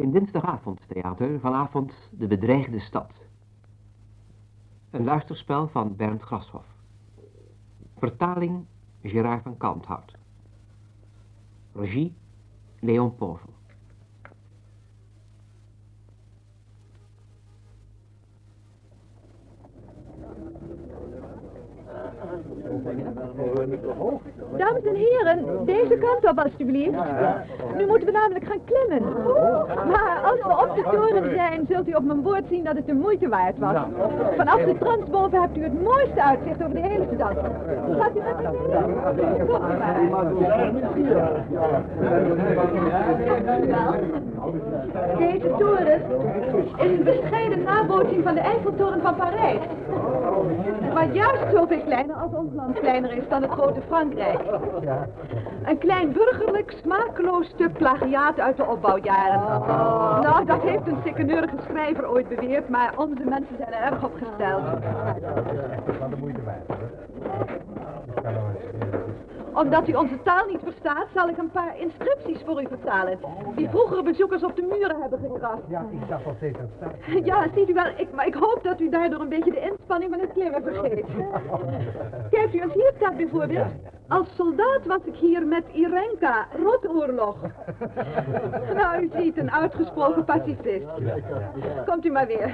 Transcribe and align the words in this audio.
In 0.00 0.10
dinsdagavondtheater 0.10 1.40
vanavond 1.40 1.92
De 2.10 2.26
Bedreigde 2.26 2.78
Stad. 2.80 3.12
Een 4.90 5.04
luisterspel 5.04 5.68
van 5.68 5.96
Bernd 5.96 6.22
Grashoff. 6.22 6.66
Vertaling 7.98 8.64
Gerard 9.02 9.42
van 9.42 9.56
Kanthout. 9.56 10.16
Regie 11.72 12.14
Leon 12.78 13.14
Povel. 13.14 13.59
Dames 24.56 24.84
en 24.84 24.94
heren, 24.94 25.64
deze 25.64 25.98
kant 26.00 26.30
op 26.30 26.38
alstublieft. 26.38 26.96
Nu 27.76 27.86
moeten 27.86 28.06
we 28.06 28.12
namelijk 28.12 28.44
gaan 28.44 28.60
klimmen. 28.64 29.12
Maar 29.86 30.20
als 30.24 30.40
we 30.42 30.68
op 30.68 30.76
de 30.76 30.82
toren 30.82 31.34
zijn, 31.34 31.66
zult 31.68 31.88
u 31.88 31.92
op 31.92 32.04
mijn 32.04 32.22
woord 32.22 32.44
zien 32.48 32.64
dat 32.64 32.76
het 32.76 32.86
de 32.86 32.94
moeite 32.94 33.28
waard 33.28 33.58
was. 33.58 33.76
Vanaf 34.36 34.60
de 34.60 34.78
transboven 34.78 35.40
hebt 35.40 35.56
u 35.56 35.62
het 35.62 35.82
mooiste 35.82 36.22
uitzicht 36.22 36.62
over 36.62 36.74
de 36.74 36.80
hele 36.80 37.06
stad. 37.14 37.36
Gaat 37.98 38.16
u 38.16 38.20
met 38.20 38.36
me 38.42 38.48
mee? 39.16 39.46
Kom 39.46 39.60
maar. 39.60 39.98
Deze 45.18 45.54
toren 45.58 45.86
is 45.86 46.00
een 46.78 47.04
bescheiden 47.04 47.62
nabootsing 47.62 48.22
van 48.22 48.34
de 48.34 48.40
Eiffeltoren 48.40 49.00
van 49.02 49.14
Parijs. 49.16 49.60
Maar 50.94 51.12
juist 51.12 51.44
zoveel 51.52 51.80
kleiner 51.84 52.16
als 52.16 52.32
ons 52.32 52.54
land 52.54 52.80
kleiner 52.80 53.12
is 53.12 53.28
dan 53.28 53.42
het 53.42 53.50
grote 53.50 53.80
Frankrijk. 53.86 54.40
Een 55.64 55.78
klein 55.78 56.12
burgerlijk, 56.12 56.74
smakeloos 56.82 57.46
stuk 57.46 57.72
plagiaat 57.72 58.38
uit 58.38 58.56
de 58.56 58.66
opbouwjaren. 58.66 59.40
Nou, 60.22 60.44
dat 60.44 60.62
heeft 60.62 60.86
een 60.86 60.98
sikkeneurige 61.04 61.56
schrijver 61.68 62.10
ooit 62.10 62.28
beweerd, 62.28 62.68
maar 62.68 62.92
onze 62.96 63.24
mensen 63.24 63.56
zijn 63.58 63.72
er 63.72 63.92
erg 63.92 64.04
op 64.04 64.12
gesteld. 64.14 64.62
de 66.10 66.16
moeite 66.16 66.40
waard. 66.42 66.78
Omdat 69.54 69.88
u 69.88 69.92
onze 69.92 70.22
taal 70.22 70.46
niet 70.46 70.60
verstaat, 70.62 71.06
zal 71.14 71.28
ik 71.28 71.38
een 71.38 71.50
paar 71.50 71.78
inscripties 71.78 72.42
voor 72.44 72.62
u 72.62 72.66
vertalen. 72.68 73.18
Die 73.56 73.68
vroegere 73.68 74.02
bezoekers 74.02 74.42
op 74.42 74.56
de 74.56 74.62
muren 74.62 75.00
hebben 75.00 75.18
gekrast. 75.18 75.62
Ja, 75.68 75.86
ik 75.90 76.08
dacht 76.08 76.26
al 76.26 76.34
steeds 76.36 76.58
aan 76.58 76.70
het 76.70 76.72
staan. 77.06 77.24
Ja, 77.24 77.46
ziet 77.54 77.68
u 77.68 77.74
wel, 77.74 77.86
ik, 77.96 78.12
maar 78.14 78.26
ik 78.26 78.34
hoop 78.34 78.60
dat 78.62 78.80
u 78.80 78.88
daardoor 78.88 79.20
een 79.20 79.28
beetje 79.28 79.50
de 79.50 79.60
inspanning 79.60 80.10
van 80.10 80.20
het 80.20 80.32
klimmen 80.32 80.62
vergeet. 80.62 81.06
Kijkt 82.30 82.54
u 82.54 82.60
eens, 82.60 82.74
hier 82.74 82.92
staat 82.96 83.16
bijvoorbeeld... 83.16 83.68
Als 84.08 84.34
soldaat 84.34 84.86
was 84.86 85.00
ik 85.04 85.14
hier 85.14 85.46
met 85.46 85.64
Irenka, 85.72 86.46
rotoorlog. 86.62 87.36
nou, 88.74 89.02
u 89.02 89.10
ziet, 89.16 89.38
een 89.38 89.50
uitgesproken 89.50 90.24
pacifist. 90.24 90.86
Komt 91.86 92.04
u 92.04 92.10
maar 92.10 92.26
weer. 92.26 92.52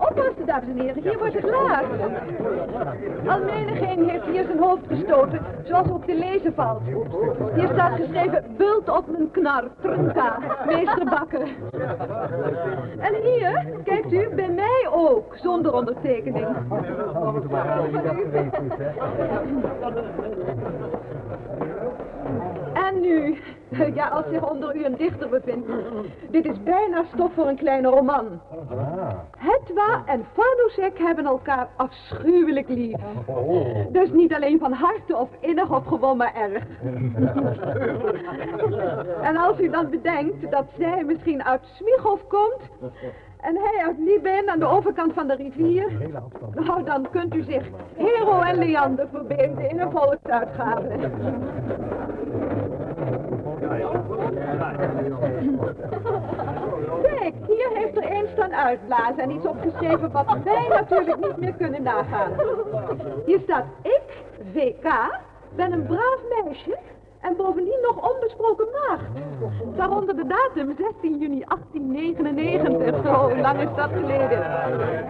Oppassen, 0.00 0.46
dames 0.46 0.68
en 0.68 0.78
heren, 0.78 1.02
hier 1.02 1.18
wordt 1.18 1.34
het 1.34 1.50
laag. 1.50 1.84
Al 3.26 3.44
menigeen 3.44 4.08
heeft 4.08 4.24
hier 4.24 4.44
zijn 4.44 4.58
hoofd 4.58 4.82
gestoten, 4.88 5.40
zoals 5.64 5.90
ook 5.90 6.04
te 6.04 6.14
lezen 6.14 6.54
valt. 6.54 6.82
Hier 7.54 7.68
staat 7.72 7.96
geschreven, 7.96 8.44
bult 8.56 8.88
op 8.88 9.04
mijn 9.10 9.30
knar, 9.30 9.64
trunka, 9.80 10.38
meester 10.66 11.04
Bakker. 11.04 11.48
En 12.98 13.14
hier, 13.22 13.66
kijkt 13.84 14.12
u, 14.12 14.28
bij 14.34 14.50
mij 14.50 14.88
ook, 14.92 15.36
zonder 15.36 15.72
ondertekening. 15.72 16.46
En 22.72 23.00
nu, 23.00 23.38
ja, 23.94 24.08
als 24.08 24.24
zich 24.32 24.50
onder 24.50 24.76
u 24.76 24.84
een 24.84 24.96
dichter 24.96 25.28
bevindt, 25.28 25.68
dit 26.30 26.44
is 26.44 26.62
bijna 26.62 27.04
stof 27.14 27.32
voor 27.34 27.46
een 27.46 27.56
kleine 27.56 27.88
roman. 27.88 28.40
Ah. 28.70 29.08
Hetwa 29.38 30.02
en 30.06 30.24
Fadusek 30.32 30.98
hebben 30.98 31.24
elkaar 31.24 31.68
afschuwelijk 31.76 32.68
lief. 32.68 32.96
Dus 33.92 34.10
niet 34.10 34.34
alleen 34.34 34.58
van 34.58 34.72
harte 34.72 35.16
of 35.16 35.28
innig 35.40 35.70
of 35.70 35.86
gewoon 35.86 36.16
maar 36.16 36.34
erg. 36.34 36.64
en 39.28 39.36
als 39.36 39.60
u 39.60 39.70
dan 39.70 39.90
bedenkt 39.90 40.50
dat 40.50 40.66
zij 40.78 41.04
misschien 41.04 41.44
uit 41.44 41.60
Smichov 41.64 42.20
komt 42.28 42.92
en 43.40 43.56
hij 43.56 43.86
uit 43.86 43.98
Liben 43.98 44.48
aan 44.48 44.58
de 44.58 44.66
overkant 44.66 45.12
van 45.12 45.26
de 45.26 45.34
rivier, 45.34 46.10
nou 46.54 46.84
dan 46.84 47.10
kunt 47.10 47.34
u 47.34 47.42
zich 47.42 47.64
Hero 47.96 48.40
en 48.40 48.58
Leander 48.58 49.08
verbeelden 49.08 49.70
in 49.70 49.80
een 49.80 49.90
volksuitgave. 49.90 50.88
Kijk, 57.02 57.34
hier 57.46 57.70
heeft 57.74 57.96
er 57.96 58.10
een 58.10 58.26
staan 58.32 58.54
uitblazen 58.54 59.18
en 59.18 59.30
iets 59.30 59.46
opgeschreven 59.46 60.12
wat 60.12 60.26
wij 60.44 60.66
natuurlijk 60.68 61.20
niet 61.20 61.36
meer 61.36 61.54
kunnen 61.54 61.82
nagaan. 61.82 62.32
Hier 63.26 63.40
staat 63.40 63.64
ik, 63.82 64.24
VK, 64.52 65.18
ben 65.56 65.72
een 65.72 65.86
braaf 65.86 66.20
meisje 66.44 66.78
en 67.20 67.36
bovendien 67.36 67.78
nog 67.82 68.12
onbesproken 68.12 68.66
maagd. 68.72 69.04
Daaronder 69.76 70.16
de 70.16 70.26
datum 70.26 70.74
16 70.78 71.18
juni 71.18 71.44
1899, 71.44 73.04
zo 73.04 73.36
lang 73.36 73.60
is 73.60 73.74
dat 73.76 73.90
geleden. 73.90 74.44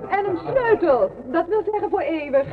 En 0.08 0.28
een 0.28 0.38
sleutel, 0.38 1.10
dat 1.24 1.46
wil 1.46 1.62
zeggen 1.70 1.90
voor 1.90 2.00
eeuwig. 2.00 2.50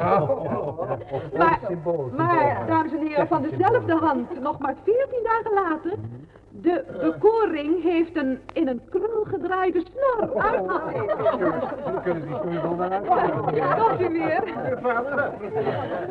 Maar, 2.18 2.64
dames 2.68 2.92
en 2.92 3.08
heren, 3.08 3.28
van 3.28 3.42
dezelfde 3.42 3.96
hand, 3.96 4.42
nog 4.42 4.60
maar 4.60 4.76
14 4.84 5.24
dagen 5.24 5.54
later, 5.54 5.94
de 6.68 6.84
bekoring 7.02 7.84
heeft 7.84 8.18
een 8.18 8.40
in 8.54 8.68
een 8.68 8.82
krul 8.90 9.24
gedraaide 9.24 9.84
snor. 9.92 10.30
We 10.34 12.00
kunnen 12.04 12.28
die 12.28 12.36
stoel 12.36 12.78
wel 12.78 12.90
naar 12.90 13.02
komt 13.78 14.02
u 14.02 14.10
weer. 14.10 14.44
Gaat 14.82 15.06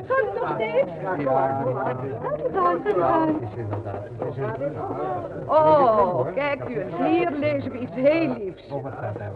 het 0.06 0.40
nog 0.40 0.52
steeds? 0.54 0.90
Ja. 1.18 1.64
Oh, 5.46 6.34
kijk 6.34 6.68
u 6.68 6.80
eens, 6.80 6.96
hier 6.96 7.30
lezen 7.30 7.72
we 7.72 7.78
iets 7.78 7.94
heel 7.94 8.34
liefs. 8.38 8.70
Oh, 8.70 8.86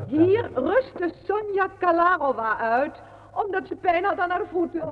Hier 0.06 0.50
rustte 0.54 1.10
Sonja 1.24 1.66
Kalarova 1.78 2.58
uit, 2.58 3.02
omdat 3.44 3.66
ze 3.66 3.76
pijn 3.76 4.04
had 4.04 4.18
aan 4.18 4.30
haar 4.30 4.42
voeten. 4.52 4.80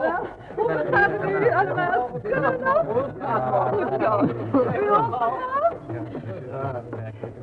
Wel, 0.00 0.26
Hoe 0.56 0.84
gaat 0.90 1.10
het 1.10 1.40
nu 1.40 1.50
allemaal? 1.50 2.08
Kunnen 2.22 2.50
we 2.50 2.58
nog? 2.64 2.84
Goed 3.70 4.00
zo. 4.00 4.24
U? 4.72 4.90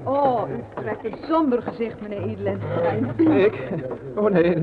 Oh, 0.04 0.50
u 0.50 0.64
trekt 0.76 1.06
een 1.06 1.18
somber 1.28 1.62
gezicht, 1.62 2.02
meneer 2.02 2.22
Edelen. 2.22 2.60
Ik? 3.38 3.70
Oh 4.16 4.30
nee, 4.30 4.60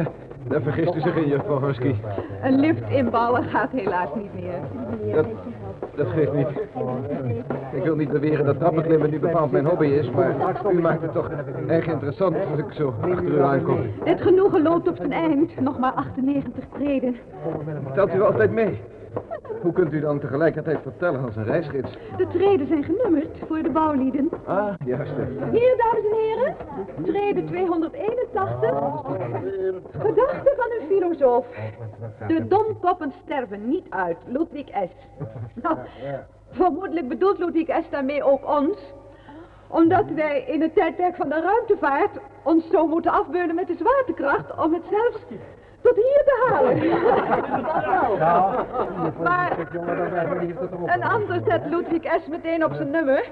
daar 0.49 0.63
vergist 0.63 0.95
u 0.95 1.01
zich 1.01 1.17
in, 1.17 1.29
juffrouw 1.29 1.61
Husky. 1.61 1.95
Een 2.43 2.61
lift 2.61 2.89
inbouwen 2.89 3.45
gaat 3.45 3.71
helaas 3.71 4.09
niet 4.15 4.35
meer. 4.35 4.59
Dat, 5.15 5.27
dat 5.95 6.07
geeft 6.07 6.33
niet. 6.33 6.49
Ik 7.73 7.83
wil 7.83 7.97
niet 7.97 8.11
beweren 8.11 8.45
dat 8.45 8.59
trappenklimmen 8.59 9.11
nu 9.11 9.19
bepaald 9.19 9.51
mijn 9.51 9.67
hobby 9.67 9.87
is, 9.87 10.11
maar 10.11 10.37
u 10.73 10.81
maakt 10.81 11.03
het 11.03 11.13
toch 11.13 11.31
erg 11.67 11.87
interessant 11.87 12.37
als 12.51 12.59
ik 12.59 12.73
zo 12.73 12.95
achter 13.01 13.25
u 13.25 13.41
aankom. 13.43 13.79
Dit 14.05 14.21
genoegen 14.21 14.63
loopt 14.63 14.89
op 14.89 14.97
zijn 14.97 15.13
eind. 15.13 15.61
Nog 15.61 15.79
maar 15.79 15.93
98 15.93 16.65
treden. 16.73 17.17
Telt 17.95 18.15
u 18.15 18.23
altijd 18.23 18.51
mee? 18.51 18.81
Hoe 19.63 19.73
kunt 19.73 19.93
u 19.93 20.01
dan 20.01 20.21
tegelijkertijd 20.21 20.79
vertellen 20.83 21.25
als 21.25 21.37
een 21.37 21.45
reisgids? 21.45 21.91
De 22.17 22.27
treden 22.27 22.67
zijn 22.67 22.85
genummerd 22.85 23.39
voor 23.47 23.63
de 23.63 23.71
bouwlieden. 23.71 24.31
Ah, 24.45 24.75
juist. 24.85 25.13
Hier, 25.53 25.77
dames 25.77 26.05
en 26.11 26.17
heren. 26.17 26.57
Trede 27.05 27.45
281. 27.45 28.71
Gedachten 29.99 30.53
van 30.57 30.71
een 30.81 30.87
filosoof. 30.89 31.47
De 32.27 32.47
domkoppen 32.49 33.13
sterven 33.25 33.69
niet 33.69 33.87
uit. 33.89 34.17
Ludwig 34.27 34.67
S. 34.69 35.25
Nou, 35.63 35.77
vermoedelijk 36.51 37.09
bedoelt 37.09 37.39
Ludwig 37.39 37.69
S. 37.69 37.91
daarmee 37.91 38.23
ook 38.23 38.49
ons. 38.49 38.93
Omdat 39.69 40.05
wij 40.15 40.45
in 40.47 40.61
het 40.61 40.75
tijdperk 40.75 41.17
van 41.17 41.29
de 41.29 41.41
ruimtevaart 41.41 42.19
ons 42.43 42.71
zo 42.71 42.87
moeten 42.87 43.13
afbeunen 43.13 43.55
met 43.55 43.67
de 43.67 43.77
zwaartekracht 43.79 44.65
om 44.65 44.73
het 44.73 44.83
zelfs 44.91 45.19
tot 45.85 45.97
hier 45.97 46.23
te 46.25 46.35
halen. 46.49 46.77
Maar 49.23 49.57
tot 49.57 50.73
erop. 50.73 50.89
een 50.89 51.05
ander 51.05 51.41
zet 51.47 51.63
Ludwig 51.71 52.03
S. 52.03 52.27
meteen 52.29 52.65
op 52.65 52.75
zijn 52.75 52.91
nummer. 52.91 53.31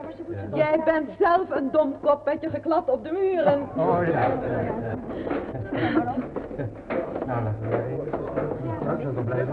Jij 0.55 0.81
bent 0.85 1.11
zelf 1.19 1.51
een 1.51 1.71
domkop 1.71 2.25
met 2.25 2.41
je 2.41 2.51
geklad 2.51 2.91
op 2.91 3.05
de 3.05 3.13
muren. 3.13 3.69
Oh 3.77 4.07
ja. 4.07 4.29
Nou, 7.27 7.43
laten 7.43 7.69
we 7.69 7.77
even. 7.77 9.19
Ik 9.19 9.25
blij 9.25 9.47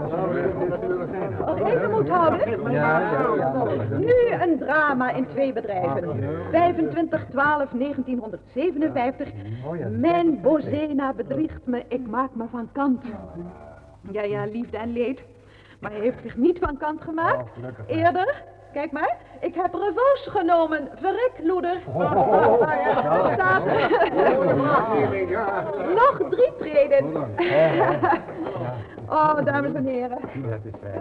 even 1.66 1.90
moet 1.90 2.08
houden. 2.08 2.72
Ja, 2.72 3.00
ja, 3.00 3.34
ja. 3.36 3.98
Nu 3.98 4.14
een 4.40 4.58
drama 4.58 5.10
in 5.10 5.26
twee 5.26 5.52
bedrijven. 5.52 6.24
25 6.50 7.26
12 7.30 7.70
1957. 7.70 9.28
Mijn 9.90 10.40
Bozena 10.40 11.12
bedriegt 11.12 11.66
me, 11.66 11.84
ik 11.88 12.06
maak 12.06 12.34
me 12.34 12.44
van 12.50 12.68
kant. 12.72 13.04
Ja, 14.10 14.22
ja, 14.22 14.44
liefde 14.44 14.76
en 14.76 14.92
leed. 14.92 15.20
Maar 15.80 15.90
hij 15.90 16.00
heeft 16.00 16.22
zich 16.22 16.36
niet 16.36 16.58
van 16.58 16.76
kant 16.76 17.00
gemaakt. 17.00 17.50
Eerder, 17.86 18.42
kijk 18.72 18.92
maar, 18.92 19.16
Ik 19.40 19.54
heb 19.54 19.74
revanche 19.74 20.30
genomen. 20.30 20.88
Verrek, 20.94 21.32
loeder. 21.42 21.80
Staat. 23.32 23.64
Nog 25.94 26.20
drie 26.30 26.52
treden. 26.58 27.14
Oh, 29.08 29.44
dames 29.44 29.72
en 29.72 29.84
heren. 29.86 30.18
Dat 30.34 30.64
is 30.64 30.72
fijn. 30.80 31.00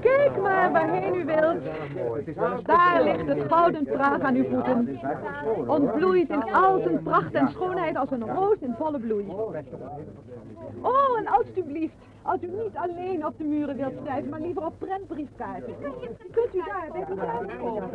Kijk 0.00 0.40
maar 0.40 0.72
waarheen 0.72 1.14
u 1.14 1.24
wilt. 1.24 1.62
Daar 2.66 3.02
ligt 3.02 3.26
het 3.26 3.52
gouden 3.52 3.84
praag 3.84 4.20
aan 4.20 4.34
uw 4.34 4.44
voeten. 4.44 4.98
Ontbloeit 5.66 6.28
in 6.28 6.52
al 6.52 6.80
zijn 6.80 7.02
pracht 7.02 7.32
en 7.32 7.48
schoonheid 7.48 7.96
als 7.96 8.10
een 8.10 8.34
roos 8.34 8.56
in 8.60 8.74
volle 8.78 8.98
bloei. 8.98 9.26
Oh, 10.80 11.18
en 11.18 11.26
alstublieft, 11.26 11.94
als 12.22 12.42
u 12.42 12.46
niet 12.46 12.74
alleen 12.74 13.26
op 13.26 13.38
de 13.38 13.44
muren 13.44 13.76
wilt 13.76 13.92
schrijven, 14.02 14.30
maar 14.30 14.40
liever 14.40 14.66
op 14.66 14.74
prentbriefkaarten. 14.78 15.74
Kunt 16.30 16.54
u 16.54 16.62
daar 16.66 16.88
bij 16.92 17.04
de 17.04 17.14
komen. 17.60 17.90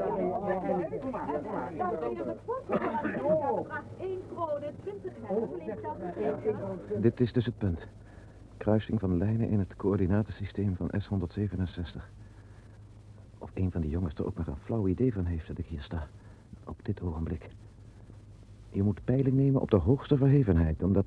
Dames 1.77 1.99
en 1.99 2.09
heren, 2.09 2.27
het 2.27 2.37
volgende 2.45 3.63
vraagt 3.65 3.85
1 3.99 4.21
kroon 4.33 4.61
en 4.61 4.75
20 4.81 5.11
geld. 5.27 7.03
Dit 7.03 7.19
is 7.19 7.33
dus 7.33 7.45
het 7.45 7.57
punt. 7.57 7.79
Kruising 8.59 8.99
van 8.99 9.17
lijnen 9.17 9.49
in 9.49 9.59
het 9.59 9.75
coördinatensysteem 9.75 10.75
van 10.75 10.91
S167. 11.01 12.01
Of 13.37 13.51
een 13.53 13.71
van 13.71 13.81
die 13.81 13.89
jongens 13.89 14.13
er 14.13 14.25
ook 14.25 14.37
maar 14.37 14.47
een 14.47 14.55
flauw 14.63 14.87
idee 14.87 15.13
van 15.13 15.25
heeft 15.25 15.47
dat 15.47 15.57
ik 15.57 15.65
hier 15.65 15.81
sta. 15.81 16.07
Op 16.65 16.79
dit 16.83 17.01
ogenblik. 17.01 17.49
Je 18.71 18.83
moet 18.83 19.03
peiling 19.03 19.35
nemen 19.35 19.61
op 19.61 19.71
de 19.71 19.77
hoogste 19.77 20.17
verhevenheid, 20.17 20.83
omdat... 20.83 21.05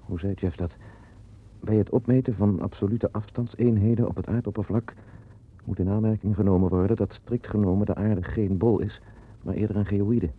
Hoe 0.00 0.18
zei 0.18 0.34
Jeff 0.34 0.56
dat? 0.56 0.70
Bij 1.60 1.76
het 1.76 1.90
opmeten 1.90 2.34
van 2.34 2.60
absolute 2.60 3.12
afstandseenheden 3.12 4.08
op 4.08 4.16
het 4.16 4.26
aardoppervlak... 4.26 4.94
moet 5.64 5.78
in 5.78 5.88
aanmerking 5.88 6.34
genomen 6.34 6.68
worden 6.68 6.96
dat 6.96 7.12
strikt 7.12 7.46
genomen 7.46 7.86
de 7.86 7.94
aarde 7.94 8.22
geen 8.22 8.58
bol 8.58 8.78
is, 8.78 9.00
maar 9.42 9.54
eerder 9.54 9.76
een 9.76 9.86
geoïde. 9.86 10.30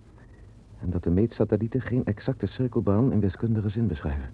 En 0.79 0.89
dat 0.89 1.03
de 1.03 1.09
meetsatellieten 1.09 1.81
geen 1.81 2.05
exacte 2.05 2.47
cirkelbaan 2.47 3.11
in 3.11 3.19
wiskundige 3.19 3.69
zin 3.69 3.87
beschrijven. 3.87 4.29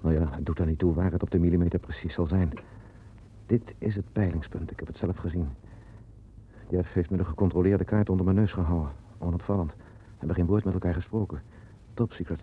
Nou 0.00 0.14
ja, 0.14 0.28
het 0.30 0.46
doet 0.46 0.58
er 0.58 0.66
niet 0.66 0.78
toe 0.78 0.94
waar 0.94 1.12
het 1.12 1.22
op 1.22 1.30
de 1.30 1.38
millimeter 1.38 1.78
precies 1.78 2.14
zal 2.14 2.26
zijn. 2.26 2.52
Dit 3.46 3.74
is 3.78 3.94
het 3.94 4.12
peilingspunt, 4.12 4.70
ik 4.70 4.78
heb 4.78 4.88
het 4.88 4.96
zelf 4.96 5.16
gezien. 5.16 5.48
Jeff 6.68 6.92
heeft 6.92 7.10
me 7.10 7.16
de 7.16 7.24
gecontroleerde 7.24 7.84
kaart 7.84 8.08
onder 8.10 8.24
mijn 8.24 8.36
neus 8.36 8.52
gehouden. 8.52 8.92
Onopvallend. 9.18 9.72
We 9.76 10.16
hebben 10.18 10.36
geen 10.36 10.46
woord 10.46 10.64
met 10.64 10.74
elkaar 10.74 10.94
gesproken. 10.94 11.42
Top 11.94 12.12
secret. 12.12 12.42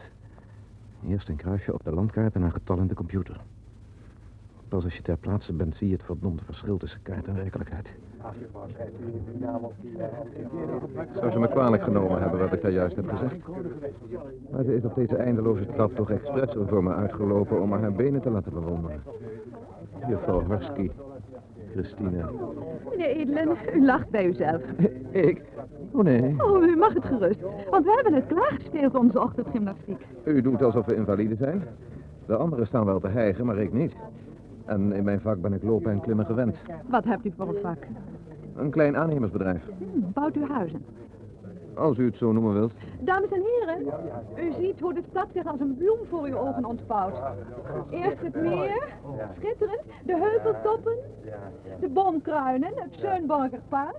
Eerst 1.07 1.29
een 1.29 1.35
kruisje 1.35 1.73
op 1.73 1.83
de 1.83 1.91
landkaart 1.91 2.35
en 2.35 2.41
een 2.41 2.51
getal 2.51 2.77
in 2.77 2.87
de 2.87 2.93
computer. 2.93 3.41
Pas 4.67 4.83
als 4.83 4.95
je 4.95 5.01
ter 5.01 5.17
plaatse 5.17 5.53
bent, 5.53 5.75
zie 5.75 5.87
je 5.87 5.93
het 5.93 6.03
verdomde 6.03 6.43
verschil 6.43 6.77
tussen 6.77 7.01
kaart 7.01 7.27
en 7.27 7.35
werkelijkheid. 7.35 7.87
Zou 11.19 11.31
ze 11.31 11.39
me 11.39 11.47
kwalijk 11.47 11.83
genomen 11.83 12.21
hebben 12.21 12.39
wat 12.39 12.53
ik 12.53 12.61
daar 12.61 12.71
juist 12.71 12.95
heb 12.95 13.09
gezegd? 13.09 13.35
Maar 14.51 14.63
ze 14.63 14.75
is 14.75 14.83
op 14.83 14.95
deze 14.95 15.15
eindeloze 15.15 15.65
trap 15.65 15.95
toch 15.95 16.09
expres 16.11 16.55
voor 16.67 16.83
me 16.83 16.93
uitgelopen 16.93 17.61
om 17.61 17.71
haar 17.71 17.91
benen 17.91 18.21
te 18.21 18.29
laten 18.29 18.53
bewonderen. 18.53 19.01
Juffrouw 20.07 20.43
Horsky, 20.43 20.91
Christine. 21.71 22.25
Meneer 22.89 23.07
Edelen, 23.07 23.57
u 23.73 23.85
lacht 23.85 24.09
bij 24.09 24.25
uzelf. 24.25 24.61
Ik? 25.11 25.41
Oh 25.91 26.03
nee. 26.03 26.35
Oh, 26.37 26.63
u 26.63 26.75
mag 26.75 26.93
het 26.93 27.05
gerust, 27.05 27.41
want 27.69 27.85
we 27.85 27.91
hebben 27.95 28.13
het 28.13 28.25
klaargespeeld 28.27 28.95
onze 28.95 29.21
ochtendgymnastiek. 29.21 30.05
U 30.23 30.41
doet 30.41 30.63
alsof 30.63 30.85
we 30.85 30.95
invalide 30.95 31.35
zijn. 31.35 31.63
De 32.25 32.35
anderen 32.35 32.67
staan 32.67 32.85
wel 32.85 32.99
te 32.99 33.07
hijgen, 33.07 33.45
maar 33.45 33.57
ik 33.57 33.73
niet. 33.73 33.93
En 34.67 34.91
in 34.93 35.03
mijn 35.03 35.21
vak 35.21 35.41
ben 35.41 35.53
ik 35.53 35.63
lopen 35.63 35.91
en 35.91 36.01
klimmen 36.01 36.25
gewend. 36.25 36.55
Wat 36.87 37.03
hebt 37.03 37.25
u 37.25 37.33
voor 37.37 37.47
een 37.47 37.61
vak? 37.61 37.77
Een 38.55 38.69
klein 38.69 38.97
aannemersbedrijf. 38.97 39.63
Hm, 39.77 39.99
bouwt 40.13 40.35
u 40.35 40.45
huizen? 40.45 40.85
Als 41.73 41.97
u 41.97 42.05
het 42.05 42.15
zo 42.15 42.31
noemen 42.31 42.53
wilt. 42.53 42.73
Dames 42.99 43.29
en 43.29 43.41
heren, 43.41 43.85
u 44.37 44.51
ziet 44.59 44.79
hoe 44.79 44.93
de 44.93 45.03
stad 45.09 45.27
zich 45.33 45.45
als 45.45 45.59
een 45.59 45.75
bloem 45.77 45.97
voor 46.09 46.25
uw 46.25 46.37
ogen 46.37 46.65
ontvouwt. 46.65 47.15
Eerst 47.89 48.21
het 48.21 48.41
meer, 48.41 48.93
schitterend, 49.37 49.81
de 50.05 50.17
heuveltoppen, 50.17 50.95
de 51.79 51.87
boomkruinen, 51.87 52.71
het 52.75 52.93
Schönborgerpaard. 52.93 53.95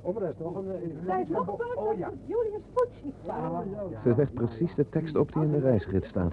Daar 1.06 1.21
is 1.21 1.29
nog 1.29 1.49
een 1.49 1.56
paard, 1.56 1.99
het 1.99 2.14
Julius 2.26 2.62
Fuchsiepaard. 2.75 3.67
Ze 4.03 4.14
zegt 4.14 4.35
precies 4.35 4.75
de 4.75 4.88
tekst 4.88 5.17
op 5.17 5.32
die 5.32 5.43
in 5.43 5.50
de 5.50 5.61
reisgids 5.61 6.09
staat. 6.09 6.32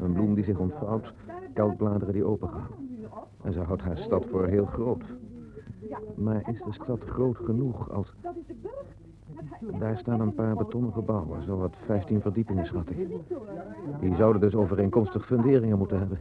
Een 0.00 0.12
bloem 0.12 0.34
die 0.34 0.44
zich 0.44 0.58
ontvouwt, 0.58 1.12
kelkbladeren 1.52 2.14
die 2.14 2.24
opengaan. 2.24 2.93
En 3.42 3.52
ze 3.52 3.60
houdt 3.60 3.82
haar 3.82 3.98
stad 3.98 4.24
voor 4.30 4.46
heel 4.46 4.66
groot. 4.66 5.02
Maar 6.14 6.48
is 6.48 6.62
de 6.64 6.72
stad 6.72 7.00
groot 7.00 7.36
genoeg 7.36 7.90
als... 7.90 8.14
Daar 9.78 9.98
staan 9.98 10.20
een 10.20 10.34
paar 10.34 10.56
betonnen 10.56 10.92
gebouwen, 10.92 11.42
zowat 11.42 11.76
15 11.86 12.20
verdiepingen 12.20 12.66
schat 12.66 12.90
ik. 12.90 13.08
Die 14.00 14.14
zouden 14.16 14.40
dus 14.40 14.54
overeenkomstig 14.54 15.26
funderingen 15.26 15.78
moeten 15.78 15.98
hebben. 15.98 16.20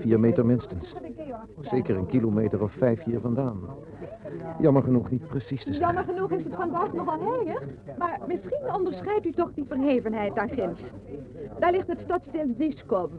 Vier 0.00 0.20
meter 0.20 0.46
minstens. 0.46 0.94
Zeker 1.60 1.96
een 1.96 2.06
kilometer 2.06 2.62
of 2.62 2.72
vijf 2.72 3.02
hier 3.02 3.20
vandaan. 3.20 3.60
Jammer 4.58 4.82
genoeg 4.82 5.10
niet 5.10 5.28
precies 5.28 5.64
te 5.64 5.72
zijn. 5.72 5.80
Jammer 5.80 6.04
genoeg 6.04 6.30
is 6.30 6.44
het 6.44 6.54
vandaag 6.54 6.92
nogal 6.92 7.20
heilig, 7.20 7.62
maar 7.98 8.20
misschien 8.26 8.74
onderscheidt 8.74 9.26
u 9.26 9.32
toch 9.32 9.52
die 9.54 9.64
verhevenheid 9.64 10.34
daar 10.34 10.48
ginds. 10.48 10.80
Daar 11.58 11.72
ligt 11.72 11.86
het 11.86 12.00
stadsdeel 12.04 12.56
Dieskov. 12.56 13.10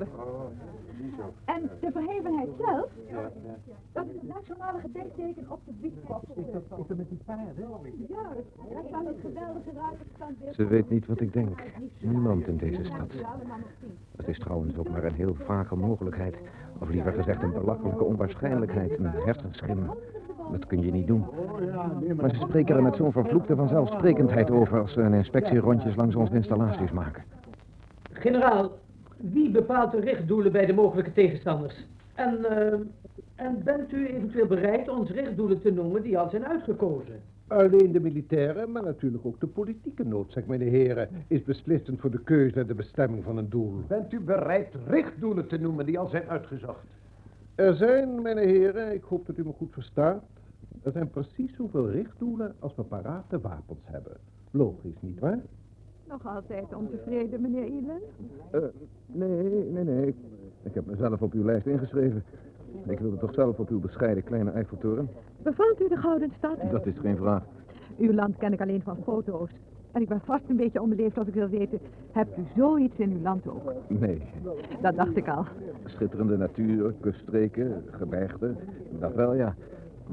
En 1.46 1.70
de 1.80 1.92
verhevenheid 1.92 2.50
zelf, 2.60 2.88
dat 3.92 4.06
is 4.06 4.14
het 4.14 4.28
nationale 4.28 4.80
gedenkteken 4.80 5.46
op 5.50 5.60
de 5.66 5.72
Dieskov. 5.82 6.24
Is 6.36 6.46
dat 6.88 6.98
met 6.98 7.10
die 7.10 7.20
paarden? 7.26 7.54
Juist, 8.08 8.74
daar 8.74 8.84
staan 8.88 9.06
het 9.06 9.16
geweldige 9.22 9.72
ruiterstandbeeld. 9.76 10.56
Ze 10.56 10.66
weet 10.66 10.90
niet 10.90 11.06
wat 11.06 11.20
ik 11.20 11.34
denk. 11.34 11.64
Niemand 12.00 12.48
in 12.48 12.58
deze 12.58 12.84
stad. 12.84 13.12
Het 14.16 14.28
is 14.28 14.40
trouwens 14.40 14.78
ook 14.78 14.90
maar 14.90 15.04
een 15.04 15.14
heel 15.14 15.36
vage 15.36 15.76
mogelijkheid. 15.76 16.36
Of 16.80 16.90
liever 16.90 17.12
gezegd 17.14 17.44
een 17.44 17.52
belachelijke 17.52 18.04
onwaarschijnlijkheid, 18.04 19.00
een 19.00 19.06
hersenschim. 19.06 19.90
Dat 20.52 20.66
kun 20.66 20.82
je 20.82 20.92
niet 20.92 21.08
doen. 21.08 21.26
Maar 22.16 22.30
ze 22.30 22.40
spreken 22.40 22.76
er 22.76 22.84
met 22.84 22.96
zo'n 22.96 23.12
vervloekte 23.12 23.56
vanzelfsprekendheid 23.56 24.52
over 24.52 24.82
als 24.82 24.94
ze 24.94 25.02
een 25.02 25.14
inspectierondjes 25.14 25.96
langs 25.96 26.16
onze 26.16 26.36
installaties 26.36 26.92
maken. 26.92 27.24
Generaal, 28.12 28.72
wie 29.32 29.52
bepaalt 29.52 29.92
de 29.92 30.00
richtdoelen 30.00 30.52
bij 30.52 30.66
de 30.66 30.74
mogelijke 30.74 31.14
tegenstanders? 31.14 31.86
En, 32.16 32.46
eh, 32.46 32.80
en 33.36 33.64
bent 33.64 33.92
u 33.92 34.08
eventueel 34.08 34.48
bereid 34.48 34.90
ons 34.90 35.10
richtdoelen 35.10 35.62
te 35.62 35.72
noemen 35.72 36.02
die 36.02 36.18
al 36.18 36.30
zijn 36.30 36.46
uitgekozen? 36.46 37.22
Alleen 37.48 37.92
de 37.92 38.00
militaire, 38.00 38.68
maar 38.68 38.84
natuurlijk 38.84 39.26
ook 39.26 39.40
de 39.40 39.48
politieke 39.48 40.04
noodzaak, 40.04 40.48
mijn 40.48 40.62
heren, 40.62 41.10
is 41.28 41.44
beslissend 41.44 42.00
voor 42.00 42.12
de 42.12 42.24
keuze 42.24 42.60
en 42.60 42.68
de 42.68 42.74
bestemming 42.74 43.24
van 43.24 43.38
een 43.38 43.50
doel. 43.50 43.74
Bent 43.88 44.14
u 44.14 44.20
bereid 44.20 44.74
richtdoelen 44.88 45.48
te 45.48 45.58
noemen 45.58 45.86
die 45.86 46.00
al 46.00 46.08
zijn 46.08 46.30
uitgezocht? 46.30 46.86
Er 47.56 47.76
zijn, 47.76 48.22
mijn 48.22 48.38
heren, 48.38 48.94
ik 48.94 49.04
hoop 49.04 49.26
dat 49.26 49.38
u 49.38 49.44
me 49.44 49.52
goed 49.52 49.74
verstaat, 49.74 50.24
er 50.84 50.92
zijn 50.92 51.10
precies 51.10 51.56
zoveel 51.56 51.90
richtdoelen 51.90 52.56
als 52.60 52.76
we 52.76 52.84
parate 52.84 53.40
wapens 53.40 53.80
hebben. 53.84 54.18
Logisch, 54.52 55.02
nietwaar? 55.02 55.40
Nog 56.14 56.36
altijd 56.36 56.74
ontevreden, 56.76 57.42
meneer 57.42 57.64
Elen? 57.64 58.02
Eh, 58.52 58.60
nee, 59.06 59.66
nee, 59.72 59.84
nee. 59.84 60.08
Ik, 60.08 60.16
ik 60.64 60.74
heb 60.74 60.86
mezelf 60.86 61.22
op 61.22 61.34
uw 61.34 61.44
lijst 61.44 61.66
ingeschreven. 61.66 62.24
Ik 62.88 63.00
wilde 63.00 63.18
toch 63.18 63.34
zelf 63.34 63.60
op 63.60 63.70
uw 63.70 63.80
bescheiden 63.80 64.24
kleine 64.24 64.52
Eiffeltoren? 64.52 65.10
Bevalt 65.44 65.82
u 65.82 65.88
de 65.88 65.98
Gouden 65.98 66.32
Stad? 66.38 66.58
Dat 66.72 66.86
is 66.86 66.98
geen 66.98 67.18
vraag. 67.18 67.44
Uw 67.98 68.14
land 68.14 68.38
ken 68.38 68.54
ik 68.54 68.62
alleen 68.62 68.82
van 68.82 68.98
foto's. 69.04 69.50
En 69.92 70.02
ik 70.02 70.08
ben 70.08 70.22
vast 70.26 70.44
een 70.48 70.56
beetje 70.56 70.82
onbeleefd 70.82 71.18
als 71.18 71.28
ik 71.28 71.34
wil 71.34 71.48
weten, 71.50 71.80
hebt 72.12 72.38
u 72.38 72.42
zoiets 72.56 72.98
in 72.98 73.12
uw 73.12 73.22
land 73.22 73.48
ook? 73.48 73.74
Nee. 73.88 74.22
Dat 74.82 74.96
dacht 74.96 75.18
ik 75.18 75.28
al. 75.28 75.46
Schitterende 75.86 76.38
natuur, 76.38 76.94
kuststreken, 77.00 77.84
gebergten. 77.92 78.58
Dat 79.00 79.14
wel, 79.14 79.34
ja. 79.34 79.56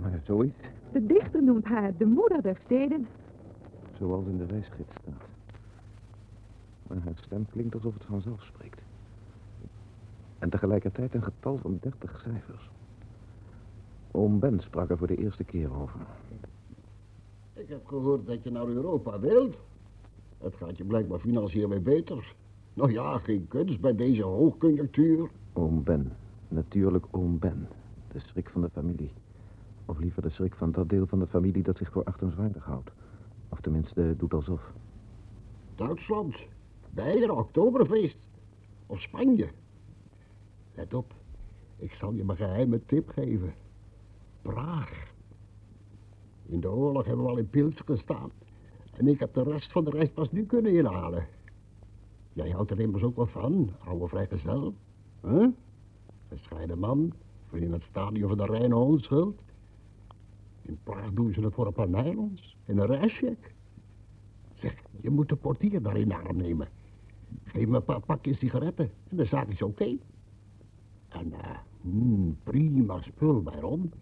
Maar 0.01 0.21
zoiets, 0.25 0.59
De 0.93 1.07
dichter 1.07 1.43
noemt 1.43 1.65
haar 1.65 1.93
de 1.99 2.05
moeder 2.07 2.43
der 2.43 2.57
steden. 2.65 3.07
zoals 3.99 4.25
in 4.27 4.37
de 4.39 4.47
reisgids 4.47 4.91
staat. 5.03 5.29
Maar 6.91 6.99
haar 7.05 7.17
stem 7.25 7.47
klinkt 7.51 7.75
alsof 7.75 7.95
het 7.95 8.05
vanzelf 8.05 8.43
spreekt. 8.43 8.81
En 10.39 10.51
tegelijkertijd 10.51 11.15
een 11.15 11.23
getal 11.23 11.57
van 11.57 11.79
dertig 11.81 12.21
cijfers. 12.25 12.71
Oom 14.11 14.39
Ben 14.39 14.61
sprak 14.61 14.91
er 14.91 14.99
voor 14.99 15.07
de 15.07 15.17
eerste 15.17 15.45
keer 15.45 15.75
over. 15.75 16.01
Ik 17.53 17.69
heb 17.69 17.87
gehoord 17.87 18.27
dat 18.27 18.43
je 18.43 18.51
naar 18.51 18.67
Europa 18.67 19.21
wilt. 19.21 19.57
Het 20.39 20.55
gaat 20.55 20.77
je 20.77 20.85
blijkbaar 20.85 21.19
financieel 21.19 21.69
weer 21.69 21.83
beter. 21.83 22.35
Nou 22.75 22.93
ja, 22.93 23.19
geen 23.19 23.49
kunst 23.49 23.81
bij 23.81 23.95
deze 23.95 24.23
hoogconjunctuur. 24.23 25.31
Oom 25.53 25.83
Ben. 25.83 26.13
Natuurlijk 26.49 27.07
oom 27.11 27.39
Ben. 27.39 27.69
De 28.13 28.21
schrik 28.21 28.51
van 28.51 28.61
de 28.61 28.71
familie. 28.71 29.13
Of 29.85 29.99
liever 29.99 30.23
de 30.23 30.31
schrik 30.31 30.55
van 30.55 30.73
dat 30.73 30.89
deel 30.89 31.07
van 31.07 31.19
de 31.19 31.27
familie 31.27 31.63
dat 31.63 31.77
zich 31.77 31.93
voor 31.93 32.05
achtenswaardig 32.05 32.65
houdt. 32.65 32.91
Of 33.49 33.61
tenminste 33.61 34.15
doet 34.17 34.35
alsof. 34.35 34.73
Duitsland. 35.75 36.35
Beider, 36.91 37.37
Oktoberfeest. 37.37 38.17
Of 38.87 39.01
Spanje. 39.01 39.49
Let 40.75 40.95
op, 40.95 41.15
Ik 41.77 41.93
zal 41.93 42.13
je 42.13 42.25
mijn 42.25 42.39
geheime 42.39 42.81
tip 42.87 43.09
geven. 43.09 43.55
Praag. 44.43 45.13
In 46.47 46.61
de 46.61 46.71
oorlog 46.71 47.05
hebben 47.05 47.25
we 47.25 47.31
al 47.31 47.37
in 47.39 47.51
Pils 47.51 47.81
gestaan. 47.85 48.31
En 48.97 49.07
ik 49.07 49.19
heb 49.19 49.35
de 49.35 49.43
rest 49.43 49.73
van 49.73 49.85
de 49.85 49.91
reis 49.91 50.11
pas 50.11 50.31
nu 50.31 50.47
kunnen 50.47 50.77
inhalen. 50.77 51.27
Jij 52.33 52.51
houdt 52.51 52.71
er 52.71 52.81
immers 52.81 53.03
ook 53.03 53.17
wel 53.17 53.27
van, 53.27 53.71
oude 53.85 54.09
vrijgezel. 54.09 54.75
hè? 55.21 55.47
Gescheiden 56.29 56.79
man, 56.79 57.13
voor 57.47 57.59
in 57.59 57.73
het 57.73 57.83
stadion 57.83 58.29
van 58.29 58.37
de 58.39 58.45
reine 58.47 58.77
onschuld. 58.77 59.41
In 60.63 60.79
Praag 60.83 61.13
doen 61.13 61.33
ze 61.33 61.41
het 61.41 61.55
voor 61.55 61.67
een 61.67 61.73
paar 61.73 61.89
nijlons 61.89 62.57
en 62.65 62.79
een 62.79 62.87
reischeck. 62.87 63.55
Zeg, 64.55 64.75
je 65.01 65.11
moet 65.11 65.29
de 65.29 65.37
portier 65.37 65.83
daar 65.83 65.97
in 65.97 66.09
de 66.09 66.17
arm 66.17 66.37
nemen. 66.37 66.69
Geef 67.45 67.69
me 67.69 67.77
een 67.77 67.85
paar 67.85 68.01
pakjes 68.01 68.39
sigaretten 68.39 68.91
en 69.09 69.17
de 69.17 69.25
zaak 69.25 69.49
is 69.49 69.63
oké. 69.63 69.97
En 71.09 71.33
eh, 71.33 71.59
mm, 71.81 72.37
prima 72.43 73.01
spul 73.01 73.43
bij 73.43 73.61
Ron. 73.61 73.93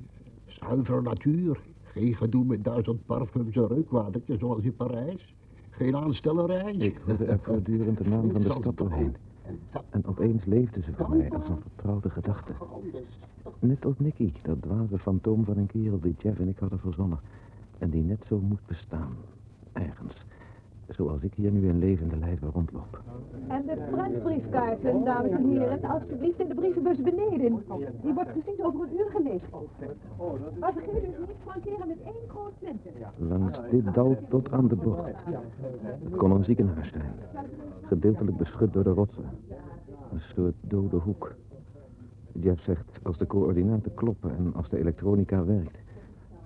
Zuivere 0.47 1.02
natuur. 1.02 1.61
Geen 1.82 2.14
gedoe 2.14 2.44
met 2.44 2.64
duizend 2.64 3.06
parfums 3.06 3.56
en 3.56 3.66
reukwatertjes 3.66 4.38
zoals 4.38 4.62
in 4.62 4.76
Parijs. 4.76 5.35
Geen 5.70 5.97
aanstellerij. 5.97 6.73
Ik 6.73 7.00
hoorde 7.06 7.25
er 7.25 7.38
voortdurend 7.42 7.99
de 7.99 8.08
naam 8.08 8.30
van 8.30 8.42
de 8.42 8.54
stad 8.58 8.76
doorheen. 8.76 9.16
En 9.90 10.06
opeens 10.06 10.44
leefde 10.44 10.82
ze 10.82 10.92
voor 10.92 11.16
mij 11.16 11.30
als 11.30 11.49
een 11.49 11.61
vertrouwde 11.61 12.11
gedachte. 12.11 12.52
Net 13.58 13.85
als 13.85 13.99
Nicky, 13.99 14.32
dat 14.42 14.62
dwaze 14.62 14.99
fantoom 14.99 15.44
van 15.44 15.56
een 15.56 15.66
kerel 15.66 16.00
die 16.00 16.14
Jeff 16.18 16.38
en 16.38 16.49
ik 16.49 16.58
hadden 16.58 16.78
verzonnen. 16.78 17.20
En 17.78 17.90
die 17.90 18.02
net 18.02 18.25
zo 18.28 18.40
moet 18.40 18.66
bestaan. 18.66 19.16
Ergens. 19.73 20.14
Zoals 20.88 21.23
ik 21.23 21.35
hier 21.35 21.50
nu 21.50 21.68
in 21.68 21.78
levende 21.78 22.16
lijven 22.16 22.50
rondloop. 22.50 23.02
En 23.49 23.62
de 23.66 23.76
prentbriefkaarten, 23.90 25.04
dames 25.04 25.30
en 25.30 25.49
heren, 25.49 25.85
alstublieft 25.85 26.40
in 26.40 26.49
de 26.49 26.54
brievenbus 26.54 27.02
beneden. 27.02 27.62
Die 28.02 28.12
wordt 28.14 28.33
precies 28.33 28.61
over 28.61 28.80
een 28.80 28.99
uur 28.99 29.11
gelezen. 29.11 29.49
Maar 30.59 30.73
vergeet 30.73 31.02
u 31.02 31.07
niet 31.07 31.37
frankeren 31.42 31.88
met 31.88 31.99
één 32.04 32.28
groot 32.28 32.52
centen. 32.62 32.90
Langs 33.16 33.59
dit 33.71 33.95
dal 33.95 34.16
tot 34.28 34.50
aan 34.50 34.68
de 34.68 34.76
bocht. 34.76 35.14
Het 36.04 36.16
kon 36.16 36.30
een 36.30 36.45
ziekenhuis 36.45 36.90
zijn. 36.90 37.12
Gedeeltelijk 37.83 38.37
beschut 38.37 38.73
door 38.73 38.85
de 38.85 38.92
rotsen. 38.92 39.25
Een 40.12 40.21
soort 40.35 40.54
dode 40.61 40.97
hoek. 40.97 41.35
Jeff 42.33 42.62
zegt, 42.62 42.99
als 43.02 43.18
de 43.18 43.26
coördinaten 43.26 43.95
kloppen 43.95 44.37
en 44.37 44.54
als 44.54 44.68
de 44.68 44.78
elektronica 44.78 45.45
werkt... 45.45 45.78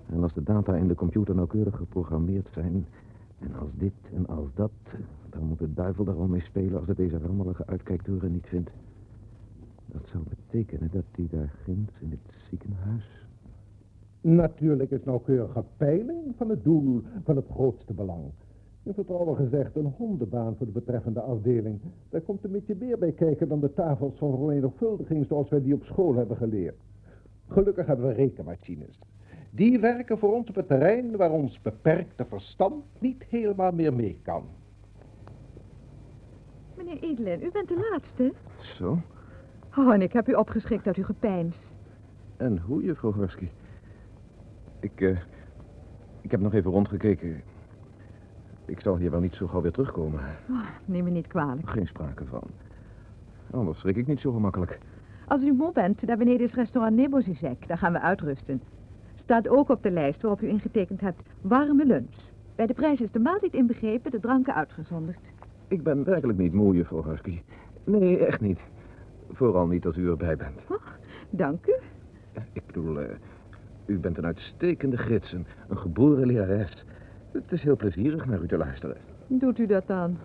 en 0.05 0.23
als 0.23 0.33
de 0.33 0.43
data 0.43 0.75
in 0.75 0.87
de 0.87 0.95
computer 0.95 1.35
nauwkeurig 1.35 1.75
geprogrammeerd 1.75 2.47
zijn... 2.51 2.85
en 3.43 3.55
als 3.59 3.69
dit 3.73 3.93
en 4.13 4.27
als 4.27 4.47
dat... 4.53 4.71
dan 5.29 5.43
moet 5.43 5.59
de 5.59 5.73
duivel 5.73 6.03
daar 6.03 6.17
wel 6.17 6.27
mee 6.27 6.41
spelen 6.41 6.79
als 6.79 6.87
het 6.87 6.97
deze 6.97 7.17
rammelige 7.17 7.65
uitkijktoren 7.65 8.31
niet 8.31 8.47
vindt. 8.47 8.69
Dat 9.85 10.01
zou 10.11 10.23
betekenen 10.29 10.89
dat 10.91 11.03
hij 11.11 11.27
daar 11.31 11.53
ginds 11.63 11.93
in 11.99 12.09
het 12.09 12.33
ziekenhuis... 12.49 13.21
Natuurlijk 14.21 14.91
is 14.91 15.03
nauwkeurige 15.03 15.63
peiling 15.77 16.35
van 16.37 16.49
het 16.49 16.63
doel 16.63 17.01
van 17.23 17.35
het 17.35 17.45
grootste 17.49 17.93
belang. 17.93 18.23
In 18.83 18.93
vertrouwen 18.93 19.35
gezegd 19.35 19.75
een 19.75 19.93
hondenbaan 19.97 20.55
voor 20.55 20.65
de 20.65 20.71
betreffende 20.71 21.21
afdeling. 21.21 21.79
Daar 22.09 22.21
komt 22.21 22.43
een 22.43 22.51
beetje 22.51 22.75
meer 22.79 22.97
bij 22.97 23.11
kijken 23.11 23.47
dan 23.47 23.59
de 23.59 23.73
tafels 23.73 24.17
van 24.17 24.37
vermenigvuldiging 24.37 25.25
zoals 25.25 25.49
wij 25.49 25.61
die 25.61 25.73
op 25.73 25.83
school 25.83 26.15
hebben 26.15 26.37
geleerd. 26.37 26.75
Gelukkig 27.47 27.85
hebben 27.85 28.07
we 28.07 28.13
rekenmachines. 28.13 28.99
Die 29.55 29.79
werken 29.79 30.17
voor 30.17 30.33
ons 30.33 30.49
op 30.49 30.55
het 30.55 30.67
terrein 30.67 31.17
waar 31.17 31.31
ons 31.31 31.61
beperkte 31.61 32.25
verstand 32.25 32.83
niet 32.99 33.23
helemaal 33.29 33.71
meer 33.71 33.93
mee 33.93 34.19
kan. 34.23 34.43
Meneer 36.77 37.03
Edelin, 37.03 37.43
u 37.43 37.51
bent 37.51 37.67
de 37.67 37.89
laatste. 37.91 38.33
Zo? 38.77 39.01
Oh, 39.77 39.93
en 39.93 40.01
ik 40.01 40.13
heb 40.13 40.27
u 40.27 40.33
opgeschrikt 40.33 40.87
uit 40.87 40.95
uw 40.95 41.03
gepeins. 41.03 41.55
En 42.37 42.57
hoe, 42.57 42.83
juffrouw 42.83 43.13
Horsky? 43.13 43.49
Ik, 44.79 45.01
eh, 45.01 45.17
ik 46.21 46.31
heb 46.31 46.39
nog 46.39 46.53
even 46.53 46.71
rondgekeken. 46.71 47.41
Ik 48.65 48.79
zal 48.79 48.97
hier 48.97 49.11
wel 49.11 49.19
niet 49.19 49.35
zo 49.35 49.47
gauw 49.47 49.61
weer 49.61 49.71
terugkomen. 49.71 50.19
Oh, 50.49 50.67
neem 50.85 51.03
me 51.03 51.09
niet 51.09 51.27
kwalijk. 51.27 51.69
Geen 51.69 51.87
sprake 51.87 52.25
van. 52.25 52.43
Anders 53.51 53.79
schrik 53.79 53.95
ik 53.95 54.07
niet 54.07 54.19
zo 54.19 54.31
gemakkelijk. 54.31 54.79
Als 55.27 55.41
u 55.41 55.51
moe 55.51 55.71
bent, 55.71 56.07
daar 56.07 56.17
beneden 56.17 56.47
is 56.47 56.53
restaurant 56.53 56.95
Nebozizek. 56.95 57.67
Daar 57.67 57.77
gaan 57.77 57.93
we 57.93 57.99
uitrusten. 57.99 58.61
Staat 59.23 59.47
ook 59.47 59.69
op 59.69 59.83
de 59.83 59.91
lijst 59.91 60.21
waarop 60.21 60.41
u 60.41 60.47
ingetekend 60.47 61.01
hebt 61.01 61.21
warme 61.41 61.85
lunch. 61.85 62.15
Bij 62.55 62.67
de 62.67 62.73
prijs 62.73 62.99
is 62.99 63.11
de 63.11 63.19
maaltijd 63.19 63.53
inbegrepen, 63.53 64.11
de 64.11 64.19
dranken 64.19 64.55
uitgezonderd. 64.55 65.19
Ik 65.67 65.83
ben 65.83 66.03
werkelijk 66.03 66.39
niet 66.39 66.53
moe, 66.53 66.75
juffrouw 66.75 67.03
Husky. 67.03 67.41
Nee, 67.83 68.25
echt 68.25 68.41
niet. 68.41 68.59
Vooral 69.31 69.67
niet 69.67 69.85
als 69.85 69.97
u 69.97 70.09
erbij 70.09 70.35
bent. 70.35 70.59
Dank 71.29 71.67
u. 71.67 71.73
Ik 72.53 72.65
bedoel, 72.65 72.99
eh, 72.99 73.05
u 73.85 73.99
bent 73.99 74.17
een 74.17 74.25
uitstekende 74.25 74.97
gids, 74.97 75.31
een, 75.31 75.45
een 75.67 75.77
geboren 75.77 76.27
lerares. 76.27 76.85
Het 77.31 77.51
is 77.51 77.63
heel 77.63 77.75
plezierig 77.75 78.25
naar 78.25 78.41
u 78.41 78.47
te 78.47 78.57
luisteren. 78.57 78.97
Doet 79.27 79.59
u 79.59 79.65
dat 79.65 79.87
dan? 79.87 80.17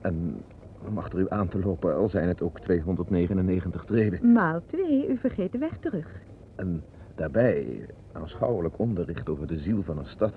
En 0.00 0.42
om 0.88 0.98
achter 0.98 1.18
u 1.18 1.26
aan 1.28 1.48
te 1.48 1.58
lopen, 1.58 1.96
al 1.96 2.08
zijn 2.08 2.28
het 2.28 2.42
ook 2.42 2.60
299 2.60 3.84
treden. 3.84 4.32
Maal 4.32 4.60
twee, 4.66 5.08
u 5.08 5.16
vergeet 5.16 5.52
de 5.52 5.58
weg 5.58 5.78
terug. 5.80 6.08
En 6.54 6.82
daarbij 7.14 7.86
aanschouwelijk 8.12 8.78
onderricht 8.78 9.28
over 9.28 9.46
de 9.46 9.58
ziel 9.58 9.82
van 9.82 9.98
een 9.98 10.06
stad. 10.06 10.32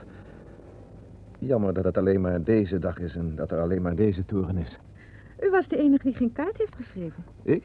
Jammer 1.39 1.73
dat 1.73 1.83
het 1.83 1.97
alleen 1.97 2.21
maar 2.21 2.43
deze 2.43 2.79
dag 2.79 2.99
is 2.99 3.15
en 3.15 3.35
dat 3.35 3.51
er 3.51 3.59
alleen 3.59 3.81
maar 3.81 3.95
deze 3.95 4.25
toren 4.25 4.57
is. 4.57 4.79
U 5.43 5.49
was 5.49 5.67
de 5.67 5.77
enige 5.77 6.03
die 6.03 6.13
geen 6.13 6.31
kaart 6.31 6.57
heeft 6.57 6.75
geschreven. 6.75 7.23
Ik? 7.41 7.63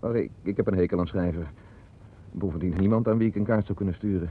Maar 0.00 0.16
ik, 0.16 0.30
ik 0.42 0.56
heb 0.56 0.66
een 0.66 0.76
hekel 0.76 0.98
aan 0.98 1.06
schrijven. 1.06 1.46
Bovendien 2.32 2.74
niemand 2.78 3.08
aan 3.08 3.18
wie 3.18 3.28
ik 3.28 3.34
een 3.34 3.44
kaart 3.44 3.64
zou 3.64 3.76
kunnen 3.76 3.94
sturen. 3.94 4.30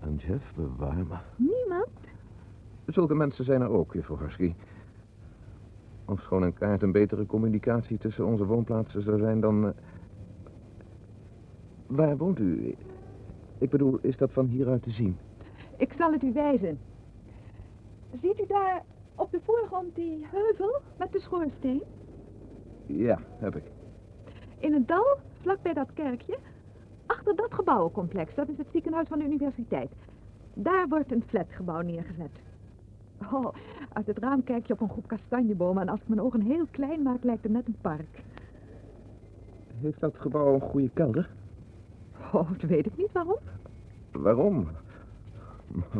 En 0.00 0.16
Jeff, 0.16 0.54
bewaar 0.54 0.96
me. 0.96 1.16
Niemand? 1.36 1.88
Zulke 2.86 3.14
mensen 3.14 3.44
zijn 3.44 3.60
er 3.60 3.68
ook, 3.68 3.92
juffrouw 3.92 4.18
Husky. 4.18 4.54
Ofschoon 6.04 6.42
een 6.42 6.54
kaart 6.54 6.82
een 6.82 6.92
betere 6.92 7.26
communicatie 7.26 7.98
tussen 7.98 8.26
onze 8.26 8.44
woonplaatsen 8.44 9.02
zou 9.02 9.18
zijn 9.18 9.40
dan... 9.40 9.66
eh, 9.66 9.70
Waar 11.86 12.16
woont 12.16 12.38
u? 12.38 12.74
Ik 13.58 13.70
bedoel, 13.70 13.98
is 14.00 14.16
dat 14.16 14.32
van 14.32 14.46
hieruit 14.46 14.82
te 14.82 14.90
zien? 14.90 15.16
Ik 15.76 15.92
zal 15.98 16.12
het 16.12 16.22
u 16.22 16.32
wijzen. 16.32 16.78
Ziet 18.22 18.40
u 18.40 18.46
daar 18.46 18.82
op 19.14 19.30
de 19.30 19.40
voorgrond 19.44 19.94
die 19.94 20.26
heuvel 20.30 20.80
met 20.98 21.12
de 21.12 21.20
schoorsteen? 21.20 21.82
Ja, 22.86 23.18
heb 23.38 23.56
ik. 23.56 23.64
In 24.58 24.72
het 24.72 24.88
dal, 24.88 25.16
vlakbij 25.40 25.72
dat 25.72 25.92
kerkje, 25.92 26.38
achter 27.06 27.36
dat 27.36 27.54
gebouwencomplex, 27.54 28.34
dat 28.34 28.48
is 28.48 28.58
het 28.58 28.66
ziekenhuis 28.72 29.08
van 29.08 29.18
de 29.18 29.24
universiteit. 29.24 29.92
Daar 30.54 30.88
wordt 30.88 31.12
een 31.12 31.24
flatgebouw 31.26 31.80
neergezet. 31.80 32.30
Oh, 33.32 33.54
uit 33.92 34.06
het 34.06 34.18
raam 34.18 34.44
kijk 34.44 34.66
je 34.66 34.72
op 34.72 34.80
een 34.80 34.88
groep 34.88 35.06
kastanjebomen 35.06 35.82
en 35.82 35.88
als 35.88 36.00
ik 36.00 36.08
mijn 36.08 36.20
ogen 36.20 36.40
heel 36.40 36.66
klein 36.70 37.02
maak, 37.02 37.24
lijkt 37.24 37.42
het 37.42 37.52
net 37.52 37.66
een 37.66 37.76
park. 37.80 38.22
Heeft 39.80 40.00
dat 40.00 40.14
gebouw 40.16 40.54
een 40.54 40.60
goede 40.60 40.90
kelder? 40.94 41.30
Oh, 42.36 42.50
dat 42.58 42.70
weet 42.70 42.86
ik 42.86 42.96
niet 42.96 43.12
waarom. 43.12 43.38
Waarom? 44.12 44.68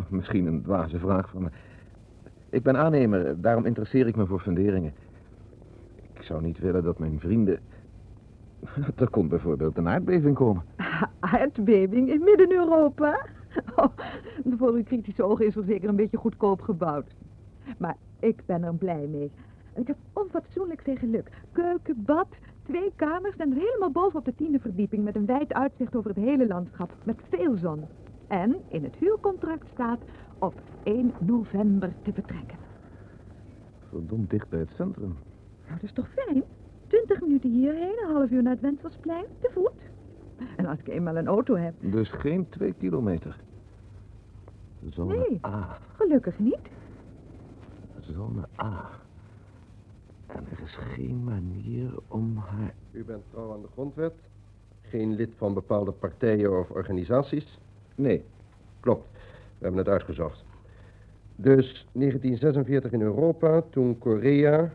Misschien 0.08 0.46
een 0.46 0.62
dwaze 0.62 0.98
vraag 0.98 1.30
van 1.30 1.42
me. 1.42 1.48
Ik 2.50 2.62
ben 2.62 2.76
aannemer, 2.76 3.40
daarom 3.40 3.64
interesseer 3.64 4.06
ik 4.06 4.16
me 4.16 4.26
voor 4.26 4.40
funderingen. 4.40 4.94
Ik 6.12 6.22
zou 6.22 6.42
niet 6.42 6.58
willen 6.58 6.82
dat 6.82 6.98
mijn 6.98 7.20
vrienden... 7.20 7.58
Er 8.96 9.10
kon 9.10 9.28
bijvoorbeeld 9.28 9.76
een 9.76 9.88
aardbeving 9.88 10.34
komen. 10.34 10.62
Aardbeving 11.20 12.10
in 12.10 12.24
Midden-Europa? 12.24 13.18
Oh, 13.76 13.86
voor 14.58 14.72
uw 14.72 14.82
kritische 14.82 15.22
ogen 15.22 15.46
is 15.46 15.56
er 15.56 15.64
zeker 15.64 15.88
een 15.88 15.96
beetje 15.96 16.16
goedkoop 16.16 16.60
gebouwd. 16.60 17.14
Maar 17.78 17.96
ik 18.20 18.42
ben 18.46 18.62
er 18.62 18.74
blij 18.74 19.06
mee. 19.06 19.30
Ik 19.74 19.86
heb 19.86 19.96
onfatsoenlijk 20.12 20.82
veel 20.82 20.96
geluk. 20.96 21.28
Keuken, 21.52 22.02
bad, 22.04 22.28
twee 22.66 22.92
kamers 22.96 23.36
en 23.36 23.52
helemaal 23.52 23.90
boven 23.90 24.18
op 24.18 24.24
de 24.24 24.34
tiende 24.34 24.58
verdieping... 24.60 25.04
met 25.04 25.16
een 25.16 25.26
wijd 25.26 25.52
uitzicht 25.52 25.96
over 25.96 26.10
het 26.10 26.18
hele 26.24 26.46
landschap, 26.46 26.92
met 27.04 27.16
veel 27.28 27.56
zon. 27.56 27.84
En 28.26 28.56
in 28.68 28.84
het 28.84 28.94
huurcontract 28.96 29.66
staat 29.72 29.98
op 30.38 30.54
1 30.82 31.12
november 31.20 31.92
te 32.02 32.12
vertrekken. 32.12 32.58
Verdomd 33.88 34.30
dicht 34.30 34.48
bij 34.48 34.58
het 34.58 34.70
centrum. 34.76 35.16
Nou, 35.66 35.74
dat 35.74 35.82
is 35.82 35.92
toch 35.92 36.08
fijn? 36.08 36.42
Twintig 36.86 37.20
minuten 37.20 37.50
hierheen, 37.50 37.94
een 38.06 38.14
half 38.14 38.30
uur 38.30 38.42
naar 38.42 38.52
het 38.52 38.60
Wenselsplein, 38.60 39.24
te 39.40 39.50
voet. 39.52 39.72
En 40.56 40.66
als 40.66 40.78
ik 40.78 40.88
eenmaal 40.88 41.16
een 41.16 41.26
auto 41.26 41.54
heb, 41.54 41.74
Dus 41.80 42.10
geen 42.10 42.48
twee 42.48 42.72
kilometer. 42.72 43.40
Zone 44.90 45.16
Nee. 45.16 45.38
A. 45.46 45.78
gelukkig 45.96 46.38
niet. 46.38 46.58
Zone 48.00 48.48
A. 48.62 48.88
En 50.26 50.46
er 50.50 50.62
is 50.64 50.74
geen 50.74 51.24
manier 51.24 51.94
om 52.08 52.36
haar... 52.36 52.74
U 52.90 53.04
bent 53.04 53.22
trouw 53.30 53.52
aan 53.52 53.62
de 53.62 53.68
grondwet. 53.72 54.14
Geen 54.82 55.14
lid 55.14 55.30
van 55.36 55.54
bepaalde 55.54 55.92
partijen 55.92 56.58
of 56.58 56.70
organisaties. 56.70 57.58
Nee, 57.94 58.24
Klopt, 58.86 59.06
we 59.58 59.64
hebben 59.64 59.78
het 59.78 59.88
uitgezocht. 59.88 60.44
Dus 61.36 61.86
1946 61.92 62.92
in 62.92 63.00
Europa, 63.00 63.62
toen 63.70 63.98
Korea 63.98 64.72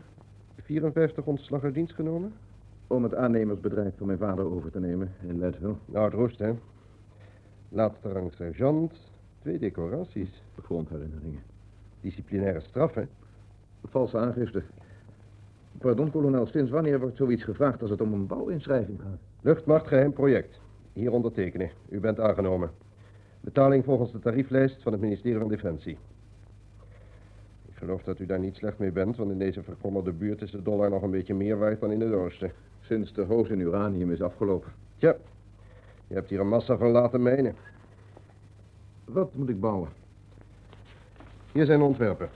54 0.56 1.24
ontslag 1.24 1.64
uit 1.64 1.74
dienst 1.74 1.94
genomen? 1.94 2.32
Om 2.86 3.02
het 3.02 3.14
aannemersbedrijf 3.14 3.96
van 3.96 4.06
mijn 4.06 4.18
vader 4.18 4.44
over 4.44 4.70
te 4.70 4.80
nemen 4.80 5.12
in 5.20 5.38
Leadville. 5.38 5.74
Nou, 5.84 6.04
het 6.04 6.14
roest, 6.14 6.38
hè. 6.38 6.52
Laatste 7.68 8.12
rang 8.12 8.32
sergeant, 8.32 8.92
twee 9.38 9.58
decoraties, 9.58 10.42
Frontherinneringen. 10.62 11.42
disciplinaire 12.00 12.60
straf, 12.60 12.94
hè. 12.94 13.02
Valse 13.84 14.18
aangifte. 14.18 14.62
Pardon, 15.82 16.10
kolonel, 16.10 16.46
sinds 16.46 16.70
wanneer 16.70 17.00
wordt 17.00 17.16
zoiets 17.16 17.44
gevraagd 17.44 17.80
als 17.80 17.90
het 17.90 18.00
om 18.00 18.12
een 18.12 18.26
bouwinschrijving 18.26 19.00
gaat? 19.00 19.18
Luchtmachtgeheim 19.40 20.12
project. 20.12 20.60
Hier 20.92 21.12
ondertekenen. 21.12 21.70
U 21.88 22.00
bent 22.00 22.20
aangenomen. 22.20 22.70
Betaling 23.40 23.84
volgens 23.84 24.12
de 24.12 24.18
tarieflijst 24.18 24.82
van 24.82 24.92
het 24.92 25.00
ministerie 25.00 25.38
van 25.38 25.48
Defensie. 25.48 25.98
Ik 27.68 27.74
geloof 27.74 28.02
dat 28.02 28.18
u 28.18 28.26
daar 28.26 28.38
niet 28.38 28.56
slecht 28.56 28.78
mee 28.78 28.92
bent, 28.92 29.16
want 29.16 29.30
in 29.30 29.38
deze 29.38 29.62
verkommerde 29.62 30.12
buurt 30.12 30.42
is 30.42 30.50
de 30.50 30.62
dollar 30.62 30.90
nog 30.90 31.02
een 31.02 31.10
beetje 31.10 31.34
meer 31.34 31.58
waard 31.58 31.80
dan 31.80 31.90
in 31.90 32.00
het 32.00 32.12
oosten. 32.12 32.52
Sinds 32.80 33.12
de 33.12 33.22
hoos 33.22 33.48
in 33.48 33.60
uranium 33.60 34.12
is 34.12 34.22
afgelopen. 34.22 34.72
Tja, 34.98 35.16
je 36.06 36.14
hebt 36.14 36.30
hier 36.30 36.40
een 36.40 36.48
massa 36.48 36.76
van 36.76 36.90
laten 36.90 37.22
mijnen. 37.22 37.54
Wat 39.04 39.34
moet 39.34 39.48
ik 39.48 39.60
bouwen? 39.60 39.88
Hier 41.52 41.64
zijn 41.64 41.78
de 41.78 41.84
ontwerpen. 41.84 42.28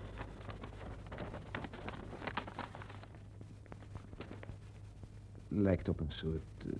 Lijkt 5.58 5.88
op 5.88 6.00
een 6.00 6.10
soort 6.10 6.42
eh, 6.58 6.72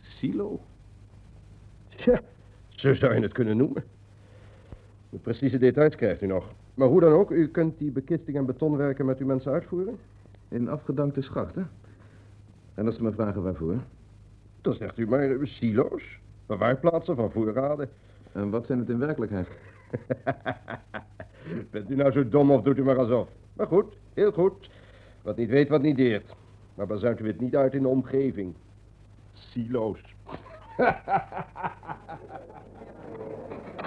silo. 0.00 0.60
Tja, 1.96 2.20
zo 2.68 2.94
zou 2.94 3.14
je 3.14 3.20
het 3.20 3.32
kunnen 3.32 3.56
noemen. 3.56 3.84
De 5.10 5.18
precieze 5.18 5.58
details 5.58 5.96
krijgt 5.96 6.22
u 6.22 6.26
nog. 6.26 6.52
Maar 6.74 6.88
hoe 6.88 7.00
dan 7.00 7.12
ook, 7.12 7.30
u 7.30 7.48
kunt 7.48 7.78
die 7.78 7.90
bekisting 7.90 8.36
en 8.36 8.46
betonwerken 8.46 9.06
met 9.06 9.18
uw 9.18 9.26
mensen 9.26 9.52
uitvoeren? 9.52 9.98
In 10.48 10.68
afgedankte 10.68 11.22
schachten. 11.22 11.70
En 12.74 12.86
als 12.86 12.96
ze 12.96 13.02
me 13.02 13.12
vragen 13.12 13.42
waarvoor. 13.42 13.76
Dan 14.60 14.74
zegt 14.74 14.98
u 14.98 15.08
maar 15.08 15.30
eh, 15.30 15.36
silo's, 15.42 16.18
bewaarplaatsen 16.46 17.16
van 17.16 17.30
voorraden. 17.30 17.88
En 18.32 18.50
wat 18.50 18.66
zijn 18.66 18.78
het 18.78 18.88
in 18.88 18.98
werkelijkheid? 18.98 19.48
Bent 21.70 21.90
u 21.90 21.94
nou 21.94 22.12
zo 22.12 22.28
dom 22.28 22.50
of 22.50 22.62
doet 22.62 22.78
u 22.78 22.84
maar 22.84 22.98
alsof? 22.98 23.28
Maar 23.52 23.66
goed, 23.66 23.96
heel 24.14 24.32
goed. 24.32 24.70
Wat 25.22 25.36
niet 25.36 25.48
weet, 25.48 25.68
wat 25.68 25.82
niet 25.82 25.96
deert. 25.96 26.34
Maar 26.78 26.86
bazuint 26.86 27.20
u 27.20 27.26
het 27.26 27.40
niet 27.40 27.56
uit 27.56 27.74
in 27.74 27.82
de 27.82 27.88
omgeving. 27.88 28.54
Silo's. 29.32 30.14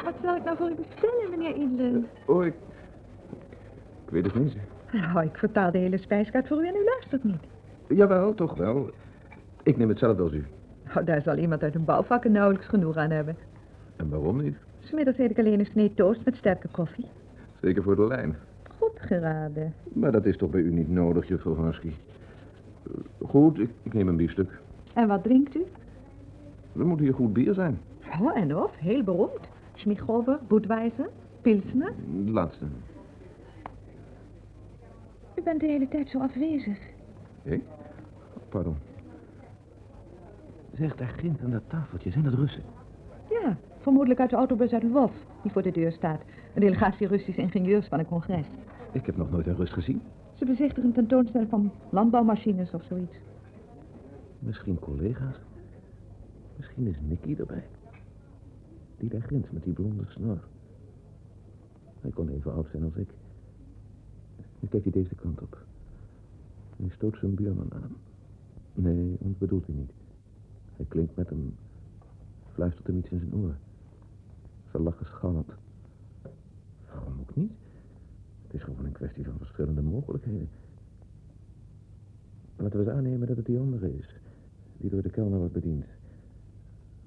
Wat 0.03 0.15
zal 0.23 0.35
ik 0.35 0.43
nou 0.43 0.57
voor 0.57 0.69
u 0.69 0.75
bestellen, 0.75 1.29
meneer 1.29 1.55
Inland? 1.55 2.05
Oh, 2.25 2.45
ik... 2.45 2.53
Ik 4.05 4.11
weet 4.11 4.25
het 4.25 4.35
niet. 4.35 4.57
Nou, 4.91 5.25
ik 5.25 5.37
vertaal 5.37 5.71
de 5.71 5.77
hele 5.77 5.97
spijskaart 5.97 6.47
voor 6.47 6.63
u 6.63 6.67
en 6.67 6.75
u 6.75 6.83
luistert 6.83 7.23
niet. 7.23 7.43
Jawel, 7.87 8.33
toch 8.33 8.55
wel. 8.55 8.89
Ik 9.63 9.77
neem 9.77 9.89
hetzelfde 9.89 10.23
als 10.23 10.33
u. 10.33 10.45
Nou, 10.93 11.05
daar 11.05 11.21
zal 11.21 11.37
iemand 11.37 11.63
uit 11.63 11.75
een 11.75 11.85
bouwvakken 11.85 12.31
nauwelijks 12.31 12.67
genoeg 12.67 12.95
aan 12.95 13.11
hebben. 13.11 13.37
En 13.95 14.09
waarom 14.09 14.41
niet? 14.41 14.57
Smiddags 14.79 15.17
eet 15.17 15.31
ik 15.31 15.39
alleen 15.39 15.59
een 15.59 15.65
snee 15.65 15.93
toast 15.93 16.25
met 16.25 16.35
sterke 16.35 16.67
koffie. 16.67 17.07
Zeker 17.61 17.83
voor 17.83 17.95
de 17.95 18.07
lijn. 18.07 18.35
Goed 18.77 18.99
geraden. 18.99 19.73
Maar 19.93 20.11
dat 20.11 20.25
is 20.25 20.37
toch 20.37 20.49
bij 20.49 20.61
u 20.61 20.71
niet 20.71 20.89
nodig, 20.89 21.27
juffrouw 21.27 21.55
Hansky. 21.55 21.91
Goed, 23.27 23.59
ik, 23.59 23.69
ik 23.83 23.93
neem 23.93 24.07
een 24.07 24.15
biefstuk. 24.15 24.59
En 24.93 25.07
wat 25.07 25.23
drinkt 25.23 25.55
u? 25.55 25.65
Er 26.77 26.85
moet 26.85 26.99
hier 26.99 27.13
goed 27.13 27.33
bier 27.33 27.53
zijn. 27.53 27.79
Oh, 28.21 28.37
en 28.37 28.57
of, 28.57 28.75
heel 28.75 29.03
beroemd. 29.03 29.39
Schmigover, 29.73 30.39
Budweiser, 30.47 31.09
Pilsner. 31.41 31.93
De 32.25 32.31
laatste. 32.31 32.65
U 35.35 35.41
bent 35.41 35.59
de 35.59 35.65
hele 35.65 35.87
tijd 35.87 36.09
zo 36.09 36.19
afwezig. 36.19 36.77
Ik? 37.43 37.61
Pardon. 38.49 38.75
Zeg, 40.73 40.95
daar 40.95 41.13
ginds 41.17 41.41
aan 41.41 41.51
dat 41.51 41.61
tafeltje, 41.67 42.11
zijn 42.11 42.23
dat 42.23 42.33
Russen? 42.33 42.63
Ja, 43.29 43.57
vermoedelijk 43.79 44.19
uit 44.19 44.29
de 44.29 44.35
autobus 44.35 44.73
uit 44.73 44.83
Lwów, 44.83 45.11
die 45.41 45.51
voor 45.51 45.61
de 45.61 45.71
deur 45.71 45.91
staat. 45.91 46.21
Een 46.53 46.61
delegatie 46.61 47.07
Russische 47.07 47.41
ingenieurs 47.41 47.87
van 47.87 47.99
een 47.99 48.07
congres. 48.07 48.45
Ik 48.91 49.05
heb 49.05 49.17
nog 49.17 49.31
nooit 49.31 49.47
een 49.47 49.55
Rus 49.55 49.71
gezien. 49.71 50.01
Ze 50.41 50.47
bezichtigen 50.47 50.83
een 50.83 50.93
tentoonstelling 50.93 51.49
van 51.49 51.71
landbouwmachines 51.89 52.71
of 52.71 52.83
zoiets. 52.83 53.15
Misschien 54.39 54.79
collega's. 54.79 55.35
Misschien 56.57 56.87
is 56.87 56.95
Nicky 57.01 57.35
erbij. 57.39 57.67
Die 58.97 59.09
daar 59.09 59.21
ginds 59.21 59.51
met 59.51 59.63
die 59.63 59.73
blonde 59.73 60.05
snor. 60.07 60.47
Hij 61.99 62.11
kon 62.11 62.29
even 62.29 62.53
oud 62.53 62.67
zijn 62.71 62.83
als 62.83 62.95
ik. 62.95 63.09
Nu 64.59 64.67
kijkt 64.67 64.85
hij 64.85 65.01
deze 65.03 65.15
kant 65.15 65.41
op. 65.41 65.65
Hij 66.75 66.89
stoot 66.89 67.17
zijn 67.17 67.35
buurman 67.35 67.73
aan. 67.73 67.95
Nee, 68.73 69.15
ons 69.19 69.37
bedoelt 69.37 69.65
hij 69.65 69.75
niet. 69.75 69.91
Hij 70.75 70.85
klinkt 70.85 71.15
met 71.15 71.29
hem. 71.29 71.55
Fluistert 72.53 72.87
hem 72.87 72.97
iets 72.97 73.09
in 73.09 73.19
zijn 73.19 73.35
oor. 73.35 73.55
Zijn 74.71 74.83
lach 74.83 75.01
is 75.01 75.07
galend. 75.07 75.51
Waarom 76.85 77.19
ook 77.19 77.35
niet? 77.35 77.51
Het 78.51 78.59
is 78.59 78.65
gewoon 78.65 78.85
een 78.85 78.91
kwestie 78.91 79.23
van 79.23 79.37
verschillende 79.37 79.81
mogelijkheden. 79.81 80.49
Laten 82.55 82.79
we 82.79 82.85
eens 82.85 82.95
aannemen 82.95 83.27
dat 83.27 83.37
het 83.37 83.45
die 83.45 83.59
andere 83.59 83.97
is. 83.97 84.15
Die 84.77 84.89
door 84.89 85.01
de 85.01 85.09
kelner 85.09 85.37
wordt 85.37 85.53
bediend. 85.53 85.85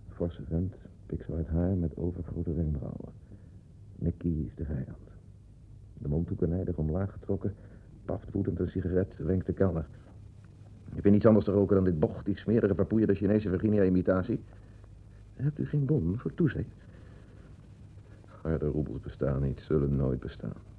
Forse 0.09 0.43
vent, 0.49 0.75
pikzwart 1.07 1.47
haar 1.47 1.77
met 1.77 1.97
overgrote 1.97 2.55
wenkbrauwen. 2.55 3.13
Nicky 3.97 4.29
is 4.29 4.55
de 4.55 4.65
vijand. 4.65 5.09
De 5.99 6.09
mondhoeken 6.09 6.49
nijdig 6.49 6.77
omlaag 6.77 7.13
getrokken, 7.13 7.55
paft 8.05 8.33
woedend 8.33 8.59
een 8.59 8.71
sigaret, 8.71 9.17
wenkt 9.17 9.47
de 9.47 9.53
kelner. 9.53 9.87
Je 10.85 11.01
vindt 11.01 11.11
niets 11.11 11.27
anders 11.27 11.45
te 11.45 11.53
roken 11.53 11.75
dan 11.75 11.85
dit 11.85 11.99
bocht, 11.99 12.25
die 12.25 12.39
smerige 12.39 12.75
verpoeierde 12.75 13.15
Chinese 13.15 13.49
Virginia-imitatie. 13.49 14.41
Hebt 15.35 15.59
u 15.59 15.67
geen 15.67 15.85
bon 15.85 16.19
voor 16.19 16.35
toezicht? 16.35 16.75
Harde 18.27 18.67
roebels 18.67 19.01
bestaan 19.01 19.43
niet, 19.43 19.61
zullen 19.61 19.97
nooit 19.97 20.21
bestaan. 20.21 20.74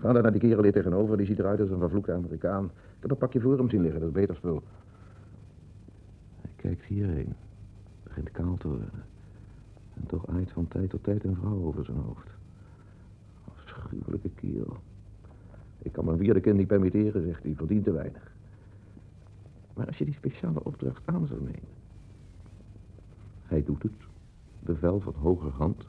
Ga 0.00 0.12
daar 0.12 0.22
naar 0.22 0.32
die 0.32 0.40
kerel 0.40 0.62
hier 0.62 0.72
tegenover, 0.72 1.16
die 1.16 1.26
ziet 1.26 1.38
eruit 1.38 1.60
als 1.60 1.70
een 1.70 1.78
vervloekte 1.78 2.12
Amerikaan. 2.12 2.64
Ik 2.64 3.00
heb 3.00 3.10
een 3.10 3.16
pakje 3.16 3.40
voor 3.40 3.58
hem 3.58 3.70
zien 3.70 3.80
liggen, 3.80 4.00
dat 4.00 4.08
is 4.08 4.14
beter 4.14 4.36
spul. 4.36 4.62
Hij 6.40 6.50
kijkt 6.56 6.84
hierheen. 6.84 7.34
Begint 8.02 8.30
kaal 8.30 8.56
te 8.56 8.68
worden. 8.68 8.90
En 9.94 10.06
toch 10.06 10.28
aait 10.28 10.52
van 10.52 10.68
tijd 10.68 10.90
tot 10.90 11.04
tijd 11.04 11.24
een 11.24 11.36
vrouw 11.36 11.64
over 11.64 11.84
zijn 11.84 11.96
hoofd. 11.96 12.28
Afschuwelijke 13.44 14.30
kerel. 14.30 14.76
Ik 15.78 15.92
kan 15.92 16.04
mijn 16.04 16.18
vierde 16.18 16.40
kind 16.40 16.56
niet 16.56 16.66
permitteren, 16.66 17.22
zegt 17.22 17.42
hij. 17.42 17.54
Verdient 17.54 17.84
te 17.84 17.92
weinig. 17.92 18.32
Maar 19.74 19.86
als 19.86 19.98
je 19.98 20.04
die 20.04 20.14
speciale 20.14 20.64
opdracht 20.64 21.02
aan 21.04 21.26
zou 21.26 21.40
nemen. 21.40 21.76
Hij 23.42 23.64
doet 23.64 23.82
het. 23.82 23.92
Bevel 24.60 25.00
van 25.00 25.14
hoger 25.14 25.50
hand. 25.50 25.86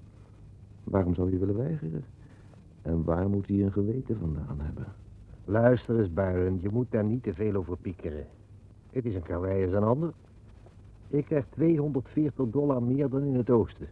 Waarom 0.83 1.15
zou 1.15 1.31
je 1.31 1.37
willen 1.37 1.57
weigeren? 1.57 2.03
En 2.81 3.03
waar 3.03 3.29
moet 3.29 3.47
hij 3.47 3.61
een 3.61 3.71
geweten 3.71 4.17
vandaan 4.17 4.59
hebben? 4.59 4.85
Luister 5.45 5.99
eens, 5.99 6.13
Byron, 6.13 6.59
je 6.61 6.69
moet 6.69 6.91
daar 6.91 7.03
niet 7.03 7.23
te 7.23 7.33
veel 7.33 7.55
over 7.55 7.77
piekeren. 7.77 8.27
Het 8.91 9.05
is 9.05 9.15
een 9.15 9.23
karwei 9.23 9.65
als 9.65 9.73
een 9.73 9.83
ander. 9.83 10.13
Ik 11.07 11.25
krijg 11.25 11.45
240 11.49 12.45
dollar 12.49 12.83
meer 12.83 13.09
dan 13.09 13.23
in 13.23 13.35
het 13.35 13.49
oosten. 13.49 13.87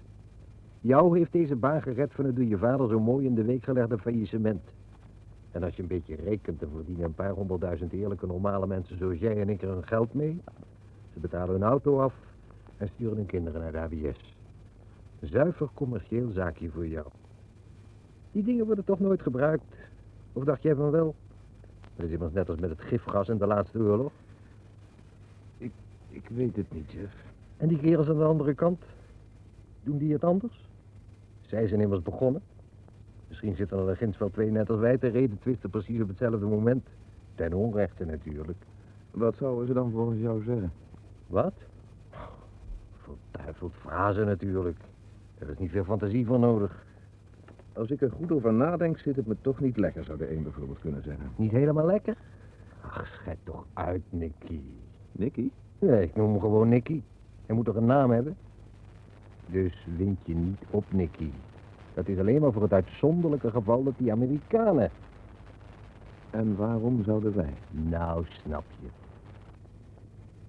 Jou 0.82 1.18
heeft 1.18 1.32
deze 1.32 1.56
baan 1.56 1.82
gered 1.82 2.14
van 2.14 2.26
het 2.26 2.36
door 2.36 2.46
je 2.46 2.58
vader 2.58 2.90
zo 2.90 3.00
mooi 3.00 3.26
in 3.26 3.36
de 3.36 3.44
week 3.44 3.64
gelegde 3.64 3.98
faillissement. 3.98 4.62
En 5.52 5.64
als 5.64 5.76
je 5.76 5.82
een 5.82 5.88
beetje 5.88 6.16
rekent, 6.16 6.60
dan 6.60 6.70
verdienen 6.76 7.06
een 7.06 7.14
paar 7.14 7.32
honderdduizend 7.32 7.92
eerlijke 7.92 8.26
normale 8.26 8.68
mensen 8.68 8.98
zoals 8.98 9.20
jij 9.20 9.42
en 9.42 9.50
ik 9.50 9.62
er 9.62 9.70
hun 9.70 9.88
geld 9.88 10.14
mee. 10.14 10.42
Ze 11.14 11.20
betalen 11.20 11.54
hun 11.54 11.64
auto 11.64 12.00
af 12.00 12.14
en 12.78 12.88
sturen 12.88 13.18
hun 13.18 13.26
kinderen 13.26 13.62
naar 13.62 13.72
de 13.72 13.78
ABS. 13.78 14.36
Zuiver 15.22 15.70
commercieel 15.74 16.30
zaakje 16.30 16.70
voor 16.70 16.88
jou. 16.88 17.08
Die 18.32 18.44
dingen 18.44 18.66
worden 18.66 18.84
toch 18.84 19.00
nooit 19.00 19.22
gebruikt? 19.22 19.76
Of 20.34 20.44
dacht 20.44 20.62
jij 20.62 20.76
van 20.76 20.92
wel? 20.92 21.16
Dat 21.96 22.06
is 22.06 22.12
immers 22.12 22.34
net 22.34 22.50
als 22.50 22.60
met 22.60 22.70
het 22.70 22.82
gifgas 22.82 23.30
in 23.30 23.38
de 23.38 23.48
laatste 23.48 23.80
oorlog. 23.80 24.12
Ik 26.18 26.30
weet 26.30 26.56
het 26.56 26.74
niet, 26.74 26.92
Jeff. 26.92 27.16
En 27.58 27.68
die 27.68 27.80
kerels 27.80 28.10
aan 28.10 28.18
de 28.18 28.24
andere 28.24 28.54
kant? 28.54 28.84
Doen 29.84 29.98
die 29.98 30.14
het 30.14 30.24
anders? 30.24 30.68
Zij 31.42 31.68
zijn 31.68 31.82
immers 31.82 32.02
begonnen. 32.02 32.42
Misschien 33.28 33.56
zitten 33.56 33.88
er 33.88 33.98
ginds 33.98 34.18
wel 34.18 34.30
twee 34.30 34.52
net 34.52 34.70
als 34.70 34.80
wij 34.80 34.98
te 34.98 35.08
reden 35.08 35.40
twisten 35.40 35.70
precies 35.70 36.02
op 36.02 36.08
hetzelfde 36.08 36.46
moment. 36.46 36.88
Ten 37.36 37.54
onrechte 37.54 38.06
natuurlijk. 38.06 38.58
Wat 39.12 39.36
zouden 39.36 39.68
ze 39.68 39.74
dan 39.74 39.92
volgens 39.92 40.20
jou 40.20 40.44
zeggen? 40.44 40.72
Wat? 41.28 41.54
Verduiveld 42.98 43.74
frazen 43.74 44.26
natuurlijk. 44.26 44.78
Er 45.38 45.50
is 45.50 45.58
niet 45.58 45.72
veel 45.72 45.84
fantasie 45.84 46.26
voor 46.26 46.40
nodig. 46.40 46.86
Als 47.78 47.90
ik 47.90 48.02
er 48.02 48.12
goed 48.12 48.32
over 48.32 48.54
nadenk, 48.54 48.98
zit 48.98 49.16
het 49.16 49.28
me 49.28 49.36
toch 49.42 49.60
niet 49.60 49.78
lekker, 49.78 50.04
zou 50.04 50.18
de 50.18 50.32
een 50.32 50.44
bijvoorbeeld 50.44 50.80
kunnen 50.80 51.04
zeggen. 51.04 51.32
Niet 51.36 51.52
helemaal 51.52 51.86
lekker? 51.86 52.16
Ach, 52.82 53.08
schijt 53.08 53.38
toch 53.44 53.66
uit, 53.74 54.02
Nicky. 54.10 54.62
Nicky? 55.12 55.52
Nee, 55.80 56.04
ik 56.04 56.16
noem 56.16 56.32
hem 56.32 56.40
gewoon 56.40 56.70
Nicky. 56.70 57.02
Hij 57.46 57.56
moet 57.56 57.66
toch 57.66 57.76
een 57.76 57.86
naam 57.86 58.12
hebben? 58.12 58.38
Dus 59.46 59.88
wind 59.98 60.20
je 60.26 60.36
niet 60.36 60.62
op, 60.70 60.84
Nicky. 60.92 61.32
Dat 61.94 62.08
is 62.08 62.20
alleen 62.20 62.42
maar 62.42 62.52
voor 62.52 62.62
het 62.62 62.74
uitzonderlijke 62.74 63.52
geval 63.52 63.84
dat 63.84 63.94
die 63.98 64.12
Amerikanen... 64.12 64.92
En 66.30 66.56
waarom 66.56 67.04
zouden 67.04 67.36
wij? 67.36 67.54
Nou, 67.72 68.26
snap 68.26 68.64
je. 68.80 68.88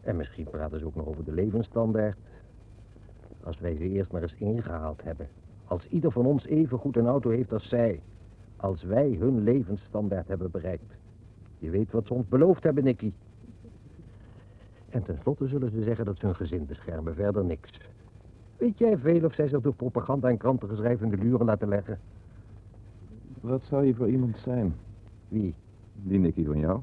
En 0.01 0.17
misschien 0.17 0.51
praten 0.51 0.79
ze 0.79 0.87
ook 0.87 0.95
nog 0.95 1.07
over 1.07 1.25
de 1.25 1.33
levensstandaard. 1.33 2.17
Als 3.45 3.59
wij 3.59 3.77
ze 3.77 3.89
eerst 3.89 4.13
maar 4.13 4.23
eens 4.23 4.35
ingehaald 4.39 5.03
hebben. 5.03 5.29
Als 5.69 5.87
ieder 5.87 6.13
van 6.13 6.27
ons 6.27 6.45
even 6.47 6.79
goed 6.79 6.97
een 6.97 7.07
auto 7.07 7.31
heeft 7.31 7.53
als 7.53 7.69
zij. 7.69 8.01
Als 8.57 8.83
wij 8.83 9.17
hun 9.21 9.43
levensstandaard 9.43 10.29
hebben 10.29 10.51
bereikt. 10.51 10.93
Je 11.59 11.71
weet 11.71 11.91
wat 11.91 12.07
ze 12.07 12.15
ons 12.15 12.29
beloofd 12.29 12.63
hebben, 12.63 12.85
Nicky. 12.85 13.13
En 14.89 15.03
tenslotte 15.03 15.47
zullen 15.49 15.71
ze 15.71 15.83
zeggen 15.83 16.05
dat 16.05 16.17
ze 16.19 16.27
hun 16.27 16.35
gezin 16.35 16.67
beschermen, 16.67 17.15
verder 17.15 17.45
niks. 17.45 17.81
Weet 18.57 18.79
jij 18.79 18.99
veel 18.99 19.25
of 19.25 19.35
zij 19.35 19.49
zich 19.49 19.61
door 19.61 19.75
propaganda 19.75 20.29
en 20.29 20.37
krantengeschrijf 20.37 21.01
in 21.01 21.09
de 21.11 21.17
luren 21.17 21.47
laten 21.47 21.69
leggen? 21.69 21.99
Wat 23.41 23.63
zou 23.65 23.85
je 23.85 23.95
voor 23.95 24.09
iemand 24.09 24.39
zijn? 24.39 24.75
Wie? 25.29 25.55
Die 26.03 26.19
Nicky 26.19 26.45
van 26.45 26.59
jou? 26.59 26.81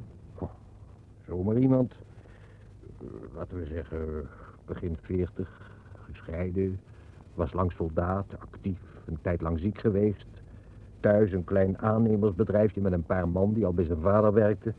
Zomaar 1.28 1.58
iemand. 1.58 1.94
eh, 3.02 3.08
Laten 3.36 3.58
we 3.58 3.66
zeggen, 3.66 4.28
begin 4.66 4.98
40, 5.02 5.72
gescheiden. 6.12 6.80
Was 7.36 7.54
lang 7.54 7.72
soldaat, 7.72 8.26
actief, 8.40 8.80
een 9.06 9.18
tijd 9.22 9.42
lang 9.42 9.60
ziek 9.60 9.80
geweest. 9.80 10.28
Thuis 11.00 11.32
een 11.32 11.44
klein 11.44 11.78
aannemersbedrijfje 11.78 12.82
met 12.82 12.92
een 12.92 13.06
paar 13.06 13.28
man 13.28 13.54
die 13.54 13.66
al 13.66 13.74
bij 13.74 13.86
zijn 13.86 14.02
vader 14.02 14.34
werkte. 14.34 14.74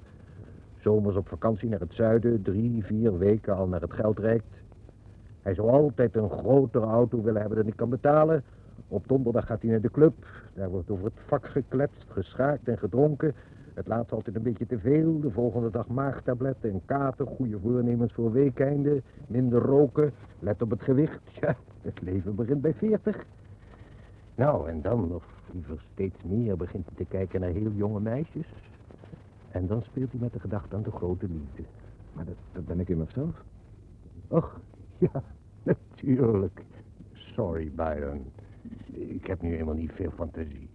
Zomers 0.81 1.17
op 1.17 1.29
vakantie 1.29 1.69
naar 1.69 1.81
het 1.81 1.93
zuiden, 1.93 2.43
drie, 2.43 2.85
vier 2.85 3.19
weken 3.19 3.57
al 3.57 3.67
naar 3.67 3.81
het 3.81 3.93
geld 3.93 4.19
reikt. 4.19 4.55
Hij 5.43 5.55
zou 5.55 5.71
altijd 5.71 6.17
een 6.17 6.31
grotere 6.31 6.87
auto 6.87 7.23
willen 7.23 7.41
hebben 7.41 7.59
dan 7.59 7.67
ik 7.67 7.77
kan 7.77 7.89
betalen. 7.89 8.45
Op 8.89 9.09
donderdag 9.09 9.47
gaat 9.47 9.63
hij 9.63 9.71
naar 9.71 9.81
de 9.81 9.91
club. 9.91 10.15
Daar 10.55 10.69
wordt 10.69 10.91
over 10.91 11.05
het 11.05 11.21
vak 11.27 11.47
gekletst, 11.47 12.05
geschaakt 12.09 12.69
en 12.69 12.79
gedronken. 12.79 13.35
Het 13.77 13.87
laatste 13.87 14.15
altijd 14.15 14.37
een 14.37 14.43
beetje 14.43 14.67
te 14.67 14.79
veel. 14.79 15.21
De 15.21 15.31
volgende 15.31 15.71
dag 15.71 15.87
maagtabletten 15.87 16.71
en 16.71 16.83
kater. 16.85 17.27
Goede 17.27 17.59
voornemens 17.59 18.13
voor 18.13 18.33
weekeinde. 18.33 19.03
Minder 19.27 19.63
roken. 19.63 20.13
Let 20.39 20.63
op 20.63 20.71
het 20.71 20.83
gewicht. 20.83 21.21
Ja, 21.41 21.57
het 21.83 22.01
leven 22.01 22.35
begint 22.35 22.61
bij 22.61 22.75
40. 22.75 23.27
Nou, 24.35 24.69
en 24.69 24.83
dan, 24.83 25.13
of 25.15 25.25
liever 25.53 25.85
steeds 25.93 26.23
meer, 26.23 26.57
begint 26.57 26.87
hij 26.87 26.97
te 26.97 27.05
kijken 27.05 27.41
naar 27.41 27.51
heel 27.51 27.71
jonge 27.71 28.01
meisjes. 28.01 28.47
En 29.51 29.67
dan 29.67 29.83
speelt 29.83 30.11
hij 30.11 30.21
met 30.21 30.33
de 30.33 30.41
gedachte 30.41 30.77
aan 30.77 30.83
de 30.83 30.91
grote 30.91 31.27
liefde. 31.29 31.63
Maar 32.13 32.25
dat, 32.25 32.37
dat 32.53 32.67
ben 32.67 32.81
ik 32.81 32.89
immers 32.89 33.13
zelf. 33.13 33.43
Och, 34.29 34.61
ja, 34.99 35.23
natuurlijk. 35.63 36.63
Sorry, 37.13 37.71
Byron. 37.75 38.25
Ik 38.93 39.27
heb 39.27 39.43
nu 39.43 39.51
helemaal 39.51 39.75
niet 39.75 39.93
veel 39.93 40.11
fantasie. 40.11 40.69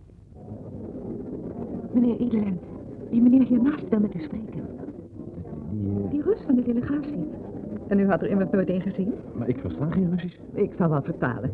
Meneer 1.93 2.19
Edeland, 2.19 2.61
die 3.10 3.22
meneer 3.22 3.42
hiernaast 3.42 3.88
wil 3.88 4.00
met 4.00 4.14
u 4.14 4.20
spreken. 4.20 4.62
Die, 5.70 6.04
eh, 6.04 6.10
Die 6.10 6.22
Rus 6.22 6.40
van 6.46 6.54
de 6.54 6.62
delegatie. 6.62 7.26
En 7.86 7.98
u 7.98 8.06
had 8.08 8.22
er 8.22 8.28
immers 8.28 8.50
nooit 8.50 8.68
een 8.68 8.80
gezien? 8.80 9.12
maar 9.38 9.48
ik 9.48 9.58
versta 9.58 9.90
geen 9.90 10.10
Russisch. 10.10 10.38
Ik 10.52 10.72
zal 10.78 10.88
wel 10.88 11.02
vertalen. 11.02 11.50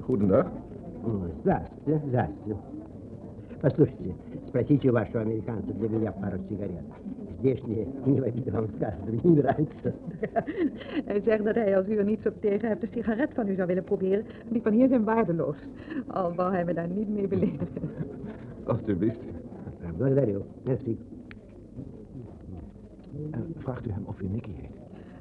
Goedendag. 0.00 0.46
Здравствуйте, 1.40 2.00
здравствуйте. 2.08 2.60
Послушайте, 3.60 4.14
спросите 4.48 4.88
у 4.88 4.92
вашего 4.92 5.20
американца 5.20 5.72
для 5.74 5.88
меня 5.88 6.12
пару 6.12 6.38
сигарет. 6.48 6.84
Здешние 7.38 7.86
инвалиды 8.06 8.50
вам 8.50 8.68
скажут, 8.76 9.24
не 9.24 9.30
нравится. 9.36 9.92
Hij 11.04 11.20
zegt 11.24 11.44
dat 11.44 11.54
hij, 11.54 11.76
als 11.76 11.88
u 11.88 11.96
er 11.96 12.04
niets 12.04 12.26
op 12.26 12.40
tegen 12.40 12.68
hebt, 12.68 12.82
een 12.82 12.88
sigaret 12.92 13.30
van 13.34 13.48
u 13.48 13.54
zou 13.54 13.66
willen 13.66 13.84
proberen. 13.84 14.24
Die 14.48 14.62
van 14.62 14.72
hier 14.72 14.88
zijn 14.88 15.04
waardeloos. 15.04 15.56
Al 16.06 16.34
wou 16.34 16.52
hij 16.52 16.64
me 16.64 16.74
daar 16.74 16.88
niet 16.88 17.08
mee 17.08 17.28
beledigen. 17.28 17.68
Alsjeblieft. 18.64 19.20
Благодарю. 19.96 20.44
Merci. 20.64 20.98
En 23.32 23.54
vraagt 23.58 23.86
u 23.86 23.90
hem 23.90 24.02
of 24.06 24.20
u 24.20 24.26
Nicky 24.28 24.50
heet. 24.50 24.70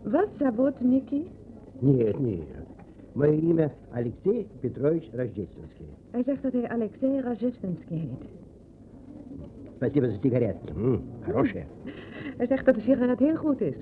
Wat 0.04 0.28
зовут 0.40 0.82
Nicky? 0.82 1.28
Нет, 1.80 2.20
нет. 2.20 2.48
Мое 3.14 3.32
имя 3.32 3.72
Алексей 3.92 4.48
Петрович 4.62 5.10
Рождественский. 5.14 5.86
Hij 6.12 6.24
zegt 6.24 6.42
dat 6.44 6.52
hij 6.52 6.68
Alexei 6.70 7.22
Rajestensky 7.22 7.94
heet. 7.96 8.30
Спасибо 9.76 10.08
за 10.10 10.18
сигареты. 10.22 10.74
М, 10.76 11.02
хорошие. 11.22 11.66
Hij 12.38 12.48
zegt 12.48 12.66
dat 12.66 12.76
de 12.76 12.82
sigaret 12.82 13.20
heel 13.20 13.36
goed 13.36 13.62
is. 13.62 13.76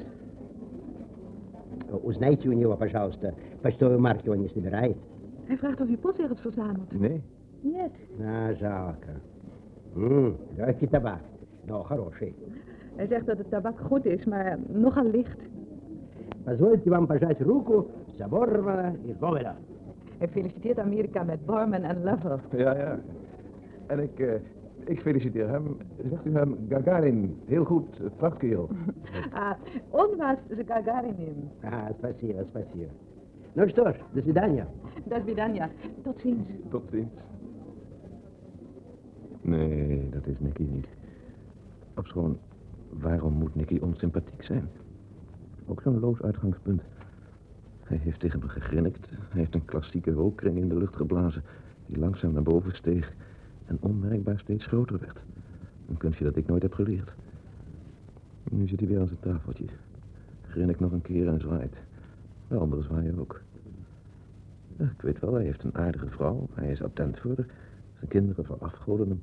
Узнайте 2.04 2.50
у 2.50 2.52
него, 2.54 2.76
пожалуйста, 2.78 3.34
почтовые 3.62 3.98
марки 4.00 4.30
он 4.30 4.40
не 4.42 4.48
собирает. 4.50 4.98
Hij 5.46 5.58
vraagt 5.58 5.82
of 5.82 5.90
u 5.90 5.98
postzegels 5.98 6.42
verzamelt. 6.42 7.00
Nee. 7.00 7.22
Нет. 7.62 7.92
А, 8.22 8.54
жалко. 8.54 9.10
М, 9.96 10.36
легкий 10.58 10.88
табак, 10.88 11.20
но 11.66 11.84
хороший. 11.84 12.36
Hij 12.96 13.08
zegt 13.08 13.26
dat 13.26 13.38
de 13.38 13.46
tabak 13.50 13.80
goed 13.80 14.06
is, 14.06 14.26
maar 14.26 14.58
nogal 14.68 15.06
licht. 15.06 15.40
Позвольте 16.44 16.90
вам 16.90 17.08
пожать 17.08 17.42
руку 17.42 17.88
Заборова 18.18 18.96
и 19.06 19.14
Говера. 19.20 19.56
Hij 20.18 20.28
feliciteert 20.28 20.80
Amerika 20.80 21.24
met 21.24 21.46
Borman 21.46 21.84
en 21.84 22.04
Lover. 22.04 22.40
Ja, 22.52 22.76
ja. 22.78 23.00
En 23.88 24.00
ik, 24.00 24.20
eh, 24.20 24.34
ik 24.86 25.02
feliciteer 25.02 25.50
hem. 25.50 25.78
Zegt 26.10 26.26
u 26.26 26.34
hem 26.34 26.58
Gagarin. 26.70 27.38
Heel 27.46 27.64
goed, 27.66 28.00
eh, 28.00 28.06
prachtkerel. 28.18 28.70
А, 29.34 29.56
он 29.92 30.18
вас 30.18 30.38
за 30.50 30.64
Гагариным. 30.64 31.50
А, 31.64 31.92
спасибо, 31.98 32.46
спасибо. 32.50 32.90
Ну 33.54 33.68
что 33.68 33.92
ж, 33.94 33.96
до 34.14 34.22
свидания. 34.22 34.68
До 35.06 35.20
свидания. 35.22 35.70
Tot 36.04 36.20
ziens. 36.22 36.48
Tot 36.70 36.84
ziens. 36.92 37.10
Nee, 39.43 40.09
dat 40.11 40.27
is 40.27 40.39
Nicky 40.39 40.63
niet. 40.63 40.87
Ofschoon, 41.95 42.39
waarom 42.89 43.33
moet 43.33 43.55
Nicky 43.55 43.79
onsympathiek 43.79 44.45
zijn? 44.45 44.69
Ook 45.67 45.83
zo'n 45.83 46.01
loos 46.01 46.23
uitgangspunt. 46.23 46.83
Hij 47.83 47.97
heeft 47.97 48.21
tegen 48.21 48.39
me 48.39 48.49
gegrinnikt. 48.49 49.09
Hij 49.11 49.41
heeft 49.41 49.55
een 49.55 49.65
klassieke 49.65 50.13
rookkring 50.13 50.57
in 50.57 50.69
de 50.69 50.77
lucht 50.77 50.97
geblazen... 50.97 51.43
die 51.87 51.99
langzaam 51.99 52.33
naar 52.33 52.43
boven 52.43 52.75
steeg 52.75 53.13
en 53.67 53.79
onmerkbaar 53.81 54.39
steeds 54.39 54.67
groter 54.67 54.99
werd. 54.99 55.19
Een 55.89 55.97
kunstje 55.97 56.25
dat 56.25 56.37
ik 56.37 56.47
nooit 56.47 56.63
heb 56.63 56.73
geleerd. 56.73 57.11
Nu 58.51 58.69
zit 58.69 58.79
hij 58.79 58.89
weer 58.89 59.01
aan 59.01 59.07
zijn 59.07 59.21
tafeltje. 59.21 59.65
Grinnikt 60.49 60.81
nog 60.81 60.93
een 60.93 61.03
keer 61.03 61.29
en 61.29 61.41
zwaait. 61.41 61.77
De 62.49 62.57
anderen 62.57 62.85
zwaaien 62.85 63.19
ook. 63.19 63.41
Ik 64.79 65.03
weet 65.03 65.21
wel, 65.21 65.35
hij 65.35 65.45
heeft 65.45 65.63
een 65.63 65.75
aardige 65.75 66.09
vrouw. 66.09 66.49
Hij 66.55 66.71
is 66.71 66.83
attent 66.83 67.19
voor 67.19 67.35
haar. 67.37 67.47
Zijn 68.03 68.15
kinderen 68.25 68.45
verafgoden 68.45 69.09
hem. 69.09 69.23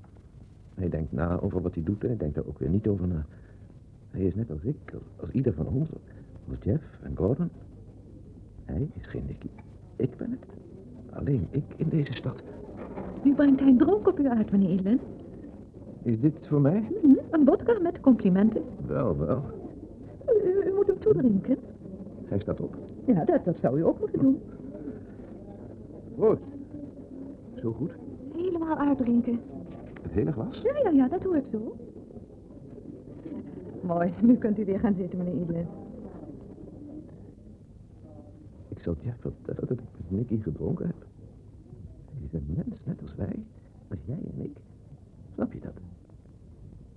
Hij 0.75 0.89
denkt 0.89 1.11
na 1.11 1.39
over 1.39 1.61
wat 1.61 1.73
hij 1.73 1.83
doet 1.83 2.01
en 2.01 2.07
hij 2.07 2.17
denkt 2.17 2.37
er 2.37 2.47
ook 2.47 2.59
weer 2.59 2.69
niet 2.69 2.87
over 2.87 3.07
na. 3.07 3.25
Hij 4.11 4.21
is 4.21 4.35
net 4.35 4.51
als 4.51 4.61
ik, 4.61 4.93
als, 5.15 5.29
ieder 5.31 5.53
van 5.53 5.67
ons. 5.67 5.89
Als 6.49 6.57
Jeff 6.63 6.83
en 7.03 7.15
Gordon. 7.17 7.49
Hij 8.65 8.89
is 8.93 9.05
geen 9.07 9.23
Nicky. 9.27 9.47
Ik 9.95 10.17
ben 10.17 10.31
het. 10.31 10.45
Alleen 11.09 11.47
ik 11.49 11.63
in 11.75 11.89
deze 11.89 12.13
stad. 12.13 12.35
Nu 13.23 13.33
brengt 13.35 13.59
hij 13.59 13.69
een 13.69 13.77
dronk 13.77 14.07
op 14.07 14.19
u 14.19 14.27
uit, 14.27 14.51
meneer 14.51 14.69
Edlin. 14.69 14.99
Is 16.03 16.19
dit 16.19 16.47
voor 16.47 16.61
mij? 16.61 16.79
Mhm, 17.03 17.13
Een 17.31 17.45
vodka 17.45 17.79
met 17.81 17.99
complimenten. 17.99 18.61
Wel, 18.87 19.17
wel. 19.17 19.43
U, 20.27 20.47
u- 20.47 20.67
u 20.69 20.73
moet 20.75 20.87
hem 20.87 20.99
toedrinken. 20.99 21.57
Hij 22.25 22.39
staat 22.39 22.59
op. 22.61 22.75
Ja, 23.05 23.25
dat, 23.25 23.45
dat 23.45 23.57
zou 23.61 23.77
u 23.79 23.83
ook 23.85 23.99
moeten 23.99 24.19
doen. 24.19 24.39
Proost. 26.15 26.41
Zo 27.61 27.71
goed. 27.71 27.91
Helemaal 28.69 28.87
uitdrinken. 28.87 29.41
Het 30.01 30.11
hele 30.11 30.31
glas? 30.31 30.61
Ja, 30.61 30.77
ja, 30.83 30.89
ja, 30.89 31.07
dat 31.07 31.23
hoort 31.23 31.45
zo. 31.51 31.75
Mooi, 33.81 34.13
nu 34.21 34.35
kunt 34.35 34.59
u 34.59 34.65
weer 34.65 34.79
gaan 34.79 34.93
zitten, 34.93 35.17
meneer 35.17 35.41
Edlin. 35.41 35.67
Ik 38.67 38.79
zal 38.79 38.95
Jeff 39.01 39.19
vertellen 39.19 39.67
dat 39.67 39.69
ik 39.69 39.79
met 39.97 40.11
Nicky 40.11 40.41
gedronken 40.41 40.85
heb. 40.85 41.05
Hij 42.11 42.25
is 42.25 42.33
een 42.33 42.53
mens, 42.55 42.75
net 42.83 43.01
als 43.01 43.15
wij. 43.15 43.43
Als 43.87 43.99
jij 44.05 44.17
en 44.35 44.43
ik. 44.43 44.57
Snap 45.33 45.53
je 45.53 45.59
dat? 45.59 45.73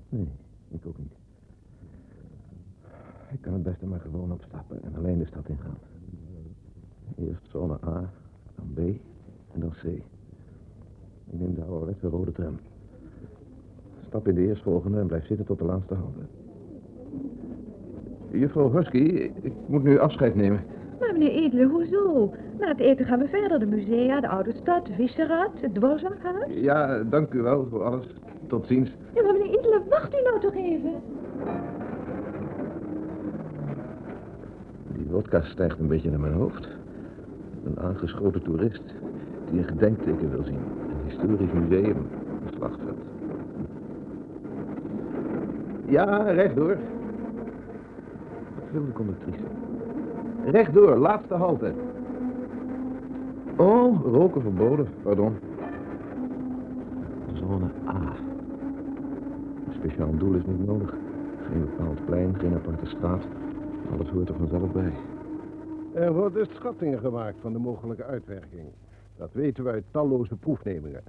Nee, 0.08 0.28
ik 0.68 0.86
ook 0.86 0.98
niet. 0.98 1.14
Ik 3.30 3.40
kan 3.40 3.52
het 3.52 3.62
beste 3.62 3.86
maar 3.86 4.00
gewoon 4.00 4.32
opstappen 4.32 4.82
en 4.82 4.94
alleen 4.96 5.18
de 5.18 5.26
stad 5.26 5.48
ingaan. 5.48 5.78
Eerst 7.16 7.50
zone 7.50 7.78
A, 7.84 8.10
dan 8.54 8.72
B 8.74 8.78
en 9.52 9.60
dan 9.60 9.70
C. 9.70 10.02
Ik 11.30 11.40
neem 11.40 11.54
de 11.54 11.62
ouderwetse 11.62 12.08
rode 12.08 12.32
tram. 12.32 12.58
Stap 14.06 14.28
in 14.28 14.34
de 14.34 14.46
eerstvolgende 14.46 14.98
en 14.98 15.06
blijf 15.06 15.26
zitten 15.26 15.46
tot 15.46 15.58
de 15.58 15.64
laatste 15.64 15.94
halte. 15.94 16.20
Juffrouw 18.30 18.72
Husky, 18.72 19.30
ik 19.42 19.52
moet 19.66 19.82
nu 19.82 19.98
afscheid 19.98 20.34
nemen. 20.34 20.64
Maar 21.00 21.12
meneer 21.12 21.30
Edele, 21.30 21.66
hoezo? 21.66 22.34
Na 22.58 22.68
het 22.68 22.80
eten 22.80 23.06
gaan 23.06 23.18
we 23.18 23.28
verder. 23.28 23.58
De 23.58 23.66
musea, 23.66 24.20
de 24.20 24.28
oude 24.28 24.52
stad, 24.52 24.86
de 24.86 24.92
visserad, 24.92 25.50
het 25.60 25.74
dwarszaakhuis. 25.74 26.54
Ja, 26.54 27.02
dank 27.02 27.32
u 27.32 27.42
wel 27.42 27.66
voor 27.70 27.82
alles. 27.82 28.06
Tot 28.46 28.66
ziens. 28.66 28.90
Ja, 29.14 29.22
maar 29.22 29.32
meneer 29.32 29.58
Edele, 29.58 29.82
wacht 29.88 30.14
u 30.14 30.22
nou 30.22 30.40
toch 30.40 30.54
even. 30.54 30.92
Die 34.96 35.06
wodka 35.10 35.42
stijgt 35.42 35.78
een 35.78 35.88
beetje 35.88 36.10
naar 36.10 36.20
mijn 36.20 36.32
hoofd. 36.32 36.68
Een 37.64 37.78
aangeschoten 37.78 38.42
toerist 38.42 38.82
die 39.50 39.58
een 39.58 39.64
gedenkteken 39.68 40.30
wil 40.30 40.44
zien. 40.44 40.60
Historisch 41.12 41.52
museum, 41.52 41.96
een 42.44 42.52
slagveld. 42.56 42.98
Ja, 45.86 46.16
rechtdoor. 46.22 46.76
wil 48.70 48.84
de 48.84 48.92
conductrice. 48.92 49.44
Rechtdoor, 50.44 50.96
laatste 50.96 51.34
halte. 51.34 51.72
Oh, 53.56 54.04
roken 54.04 54.42
verboden, 54.42 54.86
pardon. 55.02 55.36
Zone 57.32 57.70
A. 57.88 58.00
Een 59.66 59.74
speciaal 59.74 60.16
doel 60.16 60.34
is 60.34 60.46
niet 60.46 60.66
nodig. 60.66 60.94
Geen 61.50 61.60
bepaald 61.60 62.04
plein, 62.04 62.38
geen 62.38 62.54
aparte 62.54 62.86
straat. 62.86 63.22
Alles 63.92 64.08
hoort 64.08 64.28
er 64.28 64.34
vanzelf 64.38 64.72
bij. 64.72 64.92
Er 65.92 66.12
worden 66.12 66.46
schattingen 66.46 66.98
gemaakt 66.98 67.36
van 67.40 67.52
de 67.52 67.58
mogelijke 67.58 68.04
uitwerking. 68.04 68.68
Dat 69.22 69.32
weten 69.32 69.64
we 69.64 69.70
uit 69.70 69.84
talloze 69.90 70.36
proefnemingen. 70.36 71.02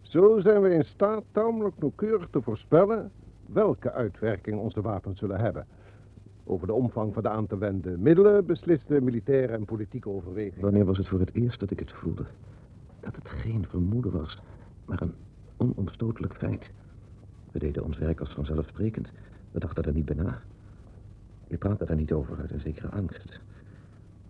Zo 0.00 0.40
zijn 0.40 0.62
we 0.62 0.70
in 0.70 0.84
staat 0.84 1.24
tamelijk 1.32 1.78
nauwkeurig 1.78 2.28
te 2.30 2.42
voorspellen 2.42 3.10
welke 3.46 3.92
uitwerking 3.92 4.58
onze 4.58 4.80
wapens 4.80 5.18
zullen 5.18 5.40
hebben. 5.40 5.66
Over 6.44 6.66
de 6.66 6.72
omvang 6.72 7.14
van 7.14 7.22
de 7.22 7.28
aan 7.28 7.46
te 7.46 7.58
wenden 7.58 8.02
middelen 8.02 8.46
beslisten 8.46 9.04
militaire 9.04 9.52
en 9.52 9.64
politieke 9.64 10.08
overwegingen. 10.08 10.60
Wanneer 10.60 10.84
was 10.84 10.98
het 10.98 11.08
voor 11.08 11.20
het 11.20 11.34
eerst 11.34 11.60
dat 11.60 11.70
ik 11.70 11.78
het 11.78 11.92
voelde? 11.92 12.24
Dat 13.00 13.14
het 13.16 13.28
geen 13.28 13.66
vermoeden 13.68 14.12
was, 14.12 14.38
maar 14.84 15.02
een 15.02 15.14
onomstotelijk 15.56 16.34
feit. 16.34 16.70
We 17.52 17.58
deden 17.58 17.84
ons 17.84 17.98
werk 17.98 18.20
als 18.20 18.34
vanzelfsprekend. 18.34 19.08
We 19.50 19.60
dachten 19.60 19.84
er 19.84 19.92
niet 19.92 20.04
bij 20.04 20.16
na. 20.16 20.40
Je 21.46 21.56
praatte 21.56 21.84
daar 21.84 21.96
niet 21.96 22.12
over 22.12 22.38
uit 22.40 22.50
een 22.50 22.60
zekere 22.60 22.88
angst. 22.88 23.40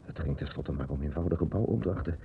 Het 0.02 0.18
ging 0.18 0.37
tenslotte 0.37 0.72
maar 0.72 0.88
om 0.88 1.02
eenvoudige 1.02 1.44
bouwopdrachten. 1.44 2.18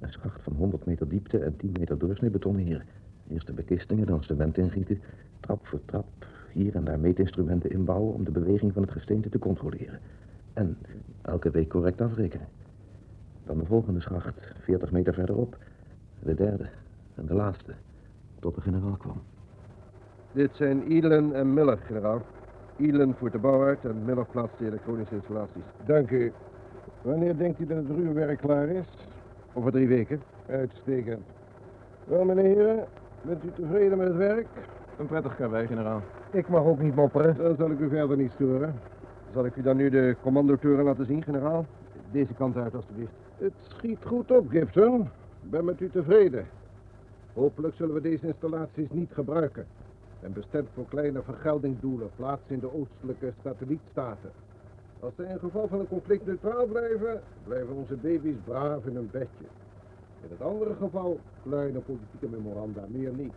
Een 0.00 0.12
schacht 0.12 0.42
van 0.42 0.52
100 0.52 0.86
meter 0.86 1.08
diepte 1.08 1.38
en 1.38 1.56
10 1.56 1.72
meter 1.78 1.98
doorsnee 1.98 2.30
betoneren. 2.30 2.82
Eerst 3.28 3.46
de 3.46 3.52
bekistingen, 3.52 4.06
dan 4.06 4.22
cement 4.22 4.58
ingieten. 4.58 5.00
Trap 5.40 5.66
voor 5.66 5.80
trap, 5.84 6.06
hier 6.52 6.74
en 6.74 6.84
daar 6.84 6.98
meetinstrumenten 6.98 7.70
inbouwen... 7.70 8.14
om 8.14 8.24
de 8.24 8.30
beweging 8.30 8.72
van 8.72 8.82
het 8.82 8.90
gesteente 8.90 9.28
te 9.28 9.38
controleren. 9.38 9.98
En 10.52 10.76
elke 11.22 11.50
week 11.50 11.68
correct 11.68 12.00
afrekenen. 12.00 12.46
Dan 13.44 13.58
de 13.58 13.64
volgende 13.64 14.00
schacht, 14.00 14.34
40 14.60 14.90
meter 14.90 15.14
verderop. 15.14 15.56
De 16.22 16.34
derde 16.34 16.68
en 17.14 17.26
de 17.26 17.34
laatste, 17.34 17.72
tot 18.40 18.54
de 18.54 18.60
generaal 18.60 18.96
kwam. 18.96 19.22
Dit 20.32 20.50
zijn 20.54 20.82
Elen 20.82 21.34
en 21.34 21.54
Miller, 21.54 21.78
generaal. 21.78 22.22
Elen 22.78 23.14
voert 23.14 23.32
de 23.32 23.38
bouw 23.38 23.64
uit 23.64 23.84
en 23.84 24.04
Miller 24.04 24.26
plaatst 24.26 24.58
de 24.58 24.66
elektronische 24.66 25.14
installaties. 25.14 25.62
Dank 25.86 26.10
u. 26.10 26.32
Wanneer 27.02 27.36
denkt 27.36 27.60
u 27.60 27.66
dat 27.66 27.76
het 27.76 27.96
ruwwerk 27.96 28.38
klaar 28.38 28.68
is? 28.68 28.86
Over 29.56 29.72
drie 29.72 29.88
weken. 29.88 30.22
Uitstekend. 30.48 31.24
Wel, 32.04 32.24
meneer 32.24 32.44
heren, 32.44 32.84
bent 33.22 33.44
u 33.44 33.50
tevreden 33.54 33.98
met 33.98 34.06
het 34.06 34.16
werk? 34.16 34.46
Een 34.98 35.06
prettig 35.06 35.36
karwei, 35.36 35.66
generaal. 35.66 36.02
Ik 36.30 36.48
mag 36.48 36.64
ook 36.64 36.78
niet 36.78 36.94
mopperen. 36.94 37.36
Dan 37.36 37.56
zal 37.56 37.70
ik 37.70 37.78
u 37.78 37.88
verder 37.88 38.16
niet 38.16 38.32
storen. 38.32 38.74
Zal 39.32 39.44
ik 39.44 39.56
u 39.56 39.62
dan 39.62 39.76
nu 39.76 39.90
de 39.90 40.16
commandotoren 40.22 40.84
laten 40.84 41.06
zien, 41.06 41.22
generaal? 41.22 41.66
Deze 42.10 42.34
kant 42.34 42.56
uit, 42.56 42.74
alstublieft. 42.74 43.12
Het 43.38 43.52
schiet 43.58 44.04
goed 44.04 44.30
op, 44.30 44.48
Gibson. 44.48 45.00
Ik 45.42 45.50
ben 45.50 45.64
met 45.64 45.80
u 45.80 45.90
tevreden. 45.90 46.46
Hopelijk 47.32 47.74
zullen 47.74 47.94
we 47.94 48.00
deze 48.00 48.26
installaties 48.26 48.90
niet 48.90 49.10
gebruiken. 49.12 49.66
En 50.20 50.32
bestemd 50.32 50.68
voor 50.74 50.86
kleine 50.88 51.22
vergeldingsdoelen 51.22 52.10
plaatsen 52.16 52.54
in 52.54 52.60
de 52.60 52.74
oostelijke 52.74 53.32
satellietstaten. 53.42 54.30
Als 55.00 55.14
ze 55.16 55.24
in 55.24 55.38
geval 55.38 55.68
van 55.68 55.80
een 55.80 55.88
conflict 55.88 56.26
neutraal 56.26 56.66
blijven, 56.66 57.20
blijven 57.44 57.74
onze 57.74 57.94
baby's 57.94 58.36
braaf 58.44 58.86
in 58.86 58.94
hun 58.94 59.08
bedje. 59.10 59.46
In 60.22 60.28
het 60.30 60.42
andere 60.42 60.74
geval 60.74 61.18
kleine 61.42 61.78
politieke 61.78 62.28
memoranda, 62.28 62.84
meer 62.88 63.12
niet. 63.12 63.32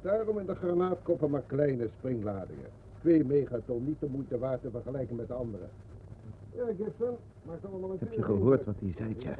Daarom 0.00 0.38
in 0.38 0.46
de 0.46 0.54
granaatkoppen 0.54 1.30
maar 1.30 1.42
kleine 1.46 1.88
springladingen. 1.98 2.68
Twee 3.00 3.24
megaton, 3.24 3.84
niet 3.84 4.00
de 4.00 4.08
moeite 4.10 4.38
waard 4.38 4.62
te 4.62 4.70
vergelijken 4.70 5.16
met 5.16 5.28
de 5.28 5.34
andere. 5.34 5.64
Ja, 6.52 6.64
Gibson, 6.66 7.16
maakt 7.42 7.66
allemaal 7.66 7.90
een 7.90 7.96
Heb 7.98 8.12
je 8.12 8.22
gehoord 8.22 8.64
wat 8.64 8.74
hij 8.78 8.94
zei, 8.96 9.16
Jeff? 9.18 9.38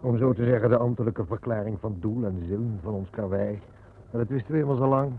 Om 0.00 0.18
zo 0.18 0.32
te 0.32 0.44
zeggen 0.44 0.70
de 0.70 0.76
ambtelijke 0.76 1.24
verklaring 1.24 1.80
van 1.80 1.96
doel 2.00 2.24
en 2.24 2.44
zin 2.48 2.78
van 2.82 2.94
ons 2.94 3.10
karwei. 3.10 3.60
Maar 4.10 4.20
dat 4.20 4.28
wisten 4.28 4.50
we 4.50 4.56
helemaal 4.56 4.76
zo 4.76 4.88
lang. 4.88 5.12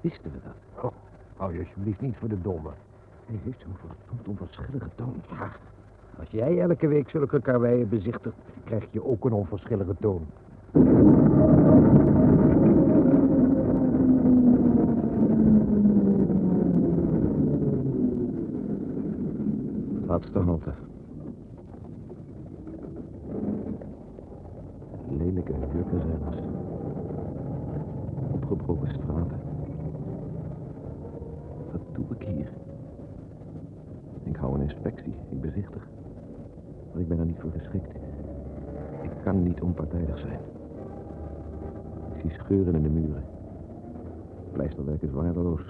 Wisten 0.00 0.30
we 0.32 0.38
dat? 0.44 0.84
Oh, 0.84 0.92
hou 1.36 1.52
je 1.52 1.58
alsjeblieft 1.58 2.00
niet 2.00 2.16
voor 2.16 2.28
de 2.28 2.40
domme. 2.40 2.70
Hij 3.26 3.38
heeft 3.44 3.60
zo'n 3.60 3.76
verdomd 3.76 4.28
onverschillige 4.28 4.88
toon. 4.94 5.14
Ja, 5.30 5.50
als 6.18 6.28
jij 6.30 6.60
elke 6.60 6.86
week 6.86 7.08
zulke 7.08 7.40
karweien 7.40 7.88
bezichtigt, 7.88 8.36
krijg 8.64 8.84
je 8.90 9.04
ook 9.04 9.24
een 9.24 9.32
onverschillige 9.32 9.94
toon. 10.00 10.26
Laatste 20.06 20.38
halte. 20.38 20.72
Lelijke 25.08 25.52
huurkazernes. 25.72 26.42
Opgebroken 28.32 28.88
straten. 28.88 29.40
Wat 31.72 31.80
doe 31.94 32.04
ik 32.18 32.26
hier? 32.26 32.63
Ik 34.24 34.36
hou 34.36 34.54
een 34.54 34.60
inspectie, 34.60 35.14
ik 35.28 35.40
bezichtig. 35.40 35.88
Maar 36.92 37.00
ik 37.00 37.08
ben 37.08 37.18
er 37.18 37.26
niet 37.26 37.40
voor 37.40 37.50
geschikt. 37.50 37.94
Ik 39.02 39.10
kan 39.22 39.42
niet 39.42 39.60
onpartijdig 39.60 40.18
zijn. 40.18 40.40
Ik 42.14 42.20
zie 42.20 42.30
scheuren 42.30 42.74
in 42.74 42.82
de 42.82 42.88
muren. 42.88 43.24
Pleisterwerk 44.52 45.02
is 45.02 45.10
waardeloos. 45.10 45.62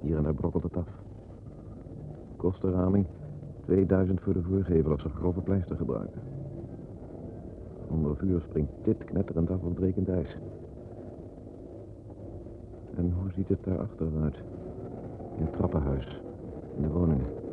Hier 0.00 0.16
en 0.16 0.22
daar 0.22 0.34
brokkelt 0.34 0.62
het 0.62 0.76
af. 0.76 0.88
Kostenraming 2.36 3.06
2000 3.64 4.20
voor 4.20 4.32
de 4.32 4.42
voorgevel 4.42 4.90
als 4.90 5.02
ze 5.02 5.08
grove 5.08 5.40
pleister 5.40 5.76
gebruiken. 5.76 6.20
Onder 7.90 8.16
vuur 8.16 8.40
springt 8.40 8.72
dit 8.82 9.04
knetterend 9.04 9.50
af 9.50 9.62
op 9.62 9.74
brekend 9.74 10.08
ijs. 10.08 10.36
En 12.96 13.12
hoe 13.20 13.30
ziet 13.32 13.48
het 13.48 13.64
daarachter 13.64 14.06
uit? 14.22 14.36
In 15.36 15.44
het 15.44 15.52
trappenhuis, 15.52 16.20
in 16.76 16.82
de 16.82 16.88
woningen. 16.88 17.45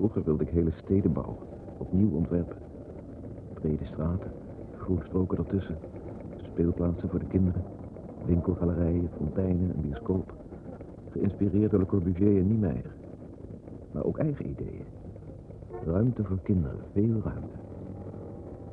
Vroeger 0.00 0.24
wilde 0.24 0.44
ik 0.44 0.50
hele 0.50 0.72
steden 0.84 1.12
bouwen, 1.12 1.36
opnieuw 1.78 2.10
ontwerpen. 2.10 2.56
Brede 3.54 3.84
straten, 3.84 4.30
groenstroken 4.78 5.38
ertussen, 5.38 5.76
speelplaatsen 6.36 7.08
voor 7.08 7.18
de 7.18 7.26
kinderen, 7.26 7.62
winkelgalerijen, 8.26 9.10
fonteinen 9.16 9.74
en 9.74 9.82
bioscoop. 9.82 10.32
Geïnspireerd 11.10 11.70
door 11.70 11.80
Le 11.80 11.86
Corbusier 11.86 12.38
en 12.38 12.48
Niemeyer. 12.48 12.94
Maar 13.92 14.04
ook 14.04 14.18
eigen 14.18 14.50
ideeën. 14.50 14.84
Ruimte 15.84 16.24
voor 16.24 16.38
kinderen, 16.42 16.80
veel 16.92 17.20
ruimte. 17.24 17.56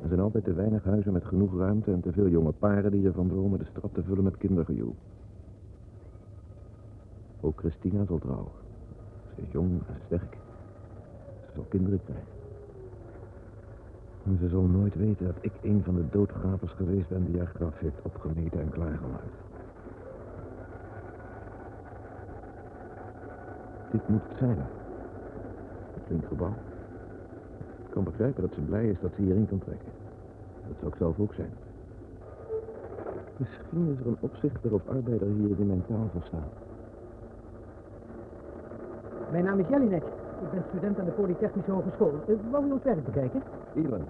Er 0.02 0.08
zijn 0.08 0.20
altijd 0.20 0.44
te 0.44 0.54
weinig 0.54 0.84
huizen 0.84 1.12
met 1.12 1.24
genoeg 1.24 1.56
ruimte 1.58 1.92
en 1.92 2.00
te 2.00 2.12
veel 2.12 2.28
jonge 2.28 2.52
paren 2.52 2.90
die 2.90 3.06
ervan 3.06 3.28
dromen 3.28 3.58
de 3.58 3.66
stad 3.76 3.90
te 3.94 4.02
vullen 4.02 4.24
met 4.24 4.36
kindergejoel. 4.36 4.94
Ook 7.40 7.58
Christina 7.58 8.04
zal 8.04 8.18
trouwen. 8.18 8.52
Ze 9.34 9.42
is 9.42 9.52
jong 9.52 9.70
en 9.70 10.00
sterk. 10.06 10.47
Zal 11.58 11.66
kinderen 11.68 12.00
krijgen. 12.04 12.26
En 14.24 14.38
ze 14.40 14.48
zal 14.48 14.62
nooit 14.62 14.94
weten 14.94 15.26
dat 15.26 15.36
ik 15.40 15.52
een 15.62 15.82
van 15.84 15.94
de 15.94 16.08
doodgravers 16.10 16.72
geweest 16.72 17.08
ben 17.08 17.24
die 17.24 17.38
haar 17.38 17.52
graf 17.54 17.78
heeft 17.78 18.02
opgemeten 18.02 18.60
en 18.60 18.70
klaargemaakt. 18.70 19.34
Dit 23.90 24.08
moet 24.08 24.20
het 24.28 24.38
zijn. 24.38 24.58
Het 25.94 26.02
klinkt 26.06 26.26
gebouw. 26.26 26.54
Ik 27.86 27.90
kan 27.90 28.04
begrijpen 28.04 28.42
dat 28.42 28.54
ze 28.54 28.60
blij 28.60 28.88
is 28.88 29.00
dat 29.00 29.10
ze 29.16 29.22
hierin 29.22 29.48
kan 29.48 29.58
trekken. 29.58 29.92
Dat 30.68 30.76
zou 30.78 30.90
ik 30.90 30.98
zelf 30.98 31.18
ook 31.18 31.34
zijn. 31.34 31.52
Misschien 33.36 33.92
is 33.92 34.00
er 34.00 34.06
een 34.06 34.20
opzichter 34.20 34.74
of 34.74 34.88
arbeider 34.88 35.28
hier 35.28 35.56
die 35.56 35.66
mijn 35.66 35.84
taal 35.86 36.08
verstaat. 36.12 36.52
Mijn 39.30 39.44
naam 39.44 39.58
is 39.58 39.68
Jelinek. 39.68 40.17
Ik 40.42 40.50
ben 40.50 40.62
student 40.68 40.98
aan 40.98 41.04
de 41.04 41.10
Polytechnische 41.10 41.70
Hogeschool. 41.70 42.14
Uh, 42.26 42.36
wou 42.50 42.66
u 42.66 42.72
ons 42.72 42.82
werk 42.82 43.04
bekijken? 43.04 43.42
Elon. 43.74 44.04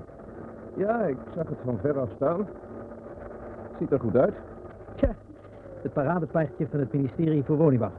Ja, 0.77 1.03
ik 1.03 1.17
zag 1.35 1.49
het 1.49 1.59
van 1.64 1.79
ver 1.79 1.99
af 1.99 2.11
staan. 2.14 2.47
Ziet 3.79 3.93
er 3.93 4.01
goed 4.01 4.17
uit. 4.17 4.35
Tja, 4.95 5.14
het 5.83 5.93
paradepaardje 5.93 6.67
van 6.67 6.81
het 6.81 6.93
ministerie 6.93 7.45
voor 7.45 7.57
Woningbouw. 7.57 7.91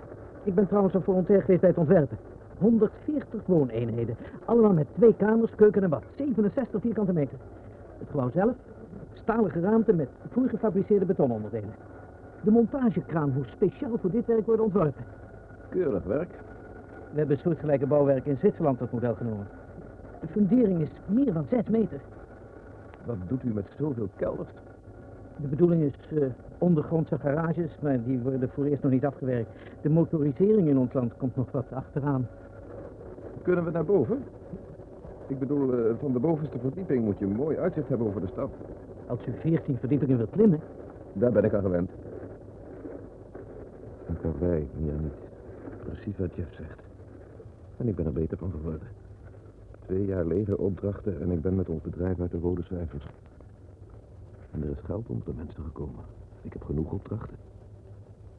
Ik 0.44 0.56
ben 0.56 0.68
trouwens 0.68 0.94
een 0.94 1.02
volontair 1.02 1.42
geweest 1.42 1.60
bij 1.60 1.70
het 1.70 1.80
ontwerpen. 1.80 2.18
140 2.58 3.46
wooneenheden. 3.46 4.18
Allemaal 4.46 4.74
met 4.74 4.88
twee 4.94 5.16
kamers, 5.16 5.56
keuken 5.56 5.84
en 5.84 5.90
bad. 5.90 6.04
67 6.16 6.82
vierkante 6.82 7.14
meter. 7.14 7.38
Het 7.98 8.10
gebouw 8.10 8.30
zelf, 8.30 8.56
stalen 9.14 9.52
geraamte 9.52 9.94
met 9.94 10.10
voorgefabriceerde 10.32 11.06
betononderdelen. 11.06 11.74
De 12.42 12.52
montagekraan 12.52 13.34
moest 13.34 13.52
speciaal 13.52 13.98
voor 13.98 14.12
dit 14.12 14.26
werk 14.26 14.46
worden 14.46 14.66
ontworpen. 14.66 15.06
Keurig 15.70 16.04
werk. 16.04 16.30
We 17.12 17.18
hebben 17.18 17.38
soortgelijke 17.38 17.88
bouwwerk 17.88 18.26
in 18.26 18.38
Zwitserland 18.38 18.78
tot 18.78 18.92
model 18.92 19.16
genomen. 19.16 19.48
De 20.22 20.28
fundering 20.28 20.82
is 20.82 20.90
meer 21.06 21.34
dan 21.34 21.46
6 21.50 21.70
meter. 21.70 22.00
Wat 23.06 23.18
doet 23.28 23.44
u 23.44 23.54
met 23.54 23.66
zoveel 23.78 24.10
kelders? 24.16 24.50
De 25.36 25.48
bedoeling 25.48 25.84
is 25.84 26.18
eh, 26.18 26.28
ondergrondse 26.58 27.18
garages, 27.18 27.72
maar 27.82 28.04
die 28.04 28.20
worden 28.20 28.50
voor 28.50 28.66
eerst 28.66 28.84
nog 28.84 28.92
niet 28.92 29.06
afgewerkt. 29.06 29.50
De 29.82 29.90
motorisering 29.90 30.68
in 30.68 30.78
ons 30.78 30.94
land 30.94 31.18
komt 31.18 31.36
nog 31.36 31.52
wat 31.52 31.66
achteraan. 31.74 32.28
Kunnen 33.42 33.64
we 33.66 33.72
naar 33.72 33.86
boven? 33.86 34.24
Ik 35.28 35.40
bedoel, 35.40 35.74
eh, 35.74 35.94
van 36.00 36.14
de 36.14 36.20
bovenste 36.20 36.60
verdieping 36.60 37.04
moet 37.04 37.20
je 37.20 37.26
een 37.26 37.36
mooi 37.36 37.58
uitzicht 37.58 37.90
hebben 37.90 38.08
over 38.08 38.22
de 38.22 38.28
stad. 38.28 38.50
Als 39.08 39.26
u 39.28 39.32
14 39.40 39.78
verdiepingen 39.78 40.18
wilt 40.18 40.30
klimmen, 40.30 40.60
Daar 41.14 41.32
ben 41.32 41.44
ik 41.44 41.54
aan 41.54 41.62
gewend. 41.62 41.90
Een 44.08 44.18
karwei, 44.22 44.68
meer 44.80 44.94
niet. 45.02 45.14
Precies 45.84 46.18
wat 46.18 46.36
Jeff 46.36 46.54
zegt. 46.54 46.89
En 47.80 47.88
ik 47.88 47.96
ben 47.96 48.06
er 48.06 48.14
beter 48.14 48.38
van 48.38 48.52
geworden. 48.52 48.88
Twee 49.86 50.06
jaar 50.06 50.26
legeropdrachten 50.26 51.22
en 51.22 51.32
ik 51.32 51.42
ben 51.42 51.56
met 51.56 51.70
ons 51.70 51.82
bedrijf 51.82 52.20
uit 52.20 52.32
de 52.32 52.40
rode 52.40 52.64
cijfers. 52.64 53.06
En 54.52 54.64
er 54.64 54.70
is 54.70 54.84
geld 54.84 55.08
onder 55.08 55.26
de 55.26 55.34
mensen 55.34 55.64
gekomen. 55.64 56.04
Ik 56.42 56.54
heb 56.54 56.64
genoeg 56.64 56.92
opdrachten. 56.92 57.38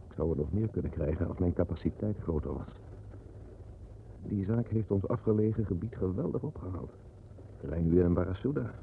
Ik 0.09 0.13
zou 0.17 0.31
er 0.31 0.37
nog 0.37 0.53
meer 0.53 0.69
kunnen 0.69 0.91
krijgen 0.91 1.29
als 1.29 1.39
mijn 1.39 1.53
capaciteit 1.53 2.17
groter 2.19 2.53
was. 2.53 2.69
Die 4.23 4.45
zaak 4.45 4.69
heeft 4.69 4.91
ons 4.91 5.09
afgelegen 5.09 5.67
gebied 5.67 5.97
geweldig 5.97 6.43
opgehaald. 6.43 6.91
Rijn 7.61 7.89
nu 7.89 8.03
in 8.03 8.15
Barasuda. 8.15 8.75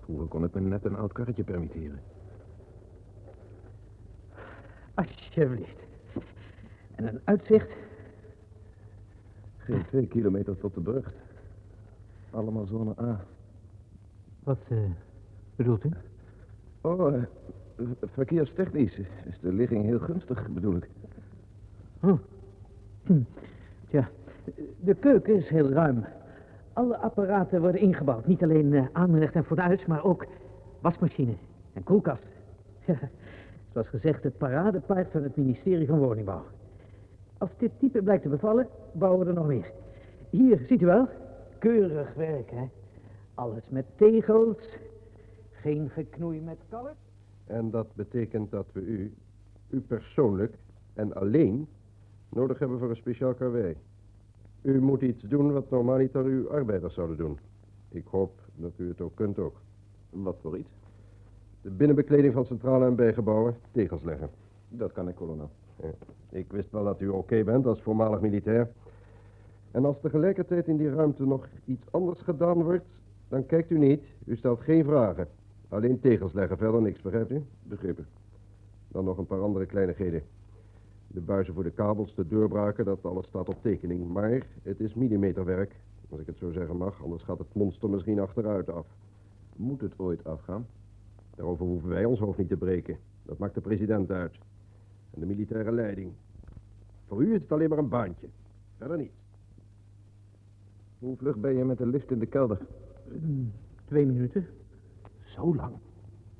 Vroeger 0.00 0.26
kon 0.26 0.44
ik 0.44 0.54
me 0.54 0.60
net 0.60 0.84
een 0.84 0.96
oud 0.96 1.12
karretje 1.12 1.44
permitteren. 1.44 2.00
alsjeblieft. 4.94 5.80
En 6.94 7.06
een 7.06 7.20
uitzicht, 7.24 7.70
Geen 9.66 9.84
twee 9.86 10.06
kilometer 10.06 10.58
tot 10.58 10.74
de 10.74 10.80
brug. 10.80 11.12
Allemaal 12.30 12.66
zone 12.66 12.94
A. 13.00 13.20
wat 14.42 14.58
eh, 14.68 14.78
bedoelt 15.56 15.84
u? 15.84 15.90
Oh, 16.80 17.14
eh, 17.14 17.22
verkeerstechnisch 18.02 18.98
is 19.24 19.40
de 19.40 19.52
ligging 19.52 19.84
heel 19.84 19.98
gunstig, 19.98 20.48
bedoel 20.48 20.76
ik. 20.76 20.88
Oh. 22.00 22.18
Hm. 23.02 23.20
Tja, 23.88 24.08
de 24.80 24.94
keuken 24.94 25.36
is 25.36 25.48
heel 25.48 25.70
ruim. 25.70 26.04
Alle 26.72 26.96
apparaten 26.96 27.60
worden 27.60 27.80
ingebouwd. 27.80 28.26
Niet 28.26 28.42
alleen 28.42 28.74
eh, 28.74 28.86
aanrecht 28.92 29.34
en 29.34 29.44
fornuis, 29.44 29.86
maar 29.86 30.04
ook 30.04 30.26
wasmachine 30.80 31.34
en 31.72 31.84
koelkast. 31.84 32.26
Ja, 32.84 32.98
zoals 33.72 33.88
gezegd, 33.88 34.22
het 34.22 34.38
paradepaard 34.38 35.10
van 35.10 35.22
het 35.22 35.36
ministerie 35.36 35.86
van 35.86 35.98
Woningbouw. 35.98 36.44
Als 37.38 37.50
dit 37.58 37.70
type 37.78 38.02
blijkt 38.02 38.22
te 38.22 38.28
bevallen, 38.28 38.68
bouwen 38.92 39.20
we 39.20 39.26
er 39.26 39.34
nog 39.34 39.46
meer. 39.46 39.72
Hier, 40.30 40.64
ziet 40.68 40.82
u 40.82 40.86
wel? 40.86 41.08
Keurig 41.58 42.14
werk, 42.14 42.50
hè? 42.50 42.68
Alles 43.34 43.62
met 43.68 43.84
tegels. 43.96 44.56
Geen 45.50 45.90
geknoei 45.90 46.40
met 46.40 46.58
kalk. 46.68 46.94
En 47.46 47.70
dat 47.70 47.94
betekent 47.94 48.50
dat 48.50 48.66
we 48.72 48.80
u, 48.80 49.14
u 49.70 49.80
persoonlijk 49.80 50.54
en 50.94 51.14
alleen, 51.14 51.68
nodig 52.28 52.58
hebben 52.58 52.78
voor 52.78 52.90
een 52.90 52.96
speciaal 52.96 53.34
karwei. 53.34 53.76
U 54.62 54.80
moet 54.80 55.02
iets 55.02 55.22
doen 55.22 55.52
wat 55.52 55.70
normaliter 55.70 56.24
uw 56.24 56.50
arbeiders 56.50 56.94
zouden 56.94 57.16
doen. 57.16 57.38
Ik 57.88 58.04
hoop 58.06 58.40
dat 58.54 58.72
u 58.76 58.88
het 58.88 59.00
ook 59.00 59.14
kunt 59.14 59.38
ook. 59.38 59.60
Wat 60.10 60.36
voor 60.40 60.58
iets? 60.58 60.70
De 61.62 61.70
binnenbekleding 61.70 62.32
van 62.32 62.44
centrale 62.44 62.86
en 62.86 62.94
bijgebouwen 62.94 63.56
tegels 63.70 64.02
leggen. 64.02 64.30
Dat 64.68 64.92
kan 64.92 65.08
ik, 65.08 65.14
kolonel. 65.14 65.50
Ik 66.30 66.52
wist 66.52 66.70
wel 66.70 66.84
dat 66.84 67.00
u 67.00 67.08
oké 67.08 67.44
bent 67.44 67.66
als 67.66 67.82
voormalig 67.82 68.20
militair. 68.20 68.70
En 69.70 69.84
als 69.84 70.00
tegelijkertijd 70.00 70.66
in 70.66 70.76
die 70.76 70.90
ruimte 70.90 71.26
nog 71.26 71.48
iets 71.64 71.92
anders 71.92 72.20
gedaan 72.20 72.62
wordt, 72.62 72.86
dan 73.28 73.46
kijkt 73.46 73.70
u 73.70 73.78
niet. 73.78 74.02
U 74.24 74.36
stelt 74.36 74.60
geen 74.60 74.84
vragen. 74.84 75.28
Alleen 75.68 76.00
tegels 76.00 76.32
leggen, 76.32 76.56
verder 76.56 76.82
niks, 76.82 77.02
begrijpt 77.02 77.30
u? 77.30 77.44
Begrepen. 77.62 78.06
Dan 78.88 79.04
nog 79.04 79.18
een 79.18 79.26
paar 79.26 79.40
andere 79.40 79.66
kleinigheden. 79.66 80.22
De 81.06 81.20
buizen 81.20 81.54
voor 81.54 81.62
de 81.62 81.70
kabels, 81.70 82.14
de 82.14 82.26
deurbraken, 82.26 82.84
dat 82.84 83.04
alles 83.04 83.26
staat 83.26 83.48
op 83.48 83.62
tekening. 83.62 84.12
Maar 84.12 84.46
het 84.62 84.80
is 84.80 84.94
millimeterwerk, 84.94 85.76
als 86.10 86.20
ik 86.20 86.26
het 86.26 86.38
zo 86.38 86.50
zeggen 86.50 86.76
mag. 86.76 87.02
Anders 87.02 87.22
gaat 87.22 87.38
het 87.38 87.54
monster 87.54 87.90
misschien 87.90 88.18
achteruit 88.18 88.70
af. 88.70 88.86
Moet 89.56 89.80
het 89.80 89.98
ooit 89.98 90.24
afgaan? 90.24 90.66
Daarover 91.34 91.66
hoeven 91.66 91.88
wij 91.88 92.04
ons 92.04 92.18
hoofd 92.18 92.38
niet 92.38 92.48
te 92.48 92.56
breken. 92.56 92.96
Dat 93.22 93.38
maakt 93.38 93.54
de 93.54 93.60
president 93.60 94.10
uit. 94.10 94.38
En 95.16 95.22
de 95.22 95.26
militaire 95.26 95.72
leiding. 95.72 96.12
Voor 97.06 97.22
u 97.22 97.34
is 97.34 97.40
het 97.40 97.52
alleen 97.52 97.68
maar 97.68 97.78
een 97.78 97.88
baantje. 97.88 98.26
Verder 98.76 98.96
niet. 98.96 99.12
Hoe 100.98 101.16
vlug 101.16 101.36
ben 101.36 101.56
je 101.56 101.64
met 101.64 101.78
de 101.78 101.86
lift 101.86 102.10
in 102.10 102.18
de 102.18 102.26
kelder? 102.26 102.58
Hm, 103.08 103.44
twee 103.84 104.06
minuten. 104.06 104.46
Zo 105.20 105.54
lang. 105.54 105.74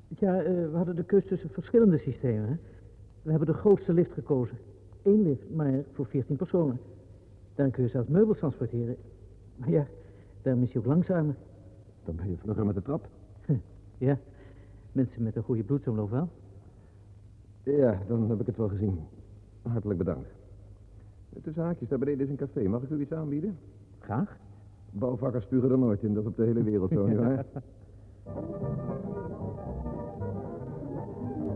Ja, 0.07 0.41
eh, 0.41 0.69
we 0.71 0.75
hadden 0.77 0.95
de 0.95 1.03
keus 1.03 1.25
tussen 1.27 1.49
verschillende 1.49 1.97
systemen. 1.97 2.49
Hè? 2.49 2.55
We 3.21 3.29
hebben 3.29 3.47
de 3.47 3.53
grootste 3.53 3.93
lift 3.93 4.11
gekozen. 4.11 4.57
Eén 5.03 5.23
lift, 5.23 5.49
maar 5.49 5.83
voor 5.93 6.05
14 6.05 6.35
personen. 6.35 6.79
Dan 7.55 7.71
kun 7.71 7.83
je 7.83 7.89
zelfs 7.89 8.07
meubels 8.07 8.37
transporteren. 8.37 8.95
Maar 9.55 9.69
ja, 9.69 9.87
daarom 10.41 10.63
is 10.63 10.71
hij 10.71 10.81
ook 10.81 10.87
langzamer. 10.87 11.35
Dan 12.05 12.15
ben 12.15 12.29
je 12.29 12.37
vlugger 12.37 12.65
met 12.65 12.75
de 12.75 12.81
trap. 12.81 13.07
Ja, 13.99 14.19
mensen 14.91 15.23
met 15.23 15.35
een 15.35 15.43
goede 15.43 15.63
bloedsomloop 15.63 16.09
wel. 16.09 16.29
Ja, 17.75 17.99
dan 18.07 18.29
heb 18.29 18.39
ik 18.39 18.45
het 18.45 18.57
wel 18.57 18.67
gezien. 18.67 18.99
Hartelijk 19.61 19.99
bedankt. 19.99 20.29
Tussen 21.43 21.63
haakjes, 21.63 21.89
daar 21.89 21.99
beneden 21.99 22.25
is 22.25 22.29
een 22.29 22.37
café. 22.37 22.67
Mag 22.67 22.83
ik 22.83 22.89
u 22.89 22.99
iets 22.99 23.11
aanbieden? 23.11 23.57
Graag. 23.99 24.37
Bouwvakkers 24.91 25.43
spugen 25.43 25.71
er 25.71 25.77
nooit 25.77 26.03
in, 26.03 26.13
dat 26.13 26.23
is 26.23 26.29
op 26.29 26.35
de 26.35 26.43
hele 26.43 26.63
wereld 26.63 26.91
zo, 26.91 27.05
nietwaar? 27.07 27.45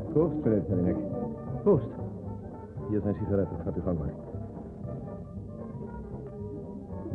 Proost, 0.10 0.44
meneer 0.44 0.66
Tenninek. 0.66 0.98
Proost. 1.62 1.90
Hier 2.90 3.02
zijn 3.02 3.16
sigaretten, 3.16 3.58
gaat 3.60 3.78
u 3.78 3.82
gang 3.82 4.00
maar. 4.00 4.14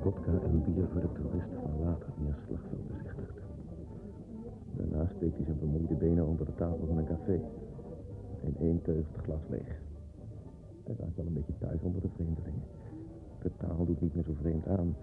Vodka 0.02 0.32
en 0.44 0.62
bier 0.64 0.86
voor 0.92 1.00
de 1.00 1.12
toerist 1.12 1.50
van 1.62 1.84
later 1.84 2.08
die 2.18 2.26
een 2.26 2.34
slagveld 2.46 2.86
bezichtigt. 2.86 3.38
Daarna 4.76 5.10
steekt 5.16 5.36
hij 5.36 5.44
zijn 5.44 5.58
vermoeide 5.58 5.94
benen 5.94 6.26
onder 6.26 6.46
de 6.46 6.54
tafel 6.54 6.86
van 6.86 6.98
een 6.98 7.06
café. 7.06 7.40
In 8.46 8.56
één 8.60 8.82
teug 8.82 9.04
het 9.12 9.24
glas 9.24 9.40
leeg. 9.48 9.80
Hij 10.84 10.94
raakt 10.98 11.16
wel 11.16 11.26
een 11.26 11.32
beetje 11.32 11.58
thuis 11.58 11.80
onder 11.80 12.00
de 12.00 12.08
vreemdelingen. 12.14 12.62
De 13.42 13.50
taal 13.56 13.86
doet 13.86 14.00
niet 14.00 14.14
meer 14.14 14.24
zo 14.24 14.32
vreemd 14.40 14.66
aan, 14.66 14.96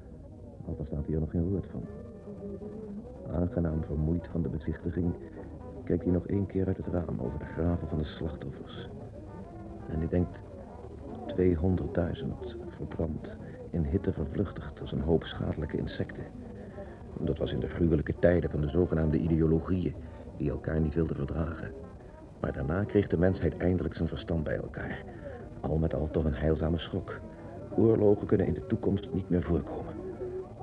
al 0.65 0.75
verstaat 0.75 1.05
hij 1.05 1.13
er 1.13 1.19
nog 1.19 1.29
geen 1.29 1.49
woord 1.49 1.65
van. 1.71 1.83
Aangenaam 3.31 3.83
vermoeid 3.83 4.27
van 4.27 4.41
de 4.41 4.49
bezichtiging, 4.49 5.13
kijkt 5.83 6.03
hij 6.03 6.13
nog 6.13 6.27
één 6.27 6.45
keer 6.45 6.67
uit 6.67 6.77
het 6.77 6.87
raam 6.87 7.19
over 7.19 7.39
de 7.39 7.45
graven 7.45 7.87
van 7.87 7.97
de 7.97 8.05
slachtoffers. 8.05 8.89
En 9.89 9.97
hij 9.97 10.07
denkt, 10.07 10.37
200.000 11.37 12.57
verbrand, 12.67 13.27
in 13.69 13.83
hitte 13.83 14.13
vervluchtigd 14.13 14.81
als 14.81 14.91
een 14.91 15.01
hoop 15.01 15.23
schadelijke 15.23 15.77
insecten. 15.77 16.25
Dat 17.19 17.37
was 17.37 17.51
in 17.51 17.59
de 17.59 17.69
gruwelijke 17.69 18.13
tijden 18.19 18.49
van 18.49 18.61
de 18.61 18.69
zogenaamde 18.69 19.17
ideologieën, 19.17 19.95
die 20.37 20.49
elkaar 20.49 20.79
niet 20.79 20.93
wilden 20.93 21.15
verdragen. 21.15 21.82
Maar 22.43 22.53
daarna 22.53 22.83
kreeg 22.83 23.07
de 23.07 23.17
mensheid 23.17 23.57
eindelijk 23.57 23.95
zijn 23.95 24.07
verstand 24.07 24.43
bij 24.43 24.55
elkaar. 24.55 25.03
Al 25.59 25.77
met 25.77 25.93
al 25.93 26.09
toch 26.11 26.23
een 26.23 26.33
heilzame 26.33 26.77
schok. 26.77 27.19
Oorlogen 27.75 28.27
kunnen 28.27 28.47
in 28.47 28.53
de 28.53 28.65
toekomst 28.67 29.07
niet 29.13 29.29
meer 29.29 29.43
voorkomen. 29.43 29.93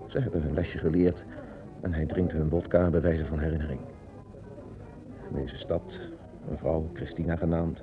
Ze 0.06 0.18
hebben 0.18 0.42
hun 0.42 0.54
lesje 0.54 0.78
geleerd 0.78 1.24
en 1.80 1.92
hij 1.92 2.06
drinkt 2.06 2.32
hun 2.32 2.48
vodka 2.48 2.90
bij 2.90 3.00
wijze 3.00 3.26
van 3.26 3.38
herinnering. 3.38 3.80
Deze 5.32 5.56
stad, 5.56 5.82
een 6.50 6.58
vrouw, 6.58 6.90
Christina 6.92 7.36
genaamd, 7.36 7.82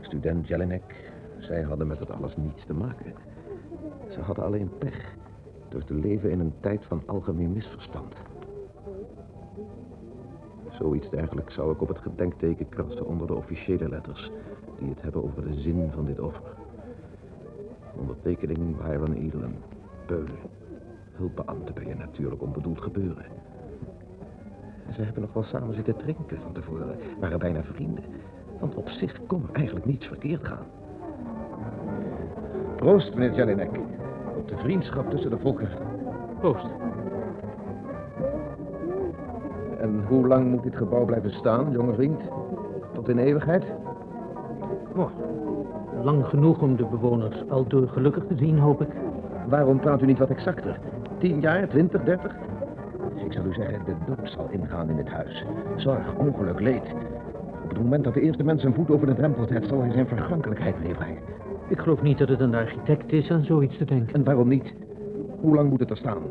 student 0.00 0.48
Jelinek, 0.48 1.12
zij 1.38 1.62
hadden 1.62 1.86
met 1.86 1.98
het 1.98 2.10
alles 2.10 2.36
niets 2.36 2.64
te 2.66 2.74
maken. 2.74 3.14
Ze 4.10 4.20
hadden 4.20 4.44
alleen 4.44 4.70
pech 4.78 5.14
door 5.68 5.84
te 5.84 5.94
leven 5.94 6.30
in 6.30 6.40
een 6.40 6.54
tijd 6.60 6.84
van 6.84 7.02
algemeen 7.06 7.52
misverstand. 7.52 8.14
Zoiets 10.78 11.10
dergelijks 11.10 11.54
zou 11.54 11.72
ik 11.72 11.80
op 11.80 11.88
het 11.88 11.98
gedenkteken 11.98 12.68
krassen 12.68 13.06
onder 13.06 13.26
de 13.26 13.34
officiële 13.34 13.88
letters... 13.88 14.30
die 14.78 14.88
het 14.88 15.02
hebben 15.02 15.22
over 15.22 15.42
de 15.42 15.60
zin 15.60 15.90
van 15.94 16.04
dit 16.04 16.20
offer. 16.20 16.42
Ondertekening 17.96 18.76
Byron 18.76 19.12
Edelen, 19.12 19.56
Peulen. 20.06 20.38
Hulpbeambte 21.12 21.72
bij 21.72 21.90
een 21.90 21.98
natuurlijk 21.98 22.42
onbedoeld 22.42 22.80
gebeuren. 22.80 23.24
En 24.86 24.94
ze 24.94 25.02
hebben 25.02 25.22
nog 25.22 25.32
wel 25.32 25.42
samen 25.42 25.74
zitten 25.74 25.96
drinken 25.96 26.40
van 26.42 26.52
tevoren. 26.52 26.98
Waren 27.20 27.38
bijna 27.38 27.62
vrienden. 27.62 28.04
Want 28.60 28.74
op 28.74 28.88
zich 28.88 29.26
kon 29.26 29.42
er 29.42 29.54
eigenlijk 29.54 29.86
niets 29.86 30.06
verkeerd 30.06 30.46
gaan. 30.46 30.66
Proost, 32.76 33.14
meneer 33.14 33.36
Jelinek. 33.36 33.78
Op 34.36 34.48
de 34.48 34.56
vriendschap 34.56 35.10
tussen 35.10 35.30
de 35.30 35.38
volkeren. 35.38 35.78
Proost. 36.38 36.66
En 39.84 40.04
hoe 40.08 40.26
lang 40.26 40.50
moet 40.50 40.62
dit 40.62 40.76
gebouw 40.76 41.04
blijven 41.04 41.30
staan, 41.30 41.72
jonge 41.72 41.94
vriend? 41.94 42.20
Tot 42.92 43.08
in 43.08 43.18
eeuwigheid? 43.18 43.64
Oh, 44.96 45.10
lang 46.02 46.26
genoeg 46.26 46.62
om 46.62 46.76
de 46.76 46.84
bewoners 46.84 47.48
aldoor 47.48 47.88
gelukkig 47.88 48.24
te 48.26 48.36
zien, 48.36 48.58
hoop 48.58 48.80
ik. 48.80 48.88
Waarom 49.48 49.80
praat 49.80 50.02
u 50.02 50.06
niet 50.06 50.18
wat 50.18 50.30
exacter? 50.30 50.78
Tien 51.18 51.40
jaar, 51.40 51.68
twintig, 51.68 52.04
dertig? 52.04 52.36
Ik 53.24 53.32
zou 53.32 53.48
u 53.48 53.52
zeggen, 53.52 53.84
de 53.84 53.94
dood 54.06 54.30
zal 54.30 54.48
ingaan 54.50 54.90
in 54.90 54.96
dit 54.96 55.08
huis. 55.08 55.44
Zorg, 55.76 56.16
ongeluk, 56.16 56.60
leed. 56.60 56.94
Op 57.62 57.68
het 57.68 57.78
moment 57.78 58.04
dat 58.04 58.14
de 58.14 58.20
eerste 58.20 58.44
mens 58.44 58.60
zijn 58.60 58.74
voet 58.74 58.90
over 58.90 59.06
de 59.06 59.14
drempel 59.14 59.46
zet, 59.46 59.66
zal 59.66 59.80
hij 59.80 59.92
zijn 59.92 60.06
vergankelijkheid 60.06 60.82
meebrengen. 60.82 61.22
Ik 61.68 61.78
geloof 61.78 62.02
niet 62.02 62.18
dat 62.18 62.28
het 62.28 62.40
een 62.40 62.54
architect 62.54 63.12
is 63.12 63.30
aan 63.30 63.44
zoiets 63.44 63.76
te 63.76 63.84
denken. 63.84 64.14
En 64.14 64.24
waarom 64.24 64.48
niet? 64.48 64.74
Hoe 65.40 65.54
lang 65.54 65.70
moet 65.70 65.80
het 65.80 65.90
er 65.90 65.96
staan? 65.96 66.22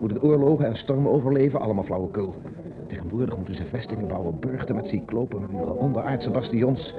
Moet 0.00 0.10
het 0.10 0.22
oorlogen 0.22 0.66
en 0.66 0.76
stormen 0.76 1.12
overleven? 1.12 1.60
Allemaal 1.60 1.84
flauwekul. 1.84 2.34
Tegenwoordig 2.90 3.36
moeten 3.36 3.54
ze 3.54 3.64
vestingen 3.64 4.08
bouwen, 4.08 4.38
burchten 4.40 4.74
met 4.74 4.86
cyclopenmuren, 4.86 5.76
onderaardse 5.76 6.30
bastions. 6.30 6.94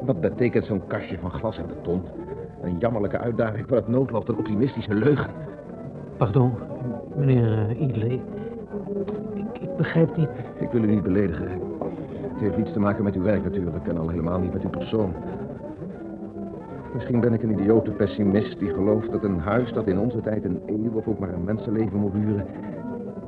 Wat 0.00 0.20
betekent 0.20 0.64
zo'n 0.64 0.86
kastje 0.86 1.18
van 1.18 1.30
glas 1.30 1.58
en 1.58 1.66
beton? 1.66 2.02
Een 2.62 2.78
jammerlijke 2.78 3.18
uitdaging 3.18 3.66
voor 3.68 3.76
het 3.76 3.88
noodlot, 3.88 4.28
een 4.28 4.36
optimistische 4.36 4.94
leugen. 4.94 5.30
Pardon, 6.16 6.52
meneer 7.16 7.70
uh, 7.70 7.80
Idley. 7.80 8.20
Ik, 9.34 9.58
ik 9.60 9.76
begrijp 9.76 10.16
niet... 10.16 10.28
Ik 10.58 10.70
wil 10.70 10.82
u 10.82 10.86
niet 10.86 11.02
beledigen. 11.02 11.48
Het 11.48 12.40
heeft 12.40 12.56
niets 12.56 12.72
te 12.72 12.80
maken 12.80 13.04
met 13.04 13.14
uw 13.14 13.22
werk 13.22 13.44
natuurlijk 13.44 13.86
en 13.86 13.98
al 13.98 14.08
helemaal 14.08 14.38
niet 14.38 14.52
met 14.52 14.62
uw 14.62 14.70
persoon. 14.70 15.14
Misschien 16.94 17.20
ben 17.20 17.32
ik 17.32 17.42
een 17.42 17.60
idiote 17.60 17.90
pessimist 17.90 18.58
die 18.58 18.72
gelooft 18.72 19.10
dat 19.10 19.24
een 19.24 19.38
huis 19.38 19.72
dat 19.72 19.86
in 19.86 19.98
onze 19.98 20.20
tijd 20.20 20.44
een 20.44 20.60
eeuw 20.66 20.92
of 20.92 21.06
ook 21.06 21.18
maar 21.18 21.32
een 21.32 21.44
mensenleven 21.44 21.98
moet 21.98 22.12
duren, 22.12 22.46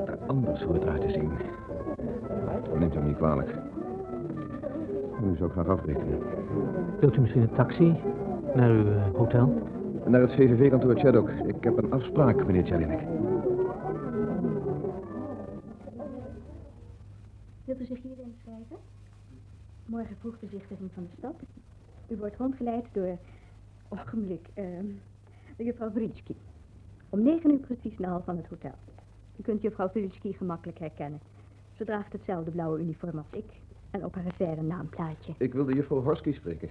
er 0.07 0.19
anders 0.27 0.63
hoort 0.63 0.87
uit 0.87 1.01
te 1.01 1.11
zien. 1.11 1.31
Neemt 2.79 2.95
u 2.95 2.99
me 2.99 3.07
niet 3.07 3.17
kwalijk. 3.17 3.55
Nu 5.21 5.37
zou 5.37 5.49
ik 5.49 5.53
graag 5.53 5.69
afrekenen. 5.69 6.19
Wilt 7.01 7.17
u 7.17 7.21
misschien 7.21 7.43
een 7.43 7.55
taxi 7.55 7.97
naar 8.55 8.71
uw 8.71 8.87
uh, 8.87 9.15
hotel? 9.15 9.63
Naar 10.07 10.21
het 10.21 10.33
VVV-kantoor 10.33 10.99
Chaddock. 10.99 11.31
Ik 11.31 11.65
heb 11.65 11.79
een 11.79 11.93
afspraak, 11.93 12.47
meneer 12.47 12.65
Jelinek. 12.65 13.01
Wilt 17.65 17.81
u 17.81 17.85
zich 17.85 18.03
hier 18.03 18.19
inschrijven? 18.19 18.77
Morgen 19.87 20.17
vroeg 20.17 20.39
bezichtiging 20.41 20.91
van 20.95 21.03
de 21.03 21.17
stad. 21.19 21.35
U 22.09 22.17
wordt 22.17 22.37
rondgeleid 22.37 22.85
door 22.93 23.19
ogenblik, 23.89 24.49
uh, 24.55 24.65
de 25.57 25.65
juffrouw 25.65 25.91
Vritski. 25.91 26.37
Om 27.09 27.23
negen 27.23 27.51
uur 27.51 27.59
precies 27.59 27.93
in 27.97 28.03
de 28.03 28.07
hal 28.07 28.23
van 28.25 28.37
het 28.37 28.47
hotel. 28.47 28.75
U 29.37 29.43
kunt 29.43 29.63
juffrouw 29.63 29.89
Vritski 29.89 30.33
gemakkelijk 30.33 30.79
herkennen. 30.79 31.21
Ze 31.79 31.85
draagt 31.85 32.13
hetzelfde 32.13 32.51
blauwe 32.51 32.81
uniform 32.81 33.19
als 33.19 33.31
ik. 33.31 33.45
En 33.91 34.05
op 34.05 34.15
haar 34.15 34.59
een 34.59 34.67
naamplaatje. 34.67 35.35
Ik 35.39 35.53
wilde 35.53 35.75
juffrouw 35.75 36.03
Horsky 36.03 36.33
spreken. 36.33 36.69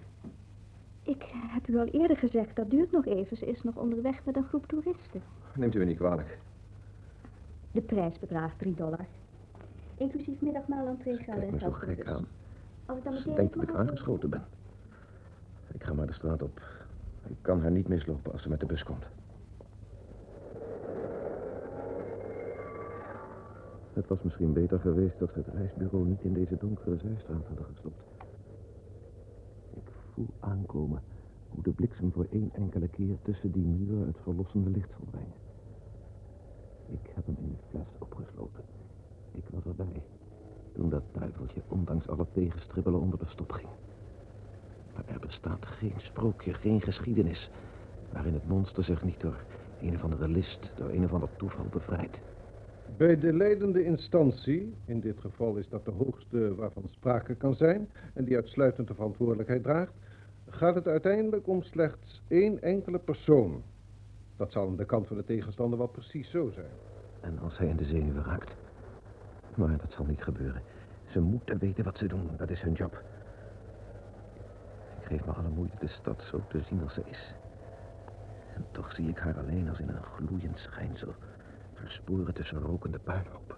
Ik 1.04 1.24
heb 1.28 1.68
u 1.68 1.78
al 1.78 1.86
eerder 1.86 2.18
gezegd, 2.18 2.56
dat 2.56 2.70
duurt 2.70 2.92
nog 2.92 3.06
even. 3.06 3.38
Ze 3.38 3.46
is 3.46 3.64
nog 3.64 3.76
onderweg 3.76 4.26
met 4.26 4.36
een 4.36 4.44
groep 4.44 4.68
toeristen. 4.68 5.22
Neemt 5.56 5.76
u 5.76 5.80
me 5.80 5.86
niet 5.86 5.98
kwalijk. 5.98 6.38
De 7.72 7.82
prijs 7.82 8.20
bedraagt 8.20 8.60
3 8.60 8.74
dollar. 8.74 9.06
Inclusief 9.98 10.42
middagmaal 10.42 10.88
entree 10.88 11.18
gaat 11.18 11.40
Kijk 11.40 11.52
me 11.52 11.60
zo 11.60 11.72
gek 11.72 12.08
aan. 12.08 12.28
Als 12.86 12.98
ik 12.98 13.04
dan 13.04 13.14
meteen 13.14 13.36
denkt 13.36 13.54
dat 13.54 13.64
ik 13.64 13.76
aangeschoten 13.76 14.30
ben. 14.30 14.46
Ik 15.74 15.84
ga 15.84 15.94
maar 15.94 16.08
de 16.08 16.14
straat 16.14 16.42
op. 16.42 16.62
Ik 17.28 17.38
kan 17.42 17.62
haar 17.62 17.72
niet 17.72 17.88
mislopen 17.88 18.32
als 18.32 18.42
ze 18.42 18.50
met 18.50 18.60
de 18.60 18.66
bus 18.66 18.84
komt. 18.84 19.06
Het 23.98 24.08
was 24.08 24.22
misschien 24.22 24.54
beter 24.54 24.80
geweest 24.80 25.20
dat 25.20 25.34
het 25.34 25.48
reisbureau 25.48 26.06
niet 26.06 26.22
in 26.22 26.34
deze 26.34 26.58
donkere 26.58 26.98
zijstraat 26.98 27.48
hadden 27.48 27.66
gestopt. 27.66 28.04
Ik 29.74 29.92
voel 30.14 30.28
aankomen 30.40 31.02
hoe 31.50 31.64
de 31.64 31.72
bliksem 31.72 32.12
voor 32.12 32.28
één 32.32 32.50
enkele 32.54 32.88
keer 32.88 33.18
tussen 33.22 33.52
die 33.52 33.66
muren 33.66 34.08
het 34.08 34.18
verlossende 34.24 34.70
licht 34.70 34.90
zal 34.90 35.08
brengen. 35.12 35.34
Ik 36.88 37.12
heb 37.14 37.26
hem 37.26 37.36
in 37.40 37.50
de 37.50 37.68
fles 37.70 37.88
opgesloten. 38.00 38.64
Ik 39.32 39.44
was 39.50 39.66
erbij 39.66 40.02
toen 40.74 40.90
dat 40.90 41.04
duiveltje 41.12 41.62
ondanks 41.68 42.08
alle 42.08 42.26
tegenstribbelen 42.34 43.00
onder 43.00 43.20
de 43.20 43.28
stop 43.28 43.52
ging. 43.52 43.70
Maar 44.94 45.06
er 45.06 45.20
bestaat 45.20 45.66
geen 45.66 45.94
sprookje, 45.98 46.54
geen 46.54 46.82
geschiedenis... 46.82 47.50
waarin 48.12 48.34
het 48.34 48.48
monster 48.48 48.84
zich 48.84 49.04
niet 49.04 49.20
door 49.20 49.44
een 49.82 49.96
of 49.96 50.04
andere 50.04 50.28
list, 50.28 50.72
door 50.76 50.90
een 50.90 51.04
of 51.04 51.14
ander 51.14 51.30
toeval 51.38 51.66
bevrijdt. 51.66 52.18
Bij 52.96 53.20
de 53.20 53.34
leidende 53.34 53.84
instantie, 53.84 54.76
in 54.86 55.00
dit 55.00 55.20
geval 55.20 55.56
is 55.56 55.70
dat 55.70 55.86
de 55.86 55.92
hoogste 55.92 56.56
waarvan 56.56 56.84
sprake 56.90 57.36
kan 57.36 57.56
zijn... 57.56 57.90
en 58.14 58.24
die 58.24 58.36
uitsluitend 58.36 58.88
de 58.88 58.94
verantwoordelijkheid 58.94 59.64
draagt... 59.64 59.94
gaat 60.50 60.76
het 60.76 60.88
uiteindelijk 60.88 61.48
om 61.48 61.62
slechts 61.62 62.22
één 62.28 62.62
enkele 62.62 63.00
persoon. 63.00 63.64
Dat 64.36 64.52
zal 64.52 64.68
aan 64.68 64.76
de 64.76 64.86
kant 64.86 65.08
van 65.08 65.18
de 65.18 65.24
tegenstander 65.24 65.78
wel 65.78 65.88
precies 65.88 66.30
zo 66.30 66.50
zijn. 66.50 66.72
En 67.20 67.40
als 67.40 67.58
hij 67.58 67.68
in 67.68 67.76
de 67.76 67.86
zenuwen 67.86 68.24
raakt? 68.24 68.56
Maar 69.56 69.78
dat 69.78 69.92
zal 69.92 70.06
niet 70.06 70.24
gebeuren. 70.24 70.62
Ze 71.06 71.20
moeten 71.20 71.58
weten 71.58 71.84
wat 71.84 71.98
ze 71.98 72.08
doen, 72.08 72.30
dat 72.38 72.50
is 72.50 72.62
hun 72.62 72.74
job. 72.74 73.04
Ik 75.00 75.06
geef 75.06 75.26
me 75.26 75.32
alle 75.32 75.50
moeite 75.50 75.78
de 75.80 75.88
stad 75.88 76.24
zo 76.32 76.42
te 76.48 76.62
zien 76.62 76.82
als 76.84 76.94
ze 76.94 77.02
is. 77.06 77.34
En 78.56 78.66
toch 78.72 78.94
zie 78.94 79.10
ik 79.10 79.18
haar 79.18 79.38
alleen 79.38 79.70
als 79.70 79.80
in 79.80 79.90
een 79.90 80.04
gloeiend 80.04 80.58
schijnsel... 80.58 81.14
versporen 81.82 82.34
tussen 82.34 82.62
rokende 82.62 83.00
puinhopen. 83.00 83.56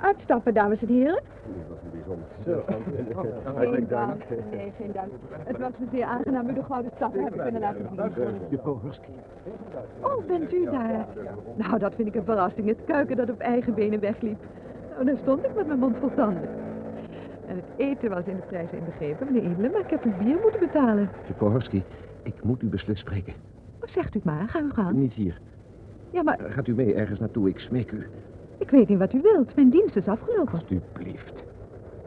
Uitstappen, 0.00 0.54
dames 0.54 0.80
en 0.82 0.88
heren. 0.88 1.22
Dat 1.22 1.68
was 1.68 1.78
een 1.82 1.90
bijzonder. 1.90 2.26
Geen 3.74 3.88
dank. 3.88 4.22
Nee, 4.50 4.72
geen 4.76 4.92
dank. 4.92 5.12
Het 5.30 5.58
was 5.58 5.70
me 5.78 5.86
zeer 5.92 6.04
aangenaam 6.04 6.48
u 6.48 6.54
de 6.54 6.62
gouden 6.62 6.92
stap 6.94 7.12
te 7.12 7.20
hebben 7.20 7.42
kunnen 7.42 7.60
laten 7.60 7.88
zien. 7.88 8.58
Oh, 10.00 10.26
bent 10.26 10.52
u 10.52 10.64
daar? 10.64 11.06
Nou, 11.54 11.78
dat 11.78 11.94
vind 11.94 12.08
ik 12.08 12.14
een 12.14 12.24
verrassing. 12.24 12.68
Het 12.68 12.84
kuiken 12.84 13.16
dat 13.16 13.30
op 13.30 13.40
eigen 13.40 13.74
benen 13.74 14.00
wegliep. 14.00 14.40
Nou, 14.90 15.04
daar 15.04 15.16
stond 15.22 15.44
ik 15.44 15.54
met 15.54 15.66
mijn 15.66 15.78
mond 15.78 15.96
vol 15.96 16.14
tanden. 16.14 16.48
En 17.52 17.58
het 17.58 17.78
eten 17.88 18.10
was 18.10 18.24
in 18.24 18.36
de 18.36 18.42
prijs 18.42 18.70
inbegrepen, 18.70 19.26
meneer 19.32 19.50
Edele, 19.50 19.70
maar 19.70 19.80
ik 19.80 19.90
heb 19.90 20.04
uw 20.04 20.16
bier 20.18 20.38
moeten 20.42 20.60
betalen. 20.60 21.08
Husky, 21.38 21.82
ik 22.22 22.42
moet 22.44 22.62
u 22.62 22.66
beslist 22.66 23.00
spreken. 23.00 23.32
Oh, 23.82 23.88
zegt 23.88 24.14
u 24.14 24.18
het 24.18 24.24
maar, 24.24 24.48
ga 24.48 24.60
u 24.60 24.70
gaan. 24.70 24.98
Niet 24.98 25.12
hier. 25.12 25.40
Ja, 26.10 26.22
maar 26.22 26.38
Gaat 26.48 26.66
u 26.66 26.74
mee 26.74 26.94
ergens 26.94 27.18
naartoe, 27.20 27.48
ik 27.48 27.58
smeek 27.58 27.90
u. 27.92 28.06
ik 28.58 28.70
weet 28.70 28.88
niet 28.88 28.98
wat 28.98 29.12
u 29.12 29.20
wilt. 29.20 29.54
Mijn 29.54 29.70
dienst 29.70 29.96
is 29.96 30.06
afgelopen. 30.06 30.52
Alsjeblieft. 30.52 31.32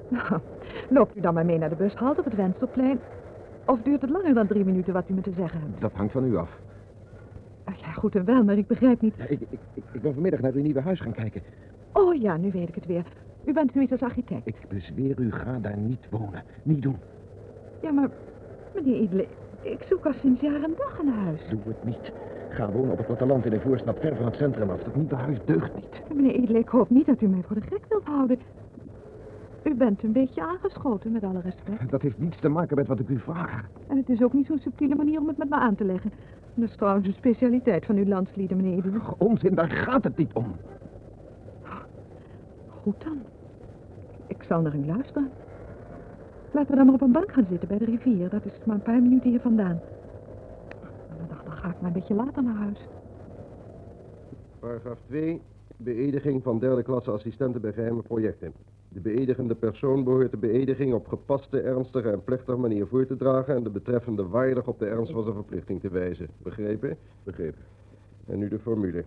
Nou, 0.08 0.40
loopt 0.90 1.18
u 1.18 1.22
dan 1.22 1.34
maar 1.34 1.46
mee 1.46 1.58
naar 1.58 1.70
de 1.70 1.76
bushalte 1.76 2.20
op 2.20 2.26
het 2.26 2.36
Wenselplein. 2.36 3.00
Of 3.66 3.82
duurt 3.82 4.02
het 4.02 4.10
langer 4.10 4.34
dan 4.34 4.48
drie 4.48 4.66
minuten 4.66 4.94
wat 4.94 5.10
u 5.10 5.14
me 5.14 5.22
te 5.22 5.32
zeggen 5.38 5.60
hebt? 5.60 5.82
Dat 5.82 5.92
hangt 5.94 6.12
van 6.12 6.26
u 6.26 6.38
af. 6.38 6.60
Ach 7.64 7.76
ja, 7.76 7.92
goed 7.92 8.16
en 8.16 8.26
wel, 8.26 8.44
maar 8.44 8.58
ik 8.58 8.68
begrijp 8.68 9.02
niet. 9.02 9.16
Ja, 9.18 9.26
ik, 9.28 9.40
ik, 9.50 9.60
ik 9.92 10.02
ben 10.02 10.14
vanmiddag 10.14 10.40
naar 10.40 10.54
uw 10.54 10.62
nieuwe 10.62 10.82
huis 10.82 11.00
gaan 11.00 11.14
kijken. 11.14 11.42
Oh 11.92 12.22
ja, 12.22 12.38
nu 12.38 12.52
weet 12.52 12.70
ik 12.70 12.76
het 12.76 12.86
weer. 12.86 13.06
U 13.46 13.54
bent 13.54 13.92
als 13.92 14.02
architect. 14.02 14.48
Ik 14.48 14.56
bezweer 14.68 15.20
u, 15.20 15.32
ga 15.32 15.60
daar 15.62 15.78
niet 15.78 16.08
wonen. 16.10 16.44
Niet 16.64 16.82
doen. 16.82 16.98
Ja, 17.82 17.92
maar 17.92 18.10
meneer 18.76 19.00
Idle, 19.02 19.28
ik 19.62 19.86
zoek 19.90 20.06
al 20.06 20.14
sinds 20.14 20.42
jaar 20.42 20.64
en 20.64 20.74
dag 20.78 21.00
een 21.00 21.14
huis. 21.14 21.42
Doe 21.50 21.60
het 21.66 21.84
niet. 21.84 22.12
Ga 22.50 22.72
wonen 22.72 22.92
op 22.92 22.98
het 22.98 23.06
platteland 23.06 23.46
in 23.46 23.54
een 23.54 23.62
voorstad 23.62 24.00
ver 24.00 24.16
van 24.16 24.26
het 24.26 24.36
centrum 24.36 24.70
af. 24.70 24.84
Dat 24.84 24.96
nieuwe 24.96 25.16
huis 25.16 25.38
deugt 25.46 25.76
niet. 25.76 26.02
Meneer 26.16 26.36
Idle, 26.36 26.60
ik 26.60 26.68
hoop 26.68 26.90
niet 26.90 27.06
dat 27.06 27.22
u 27.22 27.28
mij 27.28 27.42
voor 27.42 27.56
de 27.56 27.62
gek 27.62 27.86
wilt 27.90 28.04
houden. 28.06 28.40
U 29.64 29.76
bent 29.76 30.04
een 30.04 30.12
beetje 30.12 30.42
aangeschoten, 30.42 31.12
met 31.12 31.24
alle 31.24 31.42
respect. 31.42 31.90
Dat 31.90 32.02
heeft 32.02 32.18
niets 32.18 32.40
te 32.40 32.50
maken 32.50 32.76
met 32.76 32.88
wat 32.88 33.00
ik 33.00 33.10
u 33.10 33.20
vraag. 33.20 33.70
En 33.88 33.98
het 33.98 34.10
is 34.10 34.24
ook 34.24 34.34
niet 34.34 34.46
zo'n 34.46 34.60
subtiele 34.60 34.96
manier 34.96 35.20
om 35.20 35.28
het 35.28 35.38
met 35.38 35.50
me 35.50 35.56
aan 35.56 35.76
te 35.76 35.84
leggen. 35.84 36.12
Dat 36.54 36.70
is 36.70 36.76
trouwens 36.76 37.08
een 37.08 37.14
specialiteit 37.14 37.86
van 37.86 37.96
uw 37.96 38.06
landslieden, 38.06 38.58
meneer 38.58 38.78
Idle. 38.78 39.00
Onzin, 39.18 39.56
daar 39.56 39.70
gaat 39.70 40.04
het 40.04 40.18
niet 40.18 40.34
om. 40.34 40.56
Goed 42.68 43.04
dan. 43.04 43.18
Zal 44.48 44.62
naar 44.62 44.76
u 44.76 44.86
luisteren. 44.86 45.32
Laten 46.52 46.70
we 46.70 46.76
dan 46.76 46.86
maar 46.86 46.96
op 46.96 47.02
een 47.02 47.12
bank 47.12 47.32
gaan 47.32 47.48
zitten 47.50 47.68
bij 47.68 47.78
de 47.78 47.86
rivier. 47.86 48.30
Dat 48.30 48.46
is 48.46 48.52
maar 48.66 48.76
een 48.76 48.82
paar 48.82 49.02
minuten 49.02 49.30
hier 49.30 49.40
vandaan. 49.40 49.80
Dan 51.28 51.52
ga 51.52 51.70
ik 51.70 51.82
maar 51.82 51.84
een 51.84 51.94
beetje 51.94 52.14
later 52.14 52.44
naar 52.44 52.56
huis. 52.56 52.80
Paragraaf 54.60 55.00
2. 55.08 55.42
Beëdiging 55.78 56.44
van 56.44 56.60
derde 56.60 56.84
klasse 56.84 57.12
assistenten 57.12 57.62
bij 57.62 57.74
geheime 57.74 58.02
projecten. 58.02 58.54
De 58.90 59.00
beëdigende 59.00 59.56
persoon 59.56 60.04
behoort 60.04 60.32
de 60.32 60.38
beëdiging 60.38 60.94
op 60.94 61.08
gepaste, 61.08 61.60
ernstige 61.60 62.10
en 62.10 62.24
plechtige 62.24 62.58
manier 62.58 62.88
voor 62.88 63.06
te 63.06 63.16
dragen 63.16 63.56
en 63.56 63.64
de 63.64 63.70
betreffende 63.70 64.28
waardig 64.28 64.68
op 64.68 64.80
de 64.80 64.86
ernst 64.86 65.12
van 65.12 65.24
zijn 65.24 65.36
verplichting 65.36 65.82
te 65.82 65.90
wijzen. 65.90 66.28
Begrepen? 66.38 66.98
Begrepen. 67.24 67.62
En 68.28 68.40
nu 68.40 68.48
de 68.48 68.60
formule. 68.60 69.04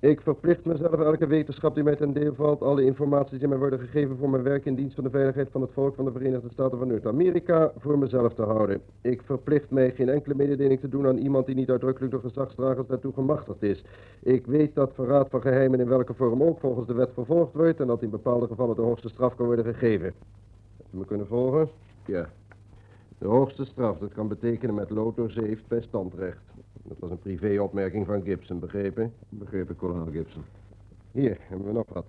Ik 0.00 0.20
verplicht 0.20 0.64
mezelf 0.64 0.92
elke 1.00 1.26
wetenschap 1.26 1.74
die 1.74 1.84
mij 1.84 1.96
ten 1.96 2.12
deel 2.12 2.34
valt, 2.34 2.62
alle 2.62 2.84
informaties 2.84 3.38
die 3.38 3.48
mij 3.48 3.58
worden 3.58 3.78
gegeven 3.78 4.16
voor 4.16 4.30
mijn 4.30 4.42
werk 4.42 4.64
in 4.64 4.74
dienst 4.74 4.94
van 4.94 5.04
de 5.04 5.10
veiligheid 5.10 5.48
van 5.50 5.60
het 5.60 5.70
volk 5.72 5.94
van 5.94 6.04
de 6.04 6.12
Verenigde 6.12 6.48
Staten 6.50 6.78
van 6.78 6.88
Noord-Amerika, 6.88 7.72
voor 7.78 7.98
mezelf 7.98 8.34
te 8.34 8.42
houden. 8.42 8.80
Ik 9.00 9.22
verplicht 9.22 9.70
mij 9.70 9.90
geen 9.90 10.08
enkele 10.08 10.34
mededeling 10.34 10.80
te 10.80 10.88
doen 10.88 11.06
aan 11.06 11.16
iemand 11.16 11.46
die 11.46 11.54
niet 11.54 11.70
uitdrukkelijk 11.70 12.12
door 12.12 12.20
gezagsdragers 12.20 12.86
daartoe 12.86 13.12
gemachtigd 13.12 13.62
is. 13.62 13.84
Ik 14.22 14.46
weet 14.46 14.74
dat 14.74 14.94
verraad 14.94 15.28
van 15.30 15.40
geheimen 15.40 15.80
in 15.80 15.88
welke 15.88 16.14
vorm 16.14 16.42
ook 16.42 16.60
volgens 16.60 16.86
de 16.86 16.94
wet 16.94 17.10
vervolgd 17.14 17.54
wordt 17.54 17.80
en 17.80 17.86
dat 17.86 18.02
in 18.02 18.10
bepaalde 18.10 18.46
gevallen 18.46 18.76
de 18.76 18.82
hoogste 18.82 19.08
straf 19.08 19.34
kan 19.34 19.46
worden 19.46 19.64
gegeven. 19.64 20.12
Heb 20.76 20.86
je 20.90 20.96
me 20.96 21.04
kunnen 21.04 21.26
volgen? 21.26 21.68
Ja. 22.06 22.28
De 23.18 23.26
hoogste 23.26 23.64
straf, 23.64 23.98
dat 23.98 24.12
kan 24.12 24.28
betekenen 24.28 24.74
met 24.74 24.90
lood 24.90 25.16
doorzeefd 25.16 25.68
bij 25.68 25.80
standrecht. 25.80 26.53
Dat 26.82 26.98
was 26.98 27.10
een 27.10 27.18
privéopmerking 27.18 28.06
van 28.06 28.22
Gibson, 28.22 28.58
begrepen? 28.58 29.12
Begrepen, 29.28 29.76
kolonel 29.76 30.12
Gibson. 30.12 30.44
Hier 31.12 31.38
hebben 31.40 31.66
we 31.66 31.72
nog 31.72 31.86
wat. 31.92 32.06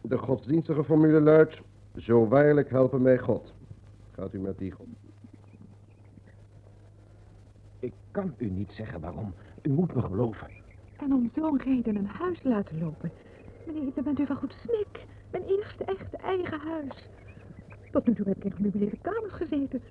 De 0.00 0.18
godsdienstige 0.18 0.84
formule 0.84 1.20
luidt... 1.20 1.60
Zo 1.96 2.28
waarlijk 2.28 2.70
helpen 2.70 3.02
mij 3.02 3.18
God. 3.18 3.54
Gaat 4.12 4.34
u 4.34 4.38
met 4.38 4.58
die 4.58 4.70
God. 4.70 4.86
Ik 7.78 7.92
kan 8.10 8.34
u 8.36 8.50
niet 8.50 8.70
zeggen 8.70 9.00
waarom. 9.00 9.34
U 9.62 9.70
moet 9.70 9.94
me 9.94 10.02
geloven. 10.02 10.48
En 10.96 11.12
om 11.12 11.30
zo'n 11.34 11.60
reden 11.60 11.96
een 11.96 12.06
huis 12.06 12.42
laten 12.42 12.78
lopen. 12.78 13.10
Meneer, 13.66 13.92
dan 13.94 14.04
bent 14.04 14.18
u 14.18 14.24
wel 14.26 14.36
goed 14.36 14.56
snik. 14.64 15.04
Mijn 15.30 15.44
eerste 15.44 15.84
echte 15.84 16.16
eigen 16.16 16.60
huis. 16.60 17.08
Tot 17.90 18.06
nu 18.06 18.14
toe 18.14 18.26
heb 18.26 18.36
ik 18.36 18.44
in 18.44 18.52
gemeubileerde 18.52 18.98
kamers 19.02 19.32
gezeten. 19.32 19.82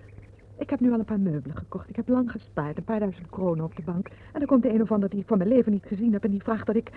Ik 0.57 0.69
heb 0.69 0.79
nu 0.79 0.91
al 0.91 0.99
een 0.99 1.05
paar 1.05 1.19
meubelen 1.19 1.57
gekocht. 1.57 1.89
Ik 1.89 1.95
heb 1.95 2.07
lang 2.07 2.31
gespaard, 2.31 2.77
een 2.77 2.83
paar 2.83 2.99
duizend 2.99 3.29
kronen 3.29 3.65
op 3.65 3.75
de 3.75 3.83
bank. 3.83 4.07
En 4.07 4.39
dan 4.39 4.45
komt 4.45 4.63
de 4.63 4.73
een 4.73 4.81
of 4.81 4.91
ander 4.91 5.09
die 5.09 5.19
ik 5.19 5.27
van 5.27 5.37
mijn 5.37 5.49
leven 5.49 5.71
niet 5.71 5.85
gezien 5.85 6.13
heb 6.13 6.23
en 6.23 6.31
die 6.31 6.43
vraagt 6.43 6.65
dat 6.65 6.75
ik... 6.75 6.91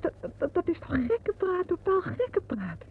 Dat, 0.00 0.12
dat, 0.38 0.54
dat 0.54 0.68
is 0.68 0.78
toch 0.78 1.06
gekke 1.06 1.34
praat, 1.36 1.66
totaal 1.66 2.00
gekke 2.00 2.40
praat. 2.40 2.84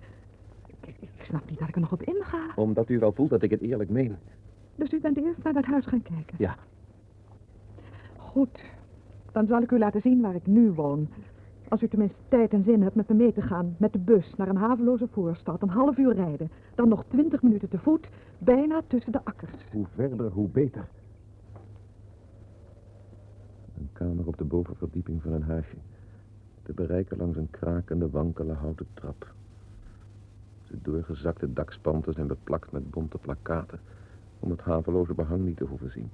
Ik, 0.86 0.96
ik 1.00 1.10
snap 1.24 1.50
niet 1.50 1.60
dat 1.60 1.68
ik 1.68 1.76
er 1.76 1.82
nog 1.82 1.92
op 1.92 2.04
inga. 2.04 2.52
Omdat 2.56 2.90
u 2.90 3.00
wel 3.00 3.12
voelt 3.12 3.30
dat 3.30 3.42
ik 3.42 3.50
het 3.50 3.62
eerlijk 3.62 3.90
meen. 3.90 4.16
Dus 4.76 4.92
u 4.92 5.00
bent 5.00 5.18
eerst 5.18 5.44
naar 5.44 5.54
dat 5.54 5.66
huis 5.66 5.86
gaan 5.86 6.02
kijken? 6.02 6.36
Ja. 6.38 6.56
Goed. 8.18 8.60
Dan 9.32 9.48
zal 9.48 9.62
ik 9.62 9.72
u 9.72 9.78
laten 9.78 10.02
zien 10.02 10.22
waar 10.22 10.36
ik 10.36 10.46
nu 10.46 10.72
woon. 10.72 11.10
Als 11.70 11.82
u 11.82 11.88
tenminste 11.88 12.18
tijd 12.28 12.54
en 12.54 12.64
zin 12.64 12.82
hebt 12.82 12.96
met 12.96 13.08
me 13.08 13.16
mee 13.16 13.34
te 13.34 13.42
gaan. 13.42 13.76
Met 13.80 13.94
de 13.94 14.00
bus 14.00 14.34
naar 14.36 14.48
een 14.48 14.56
haveloze 14.56 15.08
voorstad. 15.08 15.62
Een 15.62 15.70
half 15.70 15.98
uur 15.98 16.14
rijden. 16.14 16.52
Dan 16.76 16.88
nog 16.88 17.06
twintig 17.08 17.42
minuten 17.42 17.70
te 17.70 17.80
voet. 17.80 18.08
Bijna 18.38 18.82
tussen 18.88 19.12
de 19.12 19.20
akkers. 19.24 19.52
Hoe 19.72 19.86
verder, 19.96 20.32
hoe 20.32 20.50
beter. 20.50 20.88
Een 23.78 23.90
kamer 23.94 24.28
op 24.28 24.38
de 24.38 24.44
bovenverdieping 24.44 25.22
van 25.22 25.32
een 25.32 25.44
huisje. 25.44 25.76
Te 26.64 26.74
bereiken 26.74 27.18
langs 27.18 27.38
een 27.38 27.50
krakende, 27.50 28.10
wankele 28.10 28.54
houten 28.54 28.88
trap. 28.94 29.34
De 30.68 30.78
doorgezakte 30.82 31.54
dakspanten 31.54 32.14
zijn 32.14 32.28
beplakt 32.28 32.72
met 32.72 32.90
bonte 32.90 33.18
plakkaten... 33.18 33.80
om 34.40 34.50
het 34.50 34.62
haveloze 34.62 35.14
behang 35.14 35.44
niet 35.44 35.58
te 35.58 35.66
hoeven 35.66 35.92
zien. 35.92 36.10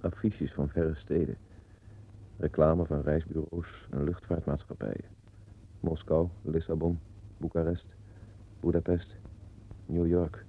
Affiches 0.00 0.52
van 0.52 0.68
verre 0.68 0.94
steden. 0.94 1.36
Reclame 2.36 2.84
van 2.84 3.00
reisbureaus 3.00 3.86
en 3.90 4.04
luchtvaartmaatschappijen. 4.04 5.04
Moskou, 5.80 6.28
Lissabon, 6.42 6.98
Boekarest, 7.36 7.86
Budapest, 8.60 9.14
New 9.86 10.06
York. 10.06 10.44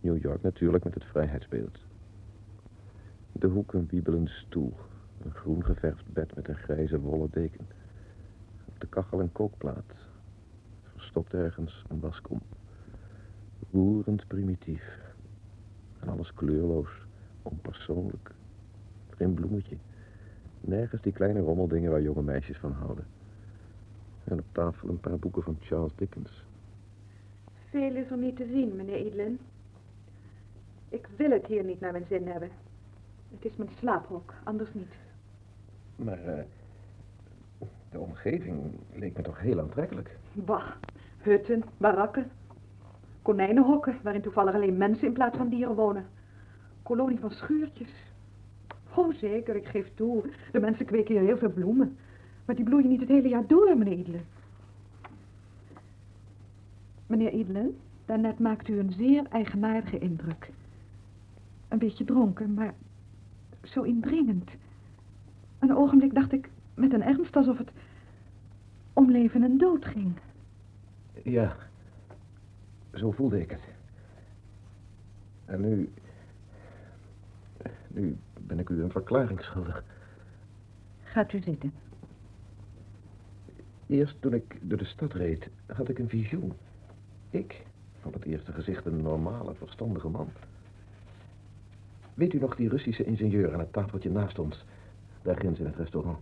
New 0.00 0.22
York 0.22 0.42
natuurlijk 0.42 0.84
met 0.84 0.94
het 0.94 1.04
vrijheidsbeeld. 1.04 1.78
De 3.32 3.46
hoek 3.46 3.72
een 3.72 3.86
wiebelende 3.90 4.30
stoel. 4.30 4.72
Een 5.24 5.34
groen 5.34 5.64
geverfd 5.64 6.12
bed 6.12 6.34
met 6.34 6.48
een 6.48 6.56
grijze 6.56 7.00
wollen 7.00 7.28
deken. 7.30 7.66
Op 8.64 8.80
de 8.80 8.86
kachel 8.86 9.20
een 9.20 9.32
kookplaat. 9.32 9.92
Verstopt 10.82 11.34
ergens 11.34 11.84
een 11.88 12.00
waskom. 12.00 12.40
Roerend 13.72 14.26
primitief. 14.26 14.98
En 16.00 16.08
alles 16.08 16.34
kleurloos, 16.34 16.90
onpersoonlijk. 17.42 18.30
Geen 19.10 19.34
bloemetje. 19.34 19.76
Nergens 20.66 21.02
die 21.02 21.12
kleine 21.12 21.40
rommeldingen 21.40 21.90
waar 21.90 22.02
jonge 22.02 22.22
meisjes 22.22 22.58
van 22.58 22.72
houden. 22.72 23.06
En 24.24 24.38
op 24.38 24.44
tafel 24.52 24.88
een 24.88 25.00
paar 25.00 25.18
boeken 25.18 25.42
van 25.42 25.56
Charles 25.60 25.92
Dickens. 25.96 26.44
Veel 27.70 27.94
is 27.94 28.10
er 28.10 28.16
niet 28.16 28.36
te 28.36 28.46
zien, 28.46 28.76
meneer 28.76 28.94
Edelin. 28.94 29.38
Ik 30.88 31.08
wil 31.16 31.30
het 31.30 31.46
hier 31.46 31.64
niet 31.64 31.80
naar 31.80 31.92
mijn 31.92 32.06
zin 32.08 32.26
hebben. 32.26 32.50
Het 33.30 33.44
is 33.44 33.56
mijn 33.56 33.70
slaaphok, 33.78 34.34
anders 34.44 34.74
niet. 34.74 34.92
Maar 35.96 36.24
eh, 36.24 36.44
de 37.90 37.98
omgeving 37.98 38.72
leek 38.94 39.16
me 39.16 39.22
toch 39.22 39.40
heel 39.40 39.60
aantrekkelijk. 39.60 40.18
Bah, 40.32 40.70
hutten, 41.18 41.64
barakken, 41.76 42.30
konijnenhokken, 43.22 43.98
waarin 44.02 44.22
toevallig 44.22 44.54
alleen 44.54 44.76
mensen 44.76 45.06
in 45.06 45.12
plaats 45.12 45.36
van 45.36 45.48
dieren 45.48 45.74
wonen. 45.74 46.06
Kolonie 46.82 47.18
van 47.18 47.30
schuurtjes. 47.30 48.13
Oh, 48.94 49.14
zeker, 49.14 49.56
ik 49.56 49.66
geef 49.66 49.90
toe. 49.94 50.24
De 50.52 50.60
mensen 50.60 50.86
kweken 50.86 51.14
hier 51.14 51.24
heel 51.24 51.38
veel 51.38 51.52
bloemen. 51.52 51.96
Maar 52.44 52.56
die 52.56 52.64
bloeien 52.64 52.88
niet 52.88 53.00
het 53.00 53.08
hele 53.08 53.28
jaar 53.28 53.46
door, 53.46 53.78
meneer 53.78 53.98
Edelen. 53.98 54.24
Meneer 57.06 57.32
Edelen, 57.32 57.76
daarnet 58.04 58.38
maakt 58.38 58.68
u 58.68 58.78
een 58.78 58.92
zeer 58.92 59.26
eigenaardige 59.30 59.98
indruk. 59.98 60.50
Een 61.68 61.78
beetje 61.78 62.04
dronken, 62.04 62.54
maar 62.54 62.74
zo 63.62 63.82
indringend. 63.82 64.50
Een 65.58 65.76
ogenblik 65.76 66.14
dacht 66.14 66.32
ik 66.32 66.50
met 66.74 66.92
een 66.92 67.02
ernst 67.02 67.36
alsof 67.36 67.58
het 67.58 67.70
om 68.92 69.10
leven 69.10 69.42
en 69.42 69.58
dood 69.58 69.84
ging. 69.84 70.12
Ja, 71.22 71.56
zo 72.92 73.10
voelde 73.10 73.40
ik 73.40 73.50
het. 73.50 73.68
En 75.44 75.60
nu... 75.60 75.90
Nu 77.88 78.16
ben 78.46 78.58
ik 78.58 78.68
u 78.68 78.82
een 78.82 78.90
verklaring 78.90 79.40
schuldig. 79.42 79.84
Gaat 81.02 81.32
u 81.32 81.40
zitten. 81.40 81.72
Eerst 83.86 84.20
toen 84.20 84.34
ik 84.34 84.58
door 84.60 84.78
de 84.78 84.84
stad 84.84 85.12
reed, 85.12 85.48
had 85.66 85.88
ik 85.88 85.98
een 85.98 86.08
visioen. 86.08 86.52
Ik, 87.30 87.62
op 88.02 88.12
het 88.12 88.24
eerste 88.24 88.52
gezicht 88.52 88.86
een 88.86 89.02
normale, 89.02 89.54
verstandige 89.54 90.08
man. 90.08 90.28
Weet 92.14 92.32
u 92.32 92.38
nog 92.38 92.56
die 92.56 92.68
Russische 92.68 93.04
ingenieur 93.04 93.52
aan 93.52 93.58
het 93.58 93.72
tafeltje 93.72 94.10
naast 94.10 94.38
ons? 94.38 94.64
Daar 95.22 95.36
ginds 95.36 95.60
in 95.60 95.66
het 95.66 95.76
restaurant. 95.76 96.18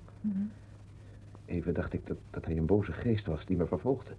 Even 1.44 1.74
dacht 1.74 1.92
ik 1.92 2.06
dat, 2.06 2.16
dat 2.30 2.44
hij 2.44 2.56
een 2.56 2.66
boze 2.66 2.92
geest 2.92 3.26
was 3.26 3.46
die 3.46 3.56
me 3.56 3.66
vervolgde. 3.66 4.10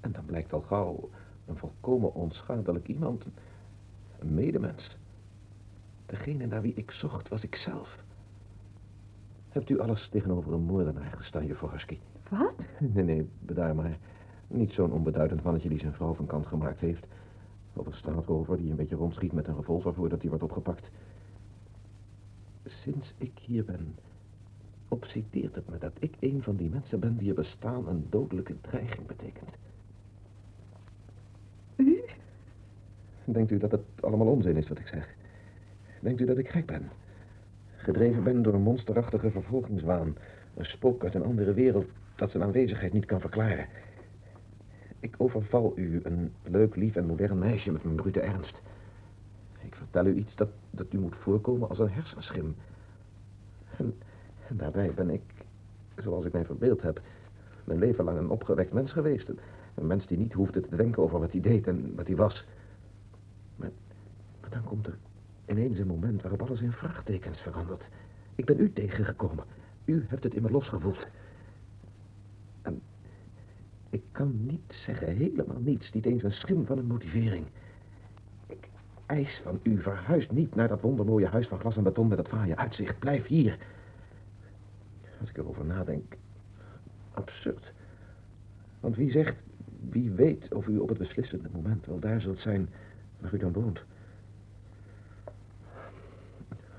En 0.00 0.12
dan 0.12 0.24
blijkt 0.24 0.52
al 0.52 0.60
gauw 0.60 1.10
een 1.46 1.56
volkomen 1.56 2.14
onschadelijk 2.14 2.88
iemand. 2.88 3.24
Een 4.18 4.34
medemens. 4.34 4.96
Degene 6.10 6.46
naar 6.46 6.62
wie 6.62 6.74
ik 6.74 6.90
zocht 6.90 7.28
was 7.28 7.42
ik 7.42 7.54
zelf. 7.54 7.98
Hebt 9.48 9.70
u 9.70 9.80
alles 9.80 10.08
tegenover 10.08 10.52
een 10.52 10.62
moordenaar 10.62 11.12
gestaan, 11.16 11.46
Javorski? 11.46 12.00
Wat? 12.28 12.52
Nee, 12.78 13.04
nee, 13.04 13.28
bedaar 13.40 13.74
maar. 13.74 13.98
Niet 14.46 14.72
zo'n 14.72 14.92
onbeduidend 14.92 15.42
mannetje 15.42 15.68
die 15.68 15.78
zijn 15.78 15.92
vrouw 15.92 16.14
van 16.14 16.26
kant 16.26 16.46
gemaakt 16.46 16.80
heeft. 16.80 17.06
Of 17.72 17.86
een 17.86 17.94
straatrover 17.94 18.56
die 18.56 18.70
een 18.70 18.76
beetje 18.76 18.96
rondschiet 18.96 19.32
met 19.32 19.46
een 19.46 19.56
revolver 19.56 19.94
voordat 19.94 20.20
hij 20.20 20.28
wordt 20.28 20.44
opgepakt. 20.44 20.90
Sinds 22.66 23.14
ik 23.18 23.38
hier 23.38 23.64
ben, 23.64 23.94
obsedeert 24.88 25.54
het 25.54 25.68
me 25.68 25.78
dat 25.78 25.92
ik 25.98 26.14
een 26.20 26.42
van 26.42 26.56
die 26.56 26.70
mensen 26.70 27.00
ben 27.00 27.16
die 27.16 27.28
er 27.28 27.34
bestaan 27.34 27.88
een 27.88 28.06
dodelijke 28.08 28.60
dreiging 28.60 29.06
betekent. 29.06 29.50
U? 31.76 32.02
Denkt 33.24 33.50
u 33.50 33.58
dat 33.58 33.70
het 33.70 33.84
allemaal 34.00 34.26
onzin 34.26 34.56
is 34.56 34.68
wat 34.68 34.78
ik 34.78 34.86
zeg? 34.86 35.18
Denkt 36.00 36.20
u 36.20 36.24
dat 36.24 36.38
ik 36.38 36.48
gek 36.48 36.66
ben? 36.66 36.90
Gedreven 37.76 38.22
ben 38.22 38.42
door 38.42 38.54
een 38.54 38.62
monsterachtige 38.62 39.30
vervolgingswaan. 39.30 40.16
Een 40.54 40.64
spook 40.64 41.04
uit 41.04 41.14
een 41.14 41.24
andere 41.24 41.54
wereld 41.54 41.86
dat 42.16 42.30
zijn 42.30 42.42
aanwezigheid 42.42 42.92
niet 42.92 43.04
kan 43.04 43.20
verklaren. 43.20 43.66
Ik 45.00 45.14
overval 45.18 45.72
u, 45.76 46.00
een 46.02 46.32
leuk, 46.42 46.76
lief 46.76 46.96
en 46.96 47.06
modern 47.06 47.38
meisje 47.38 47.70
met 47.70 47.84
mijn 47.84 47.96
brute 47.96 48.20
ernst. 48.20 48.54
Ik 49.60 49.74
vertel 49.74 50.06
u 50.06 50.14
iets 50.14 50.34
dat, 50.34 50.48
dat 50.70 50.92
u 50.92 50.98
moet 50.98 51.16
voorkomen 51.16 51.68
als 51.68 51.78
een 51.78 51.90
hersenschim. 51.90 52.54
En, 53.76 53.94
daarbij 54.48 54.92
ben 54.94 55.10
ik, 55.10 55.22
zoals 55.96 56.24
ik 56.24 56.32
mij 56.32 56.44
verbeeld 56.44 56.82
heb, 56.82 57.00
mijn 57.64 57.78
leven 57.78 58.04
lang 58.04 58.18
een 58.18 58.30
opgewekt 58.30 58.72
mens 58.72 58.92
geweest. 58.92 59.28
Een, 59.28 59.38
een 59.74 59.86
mens 59.86 60.06
die 60.06 60.18
niet 60.18 60.32
hoefde 60.32 60.60
te 60.60 60.76
denken 60.76 61.02
over 61.02 61.20
wat 61.20 61.32
hij 61.32 61.40
deed 61.40 61.66
en 61.66 61.94
wat 61.96 62.06
hij 62.06 62.16
was. 62.16 62.44
Maar, 63.56 63.70
maar 64.40 64.50
dan 64.50 64.64
komt 64.64 64.86
er 64.86 64.96
ineens 65.50 65.78
een 65.78 65.86
moment 65.86 66.22
waarop 66.22 66.42
alles 66.42 66.60
in 66.60 66.72
vraagtekens 66.72 67.40
verandert. 67.40 67.82
Ik 68.34 68.44
ben 68.44 68.60
u 68.60 68.72
tegengekomen. 68.72 69.44
U 69.84 70.04
hebt 70.08 70.24
het 70.24 70.34
in 70.34 70.42
me 70.42 70.50
losgevoeld. 70.50 71.06
En 72.62 72.80
ik 73.90 74.02
kan 74.12 74.44
niet 74.46 74.72
zeggen, 74.86 75.16
helemaal 75.16 75.60
niets, 75.60 75.92
niet 75.92 76.06
eens 76.06 76.22
een 76.22 76.32
schim 76.32 76.66
van 76.66 76.78
een 76.78 76.86
motivering. 76.86 77.46
Ik 78.46 78.68
eis 79.06 79.40
van 79.44 79.60
u, 79.62 79.82
verhuis 79.82 80.30
niet 80.30 80.54
naar 80.54 80.68
dat 80.68 80.80
wondermooie 80.80 81.26
huis 81.26 81.48
van 81.48 81.58
glas 81.58 81.76
en 81.76 81.82
beton 81.82 82.08
met 82.08 82.16
dat 82.16 82.28
fraaie 82.28 82.56
uitzicht. 82.56 82.98
Blijf 82.98 83.26
hier. 83.26 83.58
Als 85.20 85.28
ik 85.28 85.36
erover 85.36 85.64
nadenk, 85.64 86.16
absurd. 87.14 87.72
Want 88.80 88.96
wie 88.96 89.10
zegt, 89.10 89.36
wie 89.88 90.10
weet 90.10 90.54
of 90.54 90.66
u 90.66 90.78
op 90.78 90.88
het 90.88 90.98
beslissende 90.98 91.48
moment 91.52 91.86
wel 91.86 91.98
daar 91.98 92.20
zult 92.20 92.38
zijn 92.38 92.68
waar 93.20 93.34
u 93.34 93.38
dan 93.38 93.52
woont. 93.52 93.80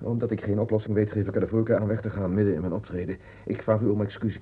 Omdat 0.01 0.31
ik 0.31 0.41
geen 0.41 0.59
oplossing 0.59 0.93
weet, 0.93 1.11
geef 1.11 1.27
ik 1.27 1.35
er 1.35 1.41
de 1.41 1.47
voorkeur 1.47 1.79
aan 1.79 1.87
weg 1.87 2.01
te 2.01 2.09
gaan 2.09 2.33
midden 2.33 2.53
in 2.53 2.61
mijn 2.61 2.73
optreden. 2.73 3.17
Ik 3.45 3.61
vraag 3.61 3.81
u 3.81 3.87
om 3.87 4.01
excuus. 4.01 4.39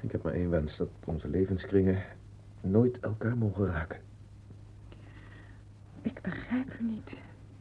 Ik 0.00 0.12
heb 0.12 0.22
maar 0.22 0.32
één 0.32 0.50
wens, 0.50 0.76
dat 0.76 0.88
onze 1.04 1.28
levenskringen 1.28 2.02
nooit 2.60 2.98
elkaar 3.00 3.36
mogen 3.36 3.66
raken. 3.66 3.98
Ik 6.02 6.20
begrijp 6.22 6.66
u 6.80 6.84
niet. 6.84 7.10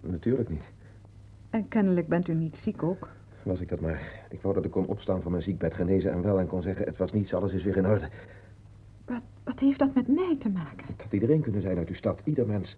Natuurlijk 0.01 0.49
niet. 0.49 0.64
En 1.49 1.68
kennelijk 1.68 2.08
bent 2.08 2.28
u 2.28 2.34
niet 2.34 2.56
ziek 2.64 2.84
ook. 2.84 3.10
Was 3.43 3.60
ik 3.60 3.70
dat 3.70 3.80
maar. 3.80 4.26
Ik 4.30 4.41
wou 4.41 4.53
dat 4.53 4.66
ik 4.66 4.72
kon 4.72 4.86
opstaan 4.86 5.22
van 5.22 5.32
mijn 5.32 5.43
ziekbed, 5.43 5.74
genezen 5.74 6.12
en 6.12 6.22
wel 6.22 6.39
en 6.39 6.47
kon 6.47 6.62
zeggen... 6.62 6.86
het 6.86 6.97
was 6.97 7.12
niets, 7.12 7.34
alles 7.34 7.53
is 7.53 7.64
weer 7.64 7.78
in 7.78 7.88
orde. 7.88 8.10
Wat, 9.06 9.22
wat 9.43 9.60
heeft 9.60 9.80
dat 9.80 9.95
met 9.95 10.08
mij 10.08 10.38
te 10.39 10.49
maken? 10.49 10.86
Het 10.88 11.01
had 11.01 11.14
iedereen 11.14 11.41
kunnen 11.41 11.62
zijn 11.62 11.78
uit 11.78 11.89
uw 11.89 11.95
stad, 11.95 12.22
ieder 12.24 12.47
mens. 12.47 12.76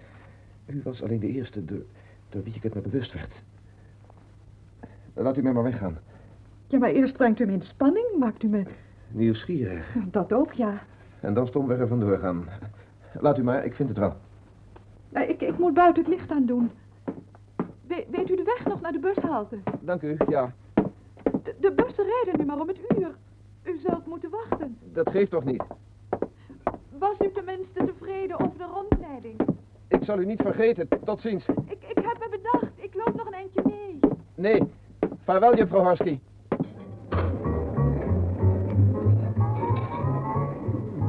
U 0.66 0.82
was 0.84 1.02
alleen 1.02 1.20
de 1.20 1.28
eerste 1.28 1.66
door, 1.66 1.86
door 2.30 2.44
wie 2.44 2.56
ik 2.56 2.64
het 2.64 2.74
me 2.74 2.82
bewust 2.82 3.14
werd. 3.14 3.34
Laat 5.18 5.38
u 5.38 5.42
mij 5.42 5.54
maar 5.54 5.64
weggaan. 5.64 5.98
Ja, 6.68 6.78
maar 6.78 6.90
eerst 6.90 7.14
brengt 7.18 7.40
u 7.40 7.46
me 7.46 7.52
in 7.52 7.62
spanning, 7.62 8.06
maakt 8.20 8.44
u 8.44 8.48
me... 8.48 8.64
Nieuwsgierig. 9.12 9.96
Dat 10.12 10.34
ook, 10.34 10.54
ja. 10.54 10.82
En 11.20 11.34
dan 11.34 11.48
stomweg 11.48 11.80
er 11.80 11.88
vandoor 11.88 12.18
gaan. 12.18 12.46
Laat 13.20 13.38
u 13.38 13.44
maar, 13.44 13.66
ik 13.66 13.74
vind 13.74 13.90
het 13.90 13.98
wel. 13.98 14.14
Nou, 15.10 15.28
ik, 15.28 15.42
ik 15.42 15.58
moet 15.58 15.74
buiten 15.74 16.04
het 16.04 16.14
licht 16.14 16.32
aan 16.32 16.46
doen. 16.46 16.72
We- 17.88 18.06
weet 18.12 18.30
u 18.30 18.36
de 18.36 18.44
weg 18.44 18.66
nog 18.66 18.82
naar 18.82 18.92
de 18.92 19.00
bushalte? 19.00 19.58
Dank 19.82 20.02
u, 20.02 20.18
ja. 20.30 20.54
De, 21.44 21.56
de 21.60 21.72
bussen 21.72 22.06
rijden 22.06 22.40
nu 22.40 22.46
maar 22.46 22.60
om 22.60 22.68
het 22.68 22.80
uur. 22.98 23.16
U 23.64 23.78
zult 23.88 24.06
moeten 24.06 24.30
wachten. 24.30 24.78
Dat 24.94 25.10
geeft 25.10 25.32
toch 25.32 25.44
niet? 25.46 25.64
Was 26.98 27.16
u 27.20 27.32
tenminste 27.32 27.86
tevreden 27.86 28.40
over 28.40 28.58
de 28.58 28.64
rondleiding? 28.74 29.40
Ik 29.88 30.04
zal 30.04 30.20
u 30.20 30.26
niet 30.26 30.42
vergeten. 30.42 30.88
Tot 31.06 31.22
ziens. 31.22 31.46
Ik, 31.48 31.84
ik 31.88 31.96
heb 31.96 32.18
me 32.20 32.28
bedacht. 32.30 32.72
Ik 32.76 32.94
loop 32.94 33.16
nog 33.16 33.26
een 33.28 33.34
eindje 33.34 33.62
mee. 33.66 34.00
Nee. 34.36 34.64
Vaarwel, 35.28 35.56
juffrouw 35.56 35.84
Harsky. 35.84 36.20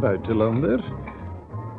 Buitenlander? 0.00 0.84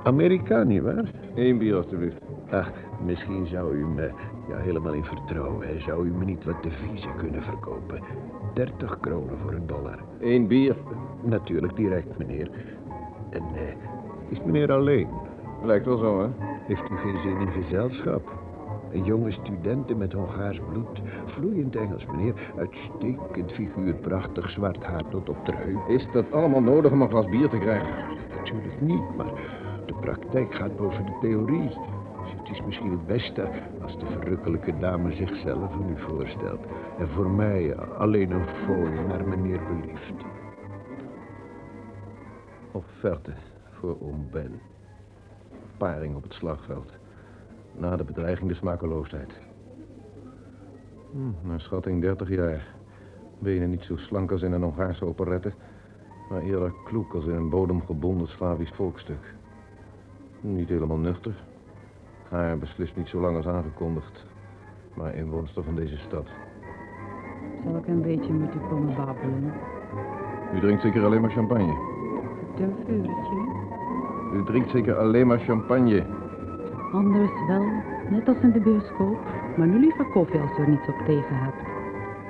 Amerikaan, 0.03 0.67
nietwaar? 0.67 1.11
Eén 1.35 1.57
bier, 1.57 1.75
alstublieft. 1.75 2.21
Ach, 2.51 2.71
misschien 3.05 3.45
zou 3.47 3.75
u 3.75 3.85
me 3.85 4.11
ja, 4.47 4.57
helemaal 4.57 4.93
in 4.93 5.03
vertrouwen. 5.03 5.67
hè. 5.67 5.79
Zou 5.79 6.05
u 6.07 6.11
me 6.11 6.25
niet 6.25 6.43
wat 6.43 6.63
deviezen 6.63 7.15
kunnen 7.17 7.43
verkopen? 7.43 8.03
30 8.53 8.99
kronen 8.99 9.37
voor 9.37 9.53
een 9.53 9.67
dollar. 9.67 9.99
Eén 10.19 10.47
bier. 10.47 10.75
Natuurlijk, 11.21 11.75
direct, 11.75 12.17
meneer. 12.17 12.49
En 13.29 13.43
eh, 13.55 13.75
is 14.29 14.39
meneer 14.45 14.71
alleen? 14.71 15.07
Lijkt 15.63 15.85
wel 15.85 15.97
zo, 15.97 16.21
hè? 16.21 16.27
Heeft 16.67 16.89
u 16.91 16.95
geen 16.97 17.17
zin 17.23 17.39
in 17.39 17.63
gezelschap? 17.63 18.38
Een 18.91 19.03
jonge 19.03 19.31
studente 19.31 19.95
met 19.95 20.13
Hongaars 20.13 20.59
bloed. 20.71 21.01
Vloeiend 21.25 21.75
Engels, 21.75 22.05
meneer. 22.05 22.33
Uitstekend 22.57 23.51
figuur, 23.51 23.93
prachtig 23.93 24.49
zwart 24.49 24.83
haar 24.83 25.09
tot 25.09 25.29
op 25.29 25.45
de 25.45 25.53
heup. 25.55 25.87
Is 25.87 26.07
dat 26.13 26.31
allemaal 26.31 26.61
nodig 26.61 26.91
om 26.91 27.01
een 27.01 27.09
glas 27.09 27.25
bier 27.25 27.49
te 27.49 27.57
krijgen? 27.57 28.17
Natuurlijk 28.37 28.81
niet, 28.81 29.15
maar 29.15 29.31
de 29.85 29.93
praktijk 29.93 30.55
gaat 30.55 30.75
boven 30.75 31.05
de 31.05 31.17
theorie. 31.21 31.69
Het 32.37 32.49
is 32.49 32.61
misschien 32.65 32.91
het 32.91 33.07
beste 33.07 33.49
als 33.81 33.99
de 33.99 34.05
verrukkelijke 34.05 34.77
dame 34.79 35.13
zichzelf 35.13 35.71
aan 35.71 35.89
u 35.89 35.99
voorstelt. 35.99 36.59
En 36.99 37.09
voor 37.09 37.29
mij 37.29 37.77
alleen 37.77 38.31
een 38.31 38.47
fooi 38.65 38.91
naar 39.07 39.27
meneer 39.27 39.59
belieft. 39.67 40.25
Offerte 42.71 43.33
voor 43.71 43.97
oom 44.01 44.27
Ben. 44.31 44.59
Paring 45.77 46.15
op 46.15 46.23
het 46.23 46.33
slagveld. 46.33 46.98
Na 47.79 47.95
de 47.95 48.03
bedreiging 48.03 48.49
de 48.49 48.55
smakeloosheid. 48.55 49.31
Hm, 51.11 51.47
naar 51.47 51.61
schatting 51.61 52.01
30 52.01 52.29
jaar. 52.29 52.67
Benen 53.39 53.69
niet 53.69 53.81
zo 53.81 53.95
slank 53.95 54.31
als 54.31 54.41
in 54.41 54.51
een 54.51 54.61
Hongaarse 54.61 55.05
operette, 55.05 55.51
maar 56.29 56.41
eerder 56.41 56.73
kloek 56.83 57.13
als 57.13 57.25
in 57.25 57.33
een 57.35 57.49
bodemgebonden 57.49 58.27
Slavisch 58.27 58.73
volkstuk. 58.75 59.33
Niet 60.41 60.69
helemaal 60.69 60.97
nuchter. 60.97 61.33
Haar 62.29 62.57
beslist 62.57 62.95
niet 62.95 63.07
zo 63.07 63.19
lang 63.19 63.35
als 63.35 63.47
aangekondigd, 63.47 64.25
maar 64.93 65.15
inwoonster 65.15 65.63
van 65.63 65.75
deze 65.75 65.97
stad. 65.97 66.27
Zal 67.63 67.75
ik 67.75 67.87
een 67.87 68.01
beetje 68.01 68.33
met 68.33 68.55
u 68.55 68.59
komen 68.69 68.95
babbelen? 68.95 69.53
U 70.55 70.59
drinkt 70.59 70.81
zeker 70.81 71.05
alleen 71.05 71.21
maar 71.21 71.31
champagne. 71.31 71.77
Een 72.57 72.75
vuurtje. 72.85 73.57
U 74.33 74.43
drinkt 74.43 74.69
zeker 74.69 74.97
alleen 74.97 75.27
maar 75.27 75.39
champagne. 75.39 76.05
Anders 76.91 77.31
wel, 77.47 77.65
net 78.09 78.27
als 78.27 78.37
in 78.41 78.51
de 78.51 78.59
bioscoop. 78.59 79.17
Maar 79.57 79.67
nu 79.67 79.79
liever 79.79 80.05
koffie 80.05 80.39
als 80.39 80.57
u 80.57 80.61
er 80.61 80.69
niets 80.69 80.87
op 80.87 81.01
tegen 81.05 81.35
hebt. 81.35 81.67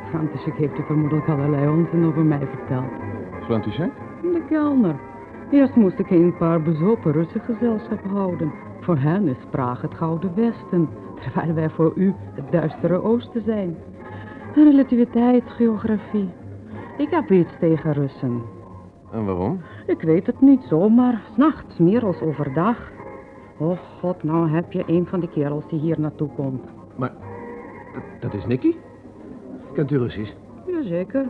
František 0.10 0.56
heeft 0.56 0.80
u 0.80 0.84
vermoedelijk 0.84 1.28
allerlei 1.28 1.68
onzin 1.68 2.06
over 2.06 2.24
mij 2.24 2.48
verteld. 2.48 2.92
František? 3.44 3.92
De 4.22 4.42
kelner. 4.50 4.96
Eerst 5.50 5.76
moest 5.76 6.00
ik 6.00 6.10
een 6.10 6.38
paar 6.38 6.62
bezopen 6.62 7.12
Russen 7.12 7.42
gezelschap 7.42 8.06
houden. 8.06 8.52
Voor 8.80 8.98
hen 8.98 9.28
is 9.28 9.46
Praag 9.50 9.82
het 9.82 9.94
Gouden 9.94 10.36
Westen, 10.36 10.90
terwijl 11.22 11.54
wij 11.54 11.70
voor 11.70 11.92
u 11.96 12.14
het 12.34 12.52
duistere 12.52 13.04
Oosten 13.04 13.44
zijn. 13.46 13.78
Relativiteit, 14.56 15.44
geografie. 15.46 16.30
Ik 16.98 17.10
heb 17.10 17.32
iets 17.32 17.52
tegen 17.60 17.94
Russen. 17.94 18.42
En 19.12 19.26
waarom? 19.26 19.62
Ik 19.88 20.02
weet 20.02 20.26
het 20.26 20.42
niet 20.42 20.64
zomaar, 20.64 21.22
s'nachts 21.34 21.78
meer 21.78 22.06
als 22.06 22.22
overdag. 22.22 22.78
Oh 23.59 23.79
god, 24.01 24.23
nou 24.23 24.51
heb 24.51 24.73
je 24.73 24.85
een 24.87 25.07
van 25.07 25.21
de 25.21 25.29
kerels 25.29 25.65
die 25.69 25.81
hier 25.81 26.01
naartoe 26.01 26.29
komt. 26.29 26.65
Maar, 26.97 27.13
dat, 27.95 28.03
dat 28.21 28.35
is 28.41 28.47
Nicky? 28.47 28.75
Kent 29.73 29.91
u 29.91 29.99
Russisch? 29.99 30.33
Jazeker. 30.67 31.29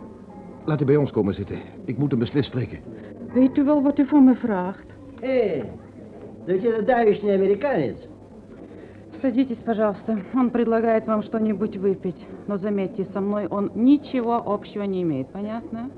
Laat 0.65 0.81
u 0.81 0.85
bij 0.85 0.95
ons 0.95 1.11
komen 1.11 1.33
zitten. 1.33 1.57
Ik 1.85 1.97
moet 1.97 2.11
hem 2.11 2.19
beslist 2.19 2.49
spreken. 2.49 2.79
Weet 3.33 3.57
u 3.57 3.63
wel 3.63 3.83
wat 3.83 3.97
u 3.99 4.05
van 4.05 4.23
me 4.23 4.35
vraagt? 4.35 4.85
Эй, 5.21 5.63
да 6.45 6.53
ведь 6.53 6.63
это 6.63 6.81
давишний 6.81 7.33
американец. 7.33 7.97
Садитесь, 9.21 9.57
пожалуйста. 9.65 10.19
Он 10.35 10.49
предлагает 10.49 11.07
вам 11.07 11.23
что-нибудь 11.23 11.77
выпить. 11.77 12.27
Но 12.47 12.57
заметьте, 12.57 13.05
со 13.13 13.21
мной 13.21 13.47
он 13.47 13.71
ничего 13.75 14.43
общего 14.45 14.83
не 14.83 15.01
имеет, 15.01 15.27
понятно? 15.27 15.89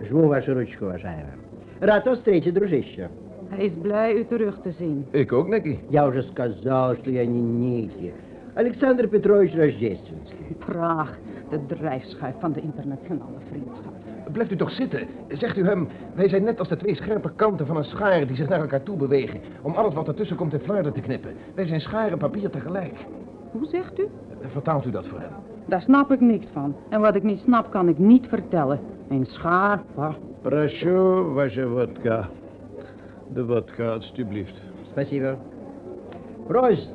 Жму 0.00 0.28
вашу 0.28 0.54
ручку, 0.54 0.84
уважаемый. 0.84 1.32
Рад 1.80 2.06
вас 2.06 2.18
встретить, 2.18 2.54
дружище. 2.54 3.10
Hij 3.50 3.64
is 3.64 3.72
blij 3.82 4.14
u 4.14 4.24
terug 4.26 4.58
te 4.62 4.70
zien. 4.78 5.06
Ik 5.10 5.32
ook, 5.32 5.48
Nicky. 5.48 5.78
Я 5.88 6.06
уже 6.08 6.22
сказал, 6.22 6.94
что 6.94 7.10
я 7.10 7.26
не 7.26 7.40
Ники. 7.40 8.12
Александр 8.54 9.08
Петрович 9.08 9.54
Рождественский. 9.54 10.56
Praag, 10.58 11.18
de 11.50 11.66
drijfschuif 11.66 12.34
van 12.40 12.52
de 12.52 12.60
internationale 12.60 13.38
vriendschap. 13.50 13.92
Blijft 14.32 14.50
u 14.52 14.56
toch 14.56 14.70
zitten. 14.70 15.06
Zegt 15.28 15.56
u 15.56 15.64
hem, 15.64 15.88
wij 16.14 16.28
zijn 16.28 16.44
net 16.44 16.58
als 16.58 16.68
de 16.68 16.76
twee 16.76 16.94
scherpe 16.94 17.30
kanten 17.36 17.66
van 17.66 17.76
een 17.76 17.84
schaar 17.84 18.26
die 18.26 18.36
zich 18.36 18.48
naar 18.48 18.60
elkaar 18.60 18.82
toe 18.82 18.96
bewegen. 18.96 19.40
Om 19.62 19.74
alles 19.74 19.94
wat 19.94 20.08
ertussen 20.08 20.36
komt 20.36 20.52
in 20.52 20.60
flarden 20.60 20.92
te 20.92 21.00
knippen. 21.00 21.30
Wij 21.54 21.66
zijn 21.66 21.80
schaar 21.80 22.12
en 22.12 22.18
papier 22.18 22.50
tegelijk. 22.50 22.94
Hoe 23.50 23.66
zegt 23.66 23.98
u? 23.98 24.08
Vertaalt 24.46 24.86
u 24.86 24.90
dat 24.90 25.06
voor 25.06 25.20
hem? 25.20 25.30
Daar 25.66 25.80
snap 25.82 26.12
ik 26.12 26.20
niks 26.20 26.46
van. 26.52 26.76
En 26.88 27.00
wat 27.00 27.14
ik 27.14 27.22
niet 27.22 27.40
snap, 27.40 27.70
kan 27.70 27.88
ik 27.88 27.98
niet 27.98 28.26
vertellen. 28.28 28.80
Een 29.08 29.26
schaar, 29.26 29.82
bah. 29.94 30.14
Прошу, 30.42 31.32
ваша 31.34 31.66
водка. 31.66 32.28
De 33.31 33.45
vodka, 33.45 33.93
alstublieft. 33.93 34.55
Спасибо. 34.91 35.37
Прост. 36.47 36.91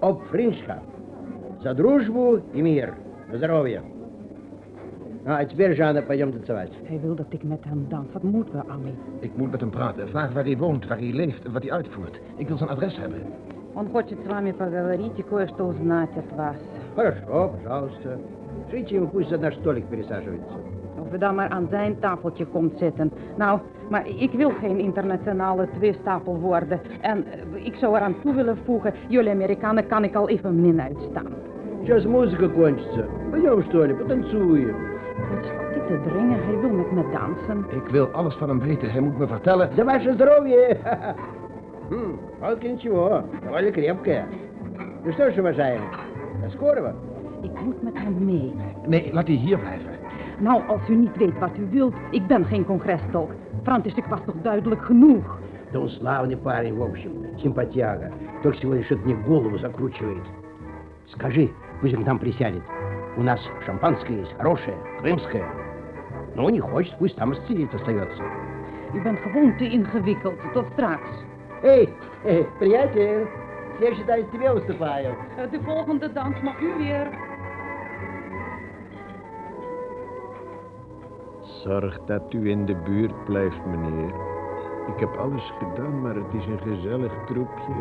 Об 0.00 0.22
vriendschap. 0.30 0.82
За 1.62 1.74
дружбу 1.74 2.42
и 2.52 2.60
мир. 2.60 2.94
На 3.30 3.38
здоровье. 3.38 3.82
А, 5.24 5.38
а 5.38 5.44
теперь, 5.46 5.74
Жанна, 5.74 6.02
пойдем 6.02 6.32
танцевать. 6.32 6.70
Hij 6.84 7.00
wil 7.00 7.14
dat 7.14 7.26
ik 7.28 7.42
met 7.42 7.64
hem 7.64 7.86
dans. 7.88 8.12
Wat 8.12 8.22
moeten 8.22 8.54
we, 8.54 8.72
Annie? 8.72 8.94
Ik 9.20 9.36
moet 9.36 9.50
met 9.50 9.60
hem 9.60 9.70
praten. 9.70 10.08
Vraag 10.08 10.32
waar 10.32 10.44
hij 10.44 10.56
woont, 10.56 10.86
waar 10.86 10.98
hij 10.98 11.12
leeft 11.12 11.44
en 11.44 11.52
wat 11.52 11.62
hij 11.62 11.72
uitvoert. 11.72 12.20
Ik 12.36 12.48
wil 12.48 12.56
zijn 12.56 12.70
adres 12.70 12.96
hebben. 12.96 13.20
Он 13.74 13.88
хочет 13.88 14.18
с 14.24 14.26
вами 14.26 14.52
поговорить 14.52 15.18
и 15.18 15.22
кое-что 15.22 15.66
узнать 15.66 16.16
от 16.16 16.32
вас. 16.36 16.56
Хорошо, 16.94 17.48
пожалуйста. 17.48 18.18
Шлите 18.70 18.96
ему, 18.96 19.08
пусть 19.08 19.30
за 19.30 19.38
наш 19.38 19.54
столик 19.54 19.86
пересаживается. 19.86 20.73
Of 21.13 21.13
we 21.13 21.17
dan 21.17 21.35
maar 21.35 21.49
aan 21.49 21.67
zijn 21.69 21.99
tafeltje 21.99 22.45
komt 22.45 22.77
zitten. 22.77 23.11
Nou, 23.37 23.59
maar 23.89 24.07
ik 24.07 24.31
wil 24.31 24.49
geen 24.49 24.79
internationale 24.79 25.67
tweestapel 25.77 26.39
worden. 26.39 26.79
En 27.01 27.25
eh, 27.25 27.65
ik 27.65 27.75
zou 27.75 27.95
eraan 27.95 28.15
toe 28.21 28.33
willen 28.33 28.57
voegen, 28.65 28.93
jullie 29.07 29.31
Amerikanen 29.31 29.87
kan 29.87 30.03
ik 30.03 30.15
al 30.15 30.29
even 30.29 30.61
min 30.61 30.81
uitstaan. 30.81 31.33
Сейчас 31.83 32.05
музыка 32.05 32.49
кончится. 32.49 33.07
Пойдем, 33.31 33.63
что 33.63 33.85
ли, 33.85 33.93
потанцуем. 33.93 34.75
Wat 35.29 35.45
staat 35.45 35.73
hij 35.73 35.87
te 35.87 35.99
dringen? 36.09 36.43
Hij 36.43 36.59
wil 36.59 36.69
met 36.69 36.91
me 36.91 37.03
dansen. 37.11 37.65
Ik 37.83 37.91
wil 37.91 38.07
alles 38.07 38.35
van 38.35 38.49
hem 38.49 38.59
weten. 38.59 38.91
Hij 38.91 39.01
moet 39.01 39.17
me 39.17 39.27
vertellen. 39.27 39.69
За 39.75 39.83
ваше 39.85 40.13
здоровье! 40.13 40.77
Хм, 41.89 42.19
палка 42.39 42.67
ничего, 42.67 43.23
довольно 43.43 43.71
крепкая. 43.71 44.27
Ну 45.03 45.11
что 45.13 45.31
ж, 45.31 45.37
уважаемый, 45.37 45.87
до 46.43 46.49
скорого. 46.49 46.93
Ik 47.41 47.61
moet 47.63 47.83
met 47.83 47.93
hem 47.97 48.25
mee. 48.25 48.53
Nee, 48.87 49.09
laat 49.13 49.27
hij 49.27 49.35
hier 49.35 49.59
blijven. 49.59 49.91
Nou, 50.39 50.61
als 50.67 50.81
u 50.89 50.95
niet 50.95 51.17
weet 51.17 51.39
wat 51.39 51.57
u 51.57 51.67
wilt, 51.71 51.93
ik 52.11 52.27
ben 52.27 52.45
geen 52.45 52.65
congrestolk. 52.65 53.31
František 53.63 54.05
was 54.05 54.19
toch 54.25 54.35
duidelijk 54.41 54.81
genoeg? 54.85 55.37
Да 55.71 55.79
он 55.79 55.89
славный 55.89 56.37
парень, 56.37 56.75
в 56.75 56.81
общем, 56.81 57.11
симпатяга. 57.37 58.11
Только 58.41 58.57
сегодня 58.57 58.83
что-то 58.83 59.01
мне 59.05 59.15
голову 59.15 59.57
закручивает. 59.57 60.23
Скажи, 61.07 61.49
пусть 61.81 61.95
он 61.95 62.03
к 62.03 62.07
нам 62.07 62.19
присядет. 62.19 62.63
У 63.17 63.21
нас 63.21 63.39
шампанское 63.65 64.17
есть, 64.17 64.33
хорошее, 64.37 64.75
крымское. 65.01 65.43
Ну, 66.35 66.49
не 66.49 66.59
хочет, 66.59 66.95
пусть 66.99 67.15
там 67.17 67.33
сидит, 67.47 67.73
остается. 67.73 68.23
U 68.93 69.01
bent 69.03 69.19
gewoon 69.23 69.55
te 69.57 69.65
ingewikkeld. 69.65 70.37
Tot 70.53 70.65
straks. 70.75 71.09
Эй, 71.61 71.89
эй, 72.25 72.45
приятель, 72.59 73.27
следующий 73.77 74.03
танец 74.05 74.25
тебе 74.31 74.51
уступаю. 74.51 75.15
Eh, 75.37 75.47
De 75.51 75.59
volgende 75.59 76.09
dans 76.09 76.35
mag 76.41 76.59
u 76.61 76.73
weer. 76.79 77.07
Zorg 81.64 81.98
dat 82.06 82.32
u 82.32 82.50
in 82.50 82.66
de 82.66 82.76
buurt 82.76 83.24
blijft, 83.24 83.64
meneer. 83.64 84.14
Ik 84.86 85.00
heb 85.00 85.16
alles 85.16 85.52
gedaan, 85.58 86.00
maar 86.00 86.14
het 86.14 86.34
is 86.34 86.46
een 86.46 86.58
gezellig 86.58 87.12
troepje. 87.26 87.72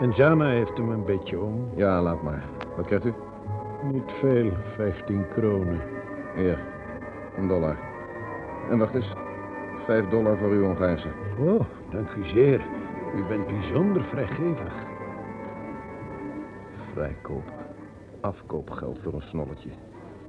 En 0.00 0.10
Jana 0.10 0.48
heeft 0.48 0.76
hem 0.76 0.90
een 0.90 1.04
beetje 1.04 1.40
om. 1.40 1.68
Ja, 1.74 2.02
laat 2.02 2.22
maar. 2.22 2.44
Wat 2.76 2.86
krijgt 2.86 3.04
u? 3.04 3.14
Niet 3.92 4.10
veel, 4.20 4.52
15 4.76 5.24
kronen. 5.28 5.80
Hier, 6.36 6.58
een 7.36 7.48
dollar. 7.48 7.76
En 8.70 8.78
wacht 8.78 8.94
eens. 8.94 9.12
Vijf 9.84 10.08
dollar 10.08 10.36
voor 10.38 10.50
uw 10.50 10.64
Hongaarse. 10.64 11.08
Oh, 11.38 11.60
dank 11.90 12.10
u 12.10 12.28
zeer. 12.28 12.60
U 13.16 13.24
bent 13.28 13.46
bijzonder 13.46 14.02
vrijgevig. 14.04 14.72
Vrijkoop. 16.92 17.52
Afkoopgeld 18.20 18.98
voor 19.02 19.14
een 19.14 19.22
snolletje. 19.22 19.70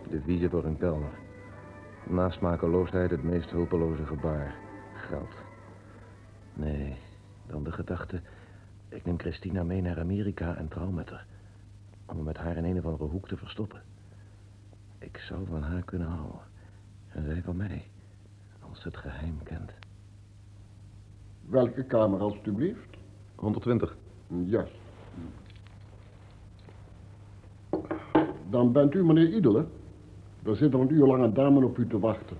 Devise 0.09 0.49
voor 0.49 0.63
een 0.63 0.77
kelner. 0.77 1.19
Naast 2.03 2.41
makeloosheid 2.41 3.11
het 3.11 3.23
meest 3.23 3.49
hulpeloze 3.49 4.05
gebaar. 4.05 4.55
Geld. 4.93 5.35
Nee, 6.53 6.97
dan 7.47 7.63
de 7.63 7.71
gedachte... 7.71 8.21
Ik 8.89 9.05
neem 9.05 9.19
Christina 9.19 9.63
mee 9.63 9.81
naar 9.81 9.99
Amerika 9.99 10.55
en 10.55 10.67
trouw 10.67 10.89
met 10.89 11.09
haar. 11.09 11.25
Om 12.05 12.17
me 12.17 12.23
met 12.23 12.37
haar 12.37 12.57
in 12.57 12.63
een 12.63 12.77
of 12.77 12.85
andere 12.85 13.03
hoek 13.03 13.27
te 13.27 13.37
verstoppen. 13.37 13.81
Ik 14.99 15.17
zou 15.17 15.45
van 15.45 15.61
haar 15.61 15.83
kunnen 15.83 16.07
houden. 16.07 16.41
En 17.07 17.23
zij 17.25 17.41
van 17.41 17.55
mij. 17.55 17.83
Als 18.59 18.81
ze 18.81 18.87
het 18.87 18.97
geheim 18.97 19.43
kent. 19.43 19.71
Welke 21.45 21.83
kamer, 21.83 22.19
alstublieft? 22.19 22.97
120. 23.35 23.95
Ja. 24.27 24.65
Dan 28.49 28.71
bent 28.71 28.93
u 28.93 29.05
meneer 29.05 29.33
Idele. 29.33 29.65
Er 30.43 30.55
zit 30.55 30.73
al 30.73 30.81
een 30.81 30.93
uur 30.93 31.05
lang 31.07 31.23
een 31.23 31.33
dame 31.33 31.65
op 31.65 31.77
u 31.77 31.87
te 31.87 31.99
wachten. 31.99 32.37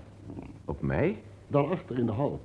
Op 0.64 0.82
mij? 0.82 1.22
Daarachter 1.46 1.98
in 1.98 2.06
de 2.06 2.12
hal. 2.12 2.40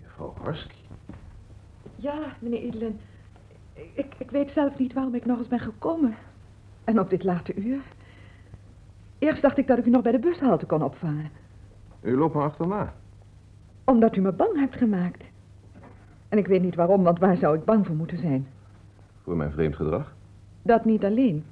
Juffrouw 0.00 0.34
Horsky. 0.42 0.74
Ja, 1.96 2.36
meneer 2.38 2.62
Idelen. 2.62 3.00
Ik, 3.74 4.14
ik 4.18 4.30
weet 4.30 4.50
zelf 4.50 4.78
niet 4.78 4.92
waarom 4.92 5.14
ik 5.14 5.24
nog 5.26 5.38
eens 5.38 5.48
ben 5.48 5.60
gekomen. 5.60 6.14
En 6.84 7.00
op 7.00 7.10
dit 7.10 7.24
late 7.24 7.54
uur. 7.54 7.80
Eerst 9.18 9.42
dacht 9.42 9.58
ik 9.58 9.66
dat 9.66 9.78
ik 9.78 9.86
u 9.86 9.90
nog 9.90 10.02
bij 10.02 10.12
de 10.12 10.18
bushalte 10.18 10.66
kon 10.66 10.82
opvangen. 10.82 11.30
U 12.00 12.16
loopt 12.16 12.34
me 12.34 12.40
achterna. 12.40 12.94
Omdat 13.84 14.16
u 14.16 14.20
me 14.20 14.32
bang 14.32 14.58
hebt 14.58 14.76
gemaakt. 14.76 15.22
En 16.28 16.38
ik 16.38 16.46
weet 16.46 16.62
niet 16.62 16.74
waarom, 16.74 17.02
want 17.02 17.18
waar 17.18 17.36
zou 17.36 17.56
ik 17.56 17.64
bang 17.64 17.86
voor 17.86 17.96
moeten 17.96 18.18
zijn? 18.18 18.46
Voor 19.22 19.36
mijn 19.36 19.52
vreemd 19.52 19.76
gedrag? 19.76 20.14
Dat 20.62 20.84
niet 20.84 21.04
alleen. 21.04 21.44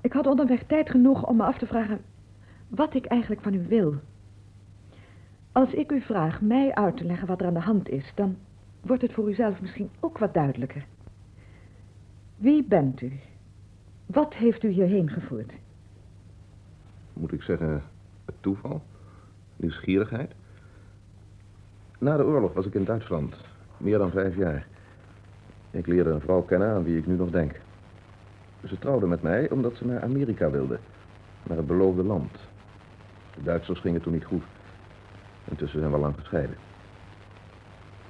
Ik 0.00 0.12
had 0.12 0.26
onderweg 0.26 0.62
tijd 0.62 0.90
genoeg 0.90 1.26
om 1.26 1.36
me 1.36 1.42
af 1.42 1.58
te 1.58 1.66
vragen 1.66 2.00
wat 2.68 2.94
ik 2.94 3.04
eigenlijk 3.04 3.42
van 3.42 3.54
u 3.54 3.66
wil. 3.68 3.94
Als 5.52 5.72
ik 5.72 5.92
u 5.92 6.00
vraag 6.00 6.40
mij 6.40 6.74
uit 6.74 6.96
te 6.96 7.04
leggen 7.04 7.26
wat 7.26 7.40
er 7.40 7.46
aan 7.46 7.54
de 7.54 7.60
hand 7.60 7.88
is, 7.88 8.12
dan 8.14 8.36
wordt 8.80 9.02
het 9.02 9.12
voor 9.12 9.28
uzelf 9.28 9.60
misschien 9.60 9.90
ook 10.00 10.18
wat 10.18 10.34
duidelijker. 10.34 10.86
Wie 12.36 12.64
bent 12.64 13.00
u? 13.00 13.12
Wat 14.06 14.34
heeft 14.34 14.62
u 14.62 14.68
hierheen 14.68 15.10
gevoerd? 15.10 15.52
Moet 17.12 17.32
ik 17.32 17.42
zeggen, 17.42 17.82
het 18.24 18.34
toeval? 18.40 18.82
Nieuwsgierigheid? 19.56 20.32
Na 21.98 22.16
de 22.16 22.24
oorlog 22.24 22.52
was 22.52 22.66
ik 22.66 22.74
in 22.74 22.84
Duitsland. 22.84 23.36
Meer 23.76 23.98
dan 23.98 24.10
vijf 24.10 24.36
jaar. 24.36 24.66
Ik 25.76 25.86
leerde 25.86 26.10
een 26.10 26.20
vrouw 26.20 26.42
kennen 26.42 26.68
aan 26.68 26.84
wie 26.84 26.98
ik 26.98 27.06
nu 27.06 27.16
nog 27.16 27.30
denk. 27.30 27.60
Ze 28.64 28.78
trouwde 28.78 29.06
met 29.06 29.22
mij 29.22 29.50
omdat 29.50 29.76
ze 29.76 29.86
naar 29.86 30.02
Amerika 30.02 30.50
wilde. 30.50 30.78
Naar 31.42 31.56
het 31.56 31.66
beloofde 31.66 32.02
land. 32.02 32.32
De 33.34 33.42
Duitsers 33.42 33.80
gingen 33.80 34.02
toen 34.02 34.12
niet 34.12 34.24
goed. 34.24 34.42
Intussen 35.44 35.80
zijn 35.80 35.92
we 35.92 35.98
lang 35.98 36.14
gescheiden. 36.18 36.56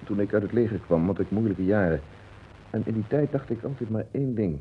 Toen 0.04 0.20
ik 0.20 0.34
uit 0.34 0.42
het 0.42 0.52
leger 0.52 0.78
kwam, 0.78 1.06
had 1.06 1.18
ik 1.18 1.30
moeilijke 1.30 1.64
jaren. 1.64 2.00
En 2.70 2.82
in 2.86 2.94
die 2.94 3.06
tijd 3.06 3.32
dacht 3.32 3.50
ik 3.50 3.62
altijd 3.62 3.90
maar 3.90 4.06
één 4.10 4.34
ding. 4.34 4.60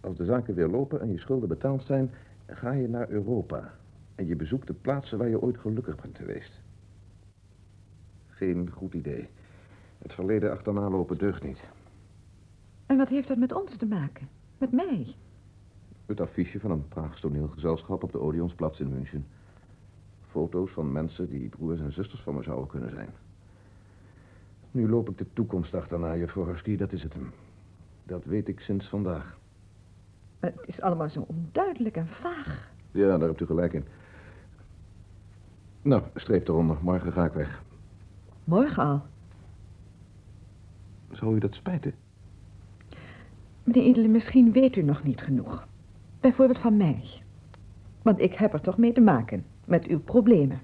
Als 0.00 0.16
de 0.16 0.24
zaken 0.24 0.54
weer 0.54 0.68
lopen 0.68 1.00
en 1.00 1.12
je 1.12 1.18
schulden 1.18 1.48
betaald 1.48 1.84
zijn, 1.84 2.10
ga 2.46 2.72
je 2.72 2.88
naar 2.88 3.08
Europa. 3.08 3.74
En 4.14 4.26
je 4.26 4.36
bezoekt 4.36 4.66
de 4.66 4.74
plaatsen 4.74 5.18
waar 5.18 5.28
je 5.28 5.42
ooit 5.42 5.58
gelukkig 5.58 5.96
bent 6.00 6.16
geweest. 6.16 6.52
Geen 8.28 8.70
goed 8.74 8.94
idee. 8.94 9.28
Het 9.98 10.12
verleden 10.12 10.52
achterna 10.52 10.88
lopen 10.88 11.18
deugt 11.18 11.42
niet. 11.42 11.58
En 12.88 12.96
wat 12.96 13.08
heeft 13.08 13.28
dat 13.28 13.38
met 13.38 13.52
ons 13.52 13.76
te 13.76 13.86
maken? 13.86 14.28
Met 14.58 14.72
mij? 14.72 15.14
Het 16.06 16.20
affiche 16.20 16.60
van 16.60 16.70
een 16.70 16.88
Praags 16.88 17.20
toneelgezelschap 17.20 18.02
op 18.02 18.12
de 18.12 18.20
Odeonsplatz 18.20 18.80
in 18.80 18.88
München. 18.88 19.26
Foto's 20.30 20.70
van 20.70 20.92
mensen 20.92 21.28
die 21.28 21.48
broers 21.48 21.80
en 21.80 21.92
zusters 21.92 22.20
van 22.20 22.34
me 22.34 22.42
zouden 22.42 22.68
kunnen 22.68 22.90
zijn. 22.90 23.08
Nu 24.70 24.88
loop 24.88 25.08
ik 25.08 25.18
de 25.18 25.26
toekomst 25.32 25.74
achterna, 25.74 26.16
juffrouw 26.16 26.46
Husky, 26.46 26.76
dat 26.76 26.92
is 26.92 27.02
het 27.02 27.12
hem. 27.12 27.32
Dat 28.04 28.24
weet 28.24 28.48
ik 28.48 28.60
sinds 28.60 28.88
vandaag. 28.88 29.38
Het 30.40 30.54
is 30.66 30.80
allemaal 30.80 31.08
zo 31.08 31.24
onduidelijk 31.28 31.96
en 31.96 32.08
vaag. 32.08 32.70
Ja, 32.90 33.18
daar 33.18 33.28
hebt 33.28 33.40
u 33.40 33.46
gelijk 33.46 33.72
in. 33.72 33.84
Nou, 35.82 36.02
streep 36.14 36.48
eronder. 36.48 36.76
Morgen 36.82 37.12
ga 37.12 37.24
ik 37.24 37.32
weg. 37.32 37.62
Morgen 38.44 38.82
al? 38.82 39.02
Zou 41.10 41.36
u 41.36 41.38
dat 41.38 41.54
spijten? 41.54 41.94
Meneer 43.68 43.88
Edele, 43.88 44.08
misschien 44.08 44.52
weet 44.52 44.76
u 44.76 44.82
nog 44.82 45.02
niet 45.02 45.20
genoeg. 45.20 45.66
Bijvoorbeeld 46.20 46.58
van 46.58 46.76
mij. 46.76 47.04
Want 48.02 48.20
ik 48.20 48.34
heb 48.34 48.52
er 48.52 48.60
toch 48.60 48.78
mee 48.78 48.92
te 48.92 49.00
maken. 49.00 49.44
Met 49.64 49.86
uw 49.86 50.00
problemen. 50.00 50.60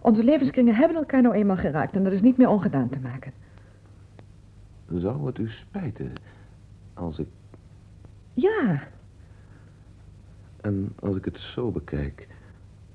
Onze 0.00 0.24
levenskringen 0.24 0.74
hebben 0.74 0.96
elkaar 0.96 1.22
nou 1.22 1.34
eenmaal 1.34 1.56
geraakt 1.56 1.94
en 1.94 2.04
dat 2.04 2.12
is 2.12 2.20
niet 2.20 2.36
meer 2.36 2.48
ongedaan 2.48 2.88
te 2.88 2.98
maken. 2.98 3.32
Zou 4.92 5.26
het 5.26 5.38
u 5.38 5.48
spijten 5.48 6.12
als 6.94 7.18
ik... 7.18 7.26
Ja. 8.34 8.82
En 10.60 10.92
als 11.00 11.16
ik 11.16 11.24
het 11.24 11.38
zo 11.38 11.70
bekijk, 11.70 12.28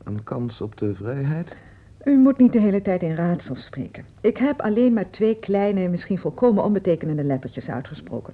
een 0.04 0.24
kans 0.24 0.62
op 0.62 0.78
de 0.78 0.96
vrijheid? 0.96 1.56
U 2.04 2.18
moet 2.18 2.38
niet 2.38 2.52
de 2.52 2.60
hele 2.60 2.82
tijd 2.82 3.02
in 3.02 3.16
raadsels 3.16 3.66
spreken. 3.66 4.06
Ik 4.22 4.38
heb 4.38 4.62
alleen 4.62 4.94
maar 4.94 5.10
twee 5.10 5.36
kleine, 5.40 5.88
misschien 5.88 6.18
volkomen 6.18 6.64
onbetekenende 6.64 7.24
lettertjes 7.24 7.68
uitgesproken. 7.68 8.34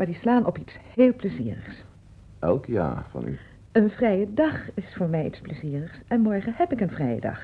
Maar 0.00 0.08
die 0.08 0.18
slaan 0.18 0.46
op 0.46 0.58
iets 0.58 0.76
heel 0.94 1.14
plezierigs. 1.14 1.84
Elk 2.38 2.66
jaar 2.66 3.06
van 3.10 3.26
u? 3.26 3.38
Een 3.72 3.90
vrije 3.90 4.34
dag 4.34 4.74
is 4.74 4.94
voor 4.96 5.08
mij 5.08 5.26
iets 5.26 5.40
plezierigs. 5.40 6.00
En 6.08 6.20
morgen 6.20 6.54
heb 6.56 6.72
ik 6.72 6.80
een 6.80 6.90
vrije 6.90 7.20
dag. 7.20 7.40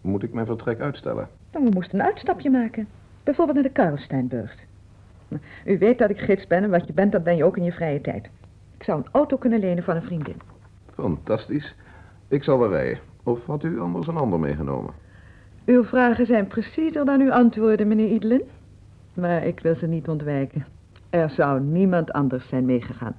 Moet 0.00 0.22
ik 0.22 0.32
mijn 0.32 0.46
vertrek 0.46 0.80
uitstellen? 0.80 1.28
Dan 1.50 1.64
we 1.64 1.70
moesten 1.74 2.00
een 2.00 2.06
uitstapje 2.06 2.50
maken. 2.50 2.88
Bijvoorbeeld 3.24 3.56
naar 3.56 3.66
de 3.66 3.72
Karlsteinburg. 3.72 4.54
U 5.64 5.78
weet 5.78 5.98
dat 5.98 6.10
ik 6.10 6.18
gids 6.18 6.46
ben 6.46 6.62
en 6.62 6.70
wat 6.70 6.86
je 6.86 6.92
bent, 6.92 7.12
dat 7.12 7.24
ben 7.24 7.36
je 7.36 7.44
ook 7.44 7.56
in 7.56 7.64
je 7.64 7.72
vrije 7.72 8.00
tijd. 8.00 8.28
Ik 8.76 8.84
zou 8.84 8.98
een 8.98 9.12
auto 9.12 9.36
kunnen 9.36 9.60
lenen 9.60 9.84
van 9.84 9.96
een 9.96 10.02
vriendin. 10.02 10.40
Fantastisch. 10.94 11.74
Ik 12.28 12.44
zal 12.44 12.58
wel 12.58 12.70
rijden. 12.70 12.98
Of 13.22 13.46
had 13.46 13.62
u 13.62 13.80
anders 13.80 14.06
een 14.06 14.16
ander 14.16 14.40
meegenomen? 14.40 14.94
Uw 15.64 15.84
vragen 15.84 16.26
zijn 16.26 16.46
preciezer 16.46 17.04
dan 17.04 17.20
uw 17.20 17.32
antwoorden, 17.32 17.88
meneer 17.88 18.08
Idelen. 18.08 18.42
Maar 19.14 19.46
ik 19.46 19.60
wil 19.60 19.74
ze 19.74 19.86
niet 19.86 20.08
ontwijken. 20.08 20.66
Er 21.12 21.30
zou 21.30 21.60
niemand 21.60 22.12
anders 22.12 22.48
zijn 22.48 22.64
meegegaan. 22.64 23.14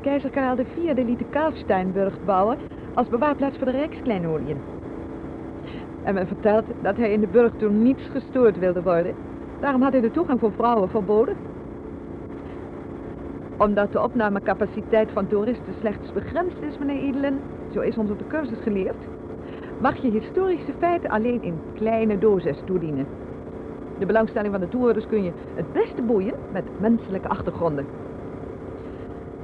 Keizer 0.00 0.30
Karel 0.30 0.58
IV 0.58 0.94
liet 0.94 1.18
de 1.18 1.24
Karlsteinburg 1.30 2.24
bouwen 2.24 2.58
als 2.94 3.08
bewaarplaats 3.08 3.56
voor 3.56 3.66
de 3.66 3.72
rijkskleinoodiën. 3.72 4.56
En 6.02 6.14
men 6.14 6.26
vertelt 6.26 6.64
dat 6.82 6.96
hij 6.96 7.12
in 7.12 7.20
de 7.20 7.26
burg 7.26 7.52
toen 7.56 7.82
niets 7.82 8.02
gestoord 8.12 8.58
wilde 8.58 8.82
worden. 8.82 9.14
Daarom 9.60 9.82
had 9.82 9.92
hij 9.92 10.00
de 10.00 10.10
toegang 10.10 10.40
voor 10.40 10.52
vrouwen 10.52 10.90
verboden. 10.90 11.36
Omdat 13.58 13.92
de 13.92 14.02
opnamecapaciteit 14.02 15.10
van 15.10 15.26
toeristen 15.26 15.74
slechts 15.80 16.12
begrensd 16.12 16.62
is, 16.62 16.78
meneer 16.78 17.02
Idelen, 17.02 17.38
zo 17.72 17.80
is 17.80 17.98
ons 17.98 18.10
op 18.10 18.18
de 18.18 18.26
cursus 18.26 18.58
geleerd, 18.62 19.04
mag 19.80 19.96
je 19.96 20.10
historische 20.10 20.72
feiten 20.78 21.10
alleen 21.10 21.42
in 21.42 21.60
kleine 21.74 22.18
doses 22.18 22.58
toedienen. 22.64 23.06
De 23.98 24.06
belangstelling 24.06 24.52
van 24.52 24.60
de 24.60 24.68
toerders 24.68 25.06
kun 25.06 25.22
je 25.22 25.32
het 25.54 25.72
beste 25.72 26.02
boeien 26.02 26.34
met 26.52 26.64
menselijke 26.80 27.28
achtergronden. 27.28 27.86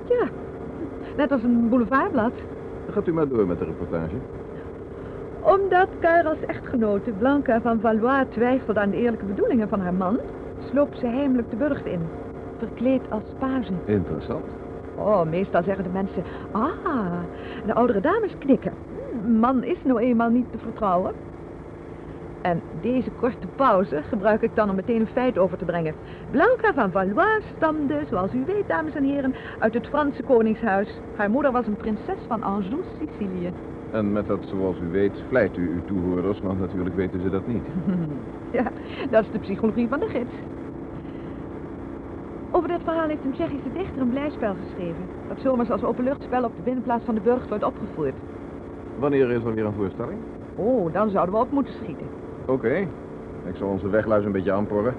Ja, 0.05 0.29
net 1.17 1.33
als 1.33 1.43
een 1.43 1.69
boulevardblad. 1.69 2.33
Gaat 2.91 3.07
u 3.07 3.13
maar 3.13 3.29
door 3.29 3.47
met 3.47 3.59
de 3.59 3.65
reportage. 3.65 4.17
Omdat 5.41 5.89
Karels 5.99 6.41
echtgenote 6.47 7.11
Blanca 7.11 7.61
van 7.61 7.81
Valois 7.81 8.27
twijfelde 8.29 8.81
aan 8.81 8.91
de 8.91 8.97
eerlijke 8.97 9.25
bedoelingen 9.25 9.69
van 9.69 9.81
haar 9.81 9.95
man, 9.95 10.19
sloop 10.71 10.95
ze 10.95 11.07
heimelijk 11.07 11.51
de 11.51 11.57
burcht 11.57 11.87
in, 11.87 12.01
verkleed 12.59 13.03
als 13.09 13.23
page. 13.39 13.73
Interessant. 13.85 14.45
Oh, 14.95 15.23
meestal 15.23 15.63
zeggen 15.63 15.85
de 15.85 15.91
mensen, 15.91 16.23
ah, 16.51 17.13
de 17.67 17.75
oudere 17.75 18.01
dames 18.01 18.33
knikken. 18.39 18.73
Man 19.39 19.63
is 19.65 19.79
nou 19.85 20.01
eenmaal 20.01 20.31
niet 20.31 20.51
te 20.51 20.59
vertrouwen. 20.59 21.13
En 22.43 22.63
deze 22.81 23.11
korte 23.11 23.47
pauze 23.57 24.03
gebruik 24.03 24.43
ik 24.43 24.55
dan 24.55 24.71
om 24.71 24.77
meteen 24.77 25.01
een 25.01 25.07
feit 25.07 25.39
over 25.39 25.59
te 25.59 25.65
brengen. 25.65 25.95
Blanca 26.31 26.75
van 26.75 26.91
Valois 26.91 27.45
stamde, 27.57 28.01
zoals 28.09 28.33
u 28.33 28.45
weet, 28.47 28.69
dames 28.69 28.95
en 28.95 29.05
heren, 29.05 29.35
uit 29.59 29.75
het 29.75 29.87
Franse 29.87 30.23
koningshuis. 30.23 30.89
Haar 31.17 31.31
moeder 31.31 31.53
was 31.53 31.67
een 31.67 31.77
prinses 31.77 32.19
van 32.27 32.43
Anjou, 32.43 32.83
Sicilië. 32.99 33.53
En 33.91 34.13
met 34.13 34.27
dat, 34.27 34.39
zoals 34.49 34.77
u 34.79 34.91
weet, 34.91 35.23
vlijt 35.29 35.57
u 35.57 35.69
uw 35.69 35.85
toehoorders, 35.85 36.41
want 36.41 36.61
natuurlijk 36.61 36.97
weten 36.97 37.21
ze 37.23 37.31
dat 37.31 37.47
niet. 37.47 37.63
ja, 38.59 38.71
dat 39.11 39.25
is 39.25 39.31
de 39.33 39.39
psychologie 39.39 39.89
van 39.89 40.01
de 40.01 40.09
gids. 40.09 40.33
Over 42.51 42.69
dit 42.69 42.81
verhaal 42.85 43.09
heeft 43.09 43.25
een 43.25 43.33
Tsjechische 43.33 43.73
dichter 43.73 44.01
een 44.01 44.11
blijspel 44.11 44.55
geschreven. 44.65 45.05
Dat 45.29 45.41
zomers 45.41 45.71
als 45.71 45.85
openluchtspel 45.85 46.45
op 46.45 46.57
de 46.57 46.63
binnenplaats 46.63 47.05
van 47.05 47.15
de 47.15 47.21
burcht 47.21 47.49
wordt 47.49 47.65
opgevoerd. 47.65 48.15
Wanneer 48.99 49.31
is 49.31 49.45
er 49.45 49.55
weer 49.55 49.65
een 49.65 49.73
voorstelling? 49.73 50.19
Oh, 50.55 50.93
dan 50.93 51.11
zouden 51.11 51.35
we 51.35 51.41
op 51.41 51.51
moeten 51.51 51.75
schieten. 51.83 52.07
Oké. 52.51 52.77
Ik 53.45 53.57
zal 53.57 53.69
onze 53.69 53.89
wegluis 53.89 54.25
een 54.25 54.33
beetje 54.33 54.53
aanporren. 54.53 54.95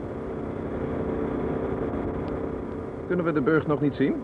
Kunnen 3.08 3.26
we 3.26 3.32
de 3.32 3.42
burcht 3.42 3.68
nog 3.68 3.82
niet 3.82 3.94
zien? 3.94 4.16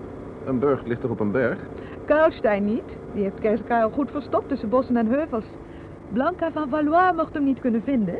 Een 0.45 0.59
burcht 0.59 0.88
ligt 0.88 1.01
toch 1.01 1.11
op 1.11 1.19
een 1.19 1.32
berg? 1.32 1.57
Karlstein 2.05 2.65
niet. 2.65 2.84
Die 3.13 3.23
heeft 3.23 3.39
keizer 3.39 3.65
Karel 3.65 3.89
goed 3.89 4.11
verstopt 4.11 4.49
tussen 4.49 4.69
bossen 4.69 4.97
en 4.97 5.07
heuvels. 5.07 5.45
Blanca 6.13 6.51
van 6.51 6.69
Valois 6.69 7.15
mocht 7.15 7.34
hem 7.34 7.43
niet 7.43 7.59
kunnen 7.59 7.84
vinden. 7.84 8.19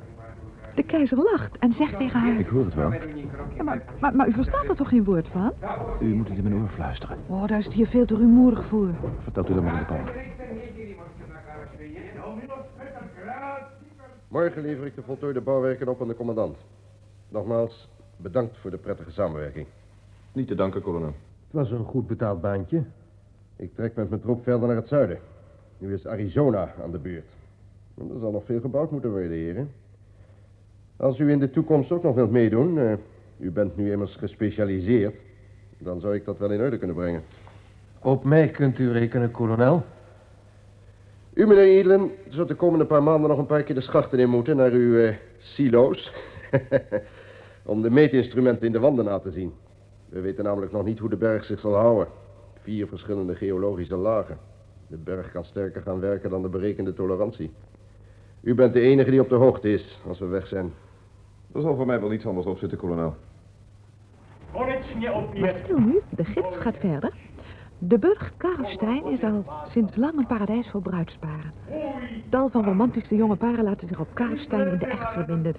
De 0.75 0.83
keizer 0.83 1.17
lacht 1.17 1.57
en 1.57 1.73
zegt 1.73 1.97
tegen 1.97 2.19
haar... 2.19 2.39
Ik 2.39 2.47
hoor 2.47 2.65
het 2.65 2.73
wel. 2.73 2.93
Ja, 3.55 3.63
maar, 3.63 3.83
maar, 3.99 4.15
maar 4.15 4.27
u 4.27 4.33
verstaat 4.33 4.67
er 4.67 4.75
toch 4.75 4.89
geen 4.89 5.03
woord 5.03 5.27
van? 5.27 5.53
U 5.99 6.05
moet 6.05 6.27
het 6.27 6.37
in 6.37 6.43
mijn 6.43 6.55
oor 6.55 6.67
fluisteren. 6.67 7.17
Oh, 7.27 7.47
daar 7.47 7.59
is 7.59 7.65
het 7.65 7.73
hier 7.73 7.87
veel 7.87 8.05
te 8.05 8.15
rumoerig 8.15 8.65
voor. 8.65 8.89
Vertelt 9.23 9.49
u 9.49 9.53
dan 9.53 9.63
maar 9.63 9.73
in 9.73 9.79
de 9.79 9.85
pauw. 9.85 10.03
Morgen 14.27 14.61
lever 14.61 14.85
ik 14.85 14.95
de 14.95 15.01
voltooide 15.01 15.41
bouwwerken 15.41 15.87
op 15.87 16.01
aan 16.01 16.07
de 16.07 16.15
commandant. 16.15 16.57
Nogmaals, 17.29 17.89
bedankt 18.17 18.57
voor 18.57 18.71
de 18.71 18.77
prettige 18.77 19.11
samenwerking. 19.11 19.67
Niet 20.33 20.47
te 20.47 20.55
danken, 20.55 20.81
kolonel. 20.81 21.13
Het 21.47 21.59
was 21.59 21.71
een 21.71 21.85
goed 21.85 22.07
betaald 22.07 22.41
baantje. 22.41 22.83
Ik 23.55 23.75
trek 23.75 23.95
met 23.95 24.09
mijn 24.09 24.21
troep 24.21 24.43
verder 24.43 24.67
naar 24.67 24.75
het 24.75 24.87
zuiden. 24.87 25.19
Nu 25.77 25.93
is 25.93 26.07
Arizona 26.07 26.73
aan 26.83 26.91
de 26.91 26.99
beurt. 26.99 27.29
En 27.97 28.09
er 28.13 28.19
zal 28.19 28.31
nog 28.31 28.45
veel 28.45 28.59
gebouwd 28.59 28.91
moeten 28.91 29.11
worden, 29.11 29.31
heren. 29.31 29.71
Als 31.01 31.19
u 31.19 31.29
in 31.29 31.39
de 31.39 31.49
toekomst 31.49 31.91
ook 31.91 32.03
nog 32.03 32.15
wilt 32.15 32.31
meedoen, 32.31 32.77
eh, 32.77 32.93
u 33.39 33.51
bent 33.51 33.77
nu 33.77 33.91
immers 33.91 34.15
gespecialiseerd, 34.15 35.15
dan 35.77 35.99
zou 35.99 36.15
ik 36.15 36.25
dat 36.25 36.37
wel 36.37 36.51
in 36.51 36.61
orde 36.61 36.77
kunnen 36.77 36.95
brengen. 36.95 37.23
Op 38.01 38.23
mij 38.23 38.47
kunt 38.47 38.79
u 38.79 38.91
rekenen, 38.91 39.31
kolonel. 39.31 39.83
U, 41.33 41.47
meneer 41.47 41.63
Edelen, 41.63 42.11
zult 42.29 42.47
de 42.47 42.55
komende 42.55 42.85
paar 42.85 43.03
maanden 43.03 43.29
nog 43.29 43.37
een 43.37 43.45
paar 43.45 43.63
keer 43.63 43.75
de 43.75 43.81
schachten 43.81 44.19
in 44.19 44.29
moeten 44.29 44.55
naar 44.55 44.71
uw 44.71 44.97
eh, 44.97 45.15
silo's. 45.37 46.13
Om 47.65 47.81
de 47.81 47.89
meetinstrumenten 47.89 48.65
in 48.65 48.71
de 48.71 48.79
wanden 48.79 49.05
na 49.05 49.19
te 49.19 49.31
zien. 49.31 49.53
We 50.09 50.19
weten 50.19 50.43
namelijk 50.43 50.71
nog 50.71 50.85
niet 50.85 50.99
hoe 50.99 51.09
de 51.09 51.17
berg 51.17 51.45
zich 51.45 51.59
zal 51.59 51.75
houden. 51.75 52.07
Vier 52.61 52.87
verschillende 52.87 53.35
geologische 53.35 53.95
lagen. 53.95 54.37
De 54.87 54.97
berg 54.97 55.31
kan 55.31 55.45
sterker 55.45 55.81
gaan 55.81 55.99
werken 55.99 56.29
dan 56.29 56.41
de 56.41 56.49
berekende 56.49 56.93
tolerantie. 56.93 57.51
U 58.41 58.55
bent 58.55 58.73
de 58.73 58.81
enige 58.81 59.09
die 59.09 59.21
op 59.21 59.29
de 59.29 59.35
hoogte 59.35 59.73
is 59.73 59.99
als 60.07 60.19
we 60.19 60.25
weg 60.25 60.47
zijn. 60.47 60.73
Er 61.53 61.61
zal 61.61 61.75
voor 61.75 61.85
mij 61.85 61.99
wel 61.99 62.09
niets 62.09 62.25
anders 62.25 62.45
op 62.45 62.57
zitten, 62.57 62.77
kolonel. 62.77 63.15
Wat 65.39 65.67
doen 65.67 65.85
nu? 65.85 66.01
De 66.09 66.25
gids 66.25 66.57
gaat 66.57 66.77
verder. 66.77 67.13
De 67.77 67.99
burg 67.99 68.33
Karlstein 68.37 69.05
is 69.05 69.23
al 69.23 69.45
sinds 69.69 69.95
lang 69.95 70.17
een 70.17 70.27
paradijs 70.27 70.69
voor 70.69 70.81
bruidsparen. 70.81 71.51
Tal 72.29 72.49
van 72.49 72.63
romantische 72.63 73.15
jonge 73.15 73.35
paren 73.35 73.63
laten 73.63 73.87
zich 73.87 73.99
op 73.99 74.07
Karlstein 74.13 74.67
in 74.67 74.77
de 74.77 74.85
echt 74.85 75.13
verbinden. 75.13 75.55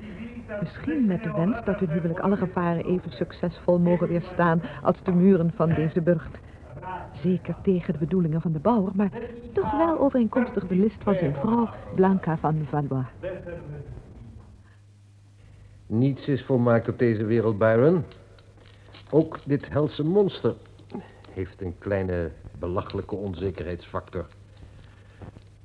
Misschien 0.61 1.07
met 1.07 1.23
de 1.23 1.33
wens 1.33 1.65
dat 1.65 1.79
hun 1.79 1.91
huwelijk 1.91 2.21
alle 2.21 2.37
gevaren 2.37 2.85
even 2.85 3.11
succesvol 3.11 3.79
mogen 3.79 4.09
weerstaan 4.09 4.63
als 4.83 5.03
de 5.03 5.13
muren 5.13 5.53
van 5.55 5.75
deze 5.75 6.01
burcht. 6.01 6.39
Zeker 7.23 7.55
tegen 7.63 7.93
de 7.93 7.99
bedoelingen 7.99 8.41
van 8.41 8.53
de 8.53 8.59
bouwer, 8.59 8.93
maar 8.95 9.11
toch 9.53 9.77
wel 9.77 9.99
overeenkomstig 9.99 10.67
de 10.67 10.75
list 10.75 11.03
van 11.03 11.15
zijn 11.15 11.35
vrouw 11.35 11.69
Blanca 11.95 12.37
van 12.37 12.67
Valois. 12.71 13.07
Niets 15.93 16.27
is 16.27 16.45
volmaakt 16.45 16.89
op 16.89 16.99
deze 16.99 17.25
wereld, 17.25 17.59
Byron. 17.59 18.05
Ook 19.11 19.39
dit 19.45 19.69
helse 19.69 20.05
monster 20.05 20.55
heeft 21.31 21.61
een 21.61 21.75
kleine 21.79 22.31
belachelijke 22.59 23.15
onzekerheidsfactor. 23.15 24.27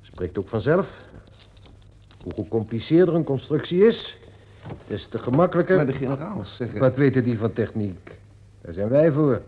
Spreekt 0.00 0.38
ook 0.38 0.48
vanzelf. 0.48 0.86
Hoe 2.22 2.34
gecompliceerder 2.34 3.14
een 3.14 3.24
constructie 3.24 3.86
is, 3.86 4.18
des 4.86 5.08
te 5.08 5.18
gemakkelijker... 5.18 5.76
Maar 5.76 5.86
de 5.86 5.92
generaals 5.92 6.56
zeggen... 6.56 6.80
Wat 6.80 6.94
weten 6.96 7.24
die 7.24 7.38
van 7.38 7.52
techniek? 7.52 8.18
Daar 8.60 8.72
zijn 8.72 8.88
wij 8.88 9.12
voor. 9.12 9.42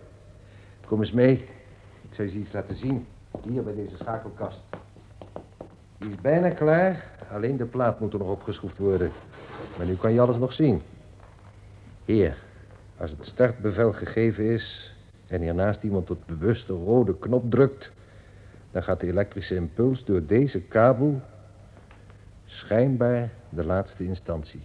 Kom 0.87 1.01
eens 1.01 1.13
mee. 1.13 1.33
Ik 2.03 2.15
zal 2.15 2.25
je 2.25 2.31
iets 2.31 2.53
laten 2.53 2.77
zien. 2.77 3.07
Hier 3.49 3.63
bij 3.63 3.75
deze 3.75 3.97
schakelkast. 3.97 4.61
Die 5.99 6.11
is 6.11 6.21
bijna 6.21 6.51
klaar. 6.51 7.05
Alleen 7.33 7.57
de 7.57 7.67
plaat 7.67 8.01
moet 8.01 8.13
er 8.13 8.19
nog 8.19 8.29
opgeschroefd 8.29 8.79
worden. 8.79 9.13
Maar 9.77 9.87
nu 9.87 9.97
kan 9.97 10.13
je 10.13 10.21
alles 10.21 10.37
nog 10.37 10.53
zien. 10.53 10.83
Hier. 12.05 12.37
Als 12.97 13.11
het 13.11 13.27
startbevel 13.27 13.93
gegeven 13.93 14.45
is... 14.45 14.95
en 15.27 15.41
hiernaast 15.41 15.83
iemand 15.83 16.11
op 16.11 16.19
de 16.27 16.35
bewuste 16.35 16.73
rode 16.73 17.19
knop 17.19 17.51
drukt... 17.51 17.91
dan 18.71 18.83
gaat 18.83 19.01
de 19.01 19.07
elektrische 19.07 19.55
impuls 19.55 20.05
door 20.05 20.27
deze 20.27 20.61
kabel... 20.61 21.21
schijnbaar 22.45 23.31
de 23.49 23.65
laatste 23.65 24.05
instantie. 24.05 24.63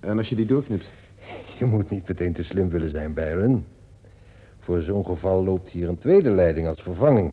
En 0.00 0.18
als 0.18 0.28
je 0.28 0.36
die 0.36 0.46
doorknipt? 0.46 0.86
Je 1.58 1.64
moet 1.64 1.90
niet 1.90 2.08
meteen 2.08 2.32
te 2.32 2.42
slim 2.42 2.68
willen 2.68 2.90
zijn, 2.90 3.14
Byron. 3.14 3.66
Voor 4.58 4.80
zo'n 4.80 5.04
geval 5.04 5.44
loopt 5.44 5.68
hier 5.68 5.88
een 5.88 5.98
tweede 5.98 6.30
leiding 6.30 6.66
als 6.66 6.80
vervanging. 6.80 7.32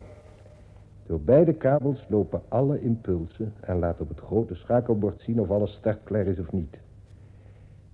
Door 1.06 1.20
beide 1.20 1.52
kabels 1.52 2.06
lopen 2.08 2.42
alle 2.48 2.80
impulsen 2.80 3.52
en 3.60 3.78
laat 3.78 4.00
op 4.00 4.08
het 4.08 4.20
grote 4.20 4.54
schakelbord 4.54 5.20
zien 5.20 5.40
of 5.40 5.50
alles 5.50 5.72
startklaar 5.72 6.26
is 6.26 6.38
of 6.38 6.52
niet. 6.52 6.78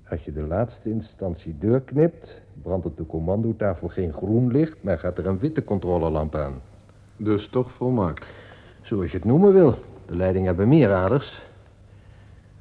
Als 0.08 0.24
je 0.24 0.32
de 0.32 0.42
laatste 0.42 0.90
instantie 0.90 1.58
doorknipt, 1.58 2.40
brandt 2.62 2.86
op 2.86 2.96
de 2.96 3.06
commandotafel 3.06 3.88
geen 3.88 4.12
groen 4.12 4.52
licht, 4.52 4.82
maar 4.82 4.98
gaat 4.98 5.18
er 5.18 5.26
een 5.26 5.38
witte 5.38 5.64
controlelamp 5.64 6.34
aan. 6.34 6.60
Dus 7.16 7.48
toch 7.48 7.72
volmaakt? 7.72 8.26
Zoals 8.82 9.10
je 9.10 9.16
het 9.16 9.26
noemen 9.26 9.52
wil. 9.52 9.74
De 10.06 10.16
leidingen 10.16 10.46
hebben 10.46 10.68
meer 10.68 10.92
aders. 10.92 11.42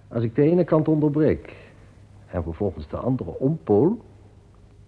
Als 0.08 0.24
ik 0.24 0.36
de 0.36 0.42
ene 0.42 0.64
kant 0.64 0.88
onderbreek 0.88 1.56
en 2.28 2.44
vervolgens 2.44 2.88
de 2.88 2.98
andere 2.98 3.38
ompool, 3.38 4.00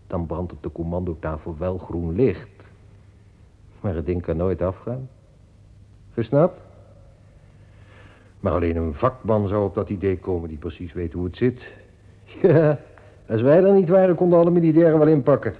dan 0.07 0.25
brandt 0.25 0.51
op 0.51 0.63
de 0.63 0.71
commandotafel 0.71 1.55
wel 1.57 1.77
groen 1.77 2.15
licht. 2.15 2.49
Maar 3.81 3.95
het 3.95 4.05
ding 4.05 4.21
kan 4.21 4.37
nooit 4.37 4.61
afgaan. 4.61 5.09
Gesnapt? 6.13 6.59
Maar 8.39 8.53
alleen 8.53 8.75
een 8.75 8.93
vakman 8.93 9.47
zou 9.47 9.65
op 9.65 9.75
dat 9.75 9.89
idee 9.89 10.19
komen 10.19 10.49
die 10.49 10.57
precies 10.57 10.93
weet 10.93 11.13
hoe 11.13 11.25
het 11.25 11.37
zit. 11.37 11.61
Ja, 12.41 12.79
als 13.27 13.41
wij 13.41 13.63
er 13.63 13.73
niet 13.73 13.89
waren, 13.89 14.15
konden 14.15 14.39
alle 14.39 14.51
militairen 14.51 14.99
wel 14.99 15.07
inpakken. 15.07 15.53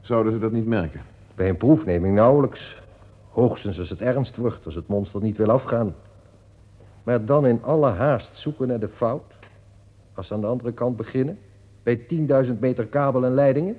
Zouden 0.00 0.32
ze 0.32 0.38
dat 0.38 0.52
niet 0.52 0.66
merken? 0.66 1.00
Bij 1.34 1.48
een 1.48 1.56
proefneming 1.56 2.14
nauwelijks. 2.14 2.82
Hoogstens 3.28 3.78
als 3.78 3.90
het 3.90 4.00
ernst 4.00 4.36
wordt, 4.36 4.66
als 4.66 4.74
het 4.74 4.88
monster 4.88 5.22
niet 5.22 5.36
wil 5.36 5.50
afgaan. 5.50 5.94
Maar 7.02 7.24
dan 7.24 7.46
in 7.46 7.62
alle 7.62 7.90
haast 7.90 8.30
zoeken 8.32 8.68
naar 8.68 8.80
de 8.80 8.88
fout. 8.88 9.32
Als 10.14 10.26
ze 10.26 10.34
aan 10.34 10.40
de 10.40 10.46
andere 10.46 10.72
kant 10.72 10.96
beginnen. 10.96 11.38
Bij 11.82 11.98
10.000 12.46 12.58
meter 12.58 12.86
kabel 12.86 13.24
en 13.24 13.34
leidingen. 13.34 13.76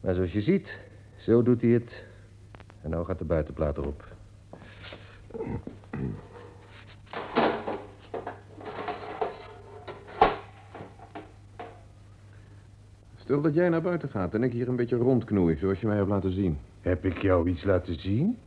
Maar 0.00 0.14
zoals 0.14 0.32
je 0.32 0.40
ziet, 0.40 0.78
zo 1.16 1.42
doet 1.42 1.60
hij 1.60 1.70
het. 1.70 2.04
En 2.82 2.90
nou 2.90 3.04
gaat 3.04 3.18
de 3.18 3.24
buitenplaat 3.24 3.76
erop. 3.76 4.04
Stel 13.16 13.40
dat 13.40 13.54
jij 13.54 13.68
naar 13.68 13.82
buiten 13.82 14.08
gaat 14.08 14.34
en 14.34 14.42
ik 14.42 14.52
hier 14.52 14.68
een 14.68 14.76
beetje 14.76 14.96
rondknoei, 14.96 15.56
zoals 15.56 15.80
je 15.80 15.86
mij 15.86 15.96
hebt 15.96 16.08
laten 16.08 16.32
zien. 16.32 16.58
Heb 16.80 17.04
ik 17.04 17.18
jou 17.18 17.48
iets 17.48 17.64
laten 17.64 18.00
zien? 18.00 18.38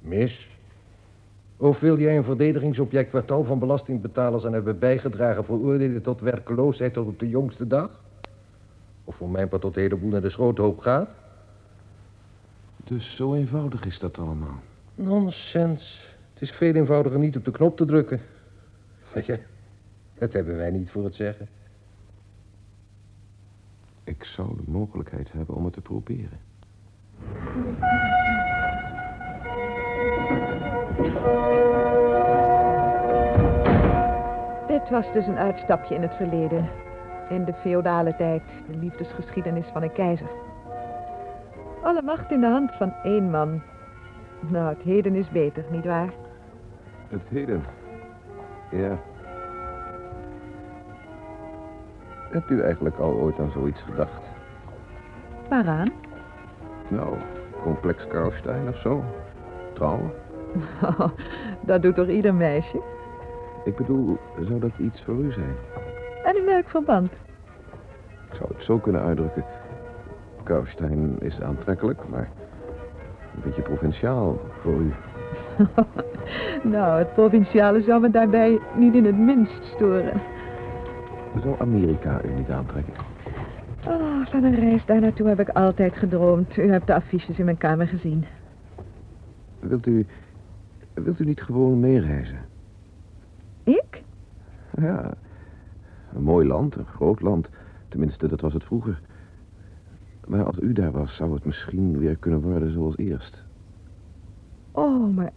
Mis? 0.00 0.48
Of 1.56 1.80
wil 1.80 1.98
jij 1.98 2.16
een 2.16 2.24
verdedigingsobject 2.24 3.08
kwartaal 3.08 3.44
van 3.44 3.58
belastingbetalers 3.58 4.44
en 4.44 4.52
hebben 4.52 4.78
bijgedragen... 4.78 5.44
veroordeeld 5.44 6.04
tot 6.04 6.20
werkloosheid 6.20 6.92
tot 6.92 7.06
op 7.06 7.18
de 7.18 7.28
jongste 7.28 7.66
dag? 7.66 7.90
Of 9.04 9.16
voor 9.16 9.30
mijn 9.30 9.48
part 9.48 9.62
tot 9.62 9.74
de 9.74 9.80
hele 9.80 9.96
boel 9.96 10.10
naar 10.10 10.20
de 10.20 10.30
schroothoop 10.30 10.78
gaat? 10.78 11.08
Dus 12.88 13.16
zo 13.16 13.34
eenvoudig 13.34 13.84
is 13.84 13.98
dat 13.98 14.18
allemaal. 14.18 14.60
Nonsens. 14.94 16.06
Het 16.32 16.42
is 16.42 16.50
veel 16.50 16.74
eenvoudiger 16.74 17.18
niet 17.18 17.36
op 17.36 17.44
de 17.44 17.50
knop 17.50 17.76
te 17.76 17.84
drukken. 17.84 18.20
Weet 19.12 19.26
je, 19.26 19.38
dat 20.18 20.32
hebben 20.32 20.56
wij 20.56 20.70
niet 20.70 20.90
voor 20.90 21.04
het 21.04 21.14
zeggen. 21.14 21.48
Ik 24.04 24.24
zou 24.24 24.56
de 24.56 24.70
mogelijkheid 24.70 25.32
hebben 25.32 25.54
om 25.54 25.64
het 25.64 25.74
te 25.74 25.80
proberen. 25.80 26.38
Dit 34.68 34.90
was 34.90 35.12
dus 35.12 35.26
een 35.26 35.38
uitstapje 35.38 35.94
in 35.94 36.02
het 36.02 36.14
verleden. 36.14 36.68
In 37.28 37.44
de 37.44 37.54
feodale 37.54 38.16
tijd, 38.16 38.42
de 38.70 38.76
liefdesgeschiedenis 38.76 39.66
van 39.72 39.82
een 39.82 39.92
keizer. 39.92 40.47
Alle 41.88 42.02
macht 42.02 42.30
in 42.30 42.40
de 42.40 42.46
hand 42.46 42.72
van 42.72 42.92
één 43.02 43.30
man. 43.30 43.62
Nou, 44.40 44.68
het 44.68 44.82
heden 44.82 45.14
is 45.14 45.30
beter, 45.30 45.64
nietwaar? 45.70 46.12
Het 47.08 47.20
heden? 47.28 47.64
Ja. 48.70 48.98
Hebt 52.30 52.50
u 52.50 52.62
eigenlijk 52.62 52.98
al 52.98 53.12
ooit 53.12 53.38
aan 53.38 53.50
zoiets 53.50 53.80
gedacht? 53.80 54.22
Waaraan? 55.48 55.92
Nou, 56.88 57.16
complex 57.62 58.06
Karlstein 58.06 58.68
of 58.68 58.76
zo? 58.76 59.04
Trouwen? 59.74 60.10
dat 61.60 61.82
doet 61.82 61.94
toch 61.94 62.08
ieder 62.08 62.34
meisje? 62.34 62.82
Ik 63.64 63.76
bedoel, 63.76 64.18
zou 64.40 64.60
dat 64.60 64.78
iets 64.78 65.02
voor 65.02 65.14
u 65.14 65.32
zijn? 65.32 65.56
En 66.24 66.36
in 66.36 66.44
welk 66.44 66.68
verband? 66.68 67.12
Ik 68.30 68.34
zou 68.34 68.48
het 68.54 68.64
zo 68.64 68.78
kunnen 68.78 69.02
uitdrukken. 69.02 69.44
Karlstein 70.48 71.16
is 71.20 71.40
aantrekkelijk, 71.40 72.08
maar 72.08 72.30
een 73.34 73.42
beetje 73.44 73.62
provinciaal 73.62 74.40
voor 74.60 74.80
u. 74.80 74.92
nou, 76.74 76.98
het 76.98 77.14
provinciale 77.14 77.82
zou 77.82 78.00
me 78.00 78.10
daarbij 78.10 78.60
niet 78.76 78.94
in 78.94 79.04
het 79.04 79.18
minst 79.18 79.64
storen. 79.74 80.20
Zou 81.42 81.54
Amerika 81.58 82.20
u 82.24 82.28
niet 82.34 82.50
aantrekken? 82.50 82.94
Oh, 83.86 84.26
van 84.26 84.44
een 84.44 84.54
reis 84.54 84.84
daar 84.86 85.00
naartoe 85.00 85.28
heb 85.28 85.40
ik 85.40 85.48
altijd 85.48 85.96
gedroomd. 85.96 86.56
U 86.56 86.70
hebt 86.70 86.86
de 86.86 86.94
affiches 86.94 87.38
in 87.38 87.44
mijn 87.44 87.58
kamer 87.58 87.86
gezien. 87.86 88.24
Wilt 89.60 89.86
u, 89.86 90.06
wilt 90.94 91.20
u 91.20 91.24
niet 91.24 91.42
gewoon 91.42 91.80
meereizen? 91.80 92.38
Ik? 93.64 94.02
Ja, 94.80 95.14
een 96.14 96.22
mooi 96.22 96.46
land, 96.46 96.74
een 96.74 96.86
groot 96.86 97.20
land. 97.20 97.48
Tenminste, 97.88 98.28
dat 98.28 98.40
was 98.40 98.52
het 98.52 98.64
vroeger. 98.64 99.00
Maar 100.28 100.44
als 100.44 100.58
u 100.60 100.72
daar 100.72 100.92
was, 100.92 101.16
zou 101.16 101.34
het 101.34 101.44
misschien 101.44 101.98
weer 101.98 102.16
kunnen 102.16 102.40
worden 102.40 102.72
zoals 102.72 102.96
eerst. 102.96 103.42
Oh, 104.72 105.14
maar... 105.16 105.32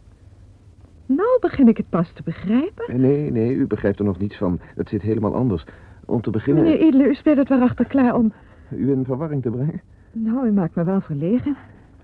Nou 1.05 1.39
begin 1.39 1.67
ik 1.67 1.77
het 1.77 1.89
pas 1.89 2.11
te 2.11 2.23
begrijpen. 2.23 3.01
Nee, 3.01 3.31
nee, 3.31 3.53
u 3.53 3.67
begrijpt 3.67 3.99
er 3.99 4.05
nog 4.05 4.19
niets 4.19 4.37
van. 4.37 4.59
Het 4.75 4.89
zit 4.89 5.01
helemaal 5.01 5.35
anders. 5.35 5.65
Om 6.05 6.21
te 6.21 6.29
beginnen... 6.29 6.63
Meneer 6.63 6.87
Idle, 6.87 7.03
u 7.03 7.13
speelt 7.13 7.37
het 7.37 7.49
waarachter 7.49 7.85
klaar 7.85 8.15
om... 8.15 8.33
U 8.69 8.91
in 8.91 9.05
verwarring 9.05 9.41
te 9.41 9.49
brengen? 9.49 9.81
Nou, 10.11 10.47
u 10.47 10.51
maakt 10.51 10.75
me 10.75 10.83
wel 10.83 11.01
verlegen. 11.01 11.57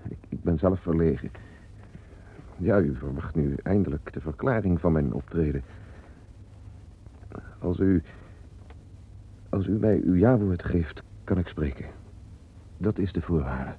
Ik, 0.08 0.18
ik 0.28 0.42
ben 0.42 0.58
zelf 0.58 0.80
verlegen. 0.80 1.30
Ja, 2.56 2.80
u 2.80 2.94
verwacht 2.94 3.34
nu 3.34 3.54
eindelijk 3.62 4.12
de 4.12 4.20
verklaring 4.20 4.80
van 4.80 4.92
mijn 4.92 5.12
optreden. 5.12 5.62
Als 7.58 7.78
u... 7.78 8.02
Als 9.48 9.66
u 9.66 9.72
mij 9.72 10.00
uw 10.04 10.14
jawoord 10.14 10.64
geeft, 10.64 11.02
kan 11.24 11.38
ik 11.38 11.46
spreken. 11.46 11.97
Dat 12.78 12.98
is 12.98 13.12
de 13.12 13.20
voorwaarde. 13.20 13.74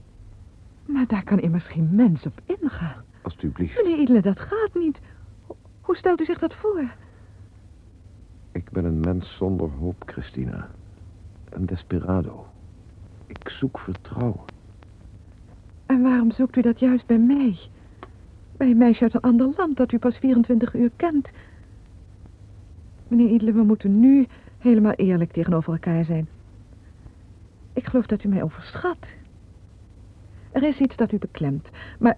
Maar 0.86 1.08
daar 1.08 1.24
kan 1.24 1.40
immers 1.40 1.66
geen 1.66 1.90
mens 1.92 2.26
op 2.26 2.42
ingaan. 2.46 3.04
Alsjeblieft. 3.22 3.76
Meneer 3.84 4.00
Idle, 4.00 4.22
dat 4.22 4.40
gaat 4.40 4.74
niet. 4.74 5.00
Hoe 5.82 5.96
stelt 5.96 6.22
u 6.22 6.26
zich 6.26 6.40
dat 6.40 6.54
voor? 6.54 6.92
Ik 8.52 8.70
ben 8.70 8.86
een 8.86 9.00
mens 9.00 9.36
zonder 9.38 9.70
hoop, 9.70 10.04
Christina. 10.06 10.70
Een 11.50 11.66
desperado. 11.66 12.46
Ik 13.28 13.50
zoek 13.50 13.80
vertrouwen. 13.80 14.46
En 15.86 16.02
waarom 16.02 16.32
zoekt 16.32 16.56
u 16.56 16.62
dat 16.62 16.80
juist 16.80 17.06
bij 17.06 17.18
mij? 17.18 17.58
Bij 18.58 18.70
een 18.70 18.78
meisje 18.78 19.04
uit 19.04 19.14
een 19.14 19.22
ander 19.22 19.50
land 19.58 19.78
dat 19.78 19.92
u 19.92 20.00
pas 20.00 20.18
24 20.18 20.74
uur 20.74 20.92
kent. 20.96 21.28
Meneer 23.08 23.30
Idle, 23.30 23.52
we 23.52 23.64
moeten 23.64 24.00
nu 24.00 24.28
helemaal 24.58 24.94
eerlijk 24.94 25.32
tegenover 25.32 25.74
elkaar 25.74 26.04
zijn. 26.06 26.28
Ik 27.74 27.86
geloof 27.86 28.06
dat 28.06 28.24
u 28.24 28.28
mij 28.28 28.44
overschat. 28.44 28.98
Er 30.52 30.64
is 30.64 30.78
iets 30.78 30.96
dat 30.96 31.12
u 31.12 31.18
beklemt, 31.18 31.70
maar 32.00 32.18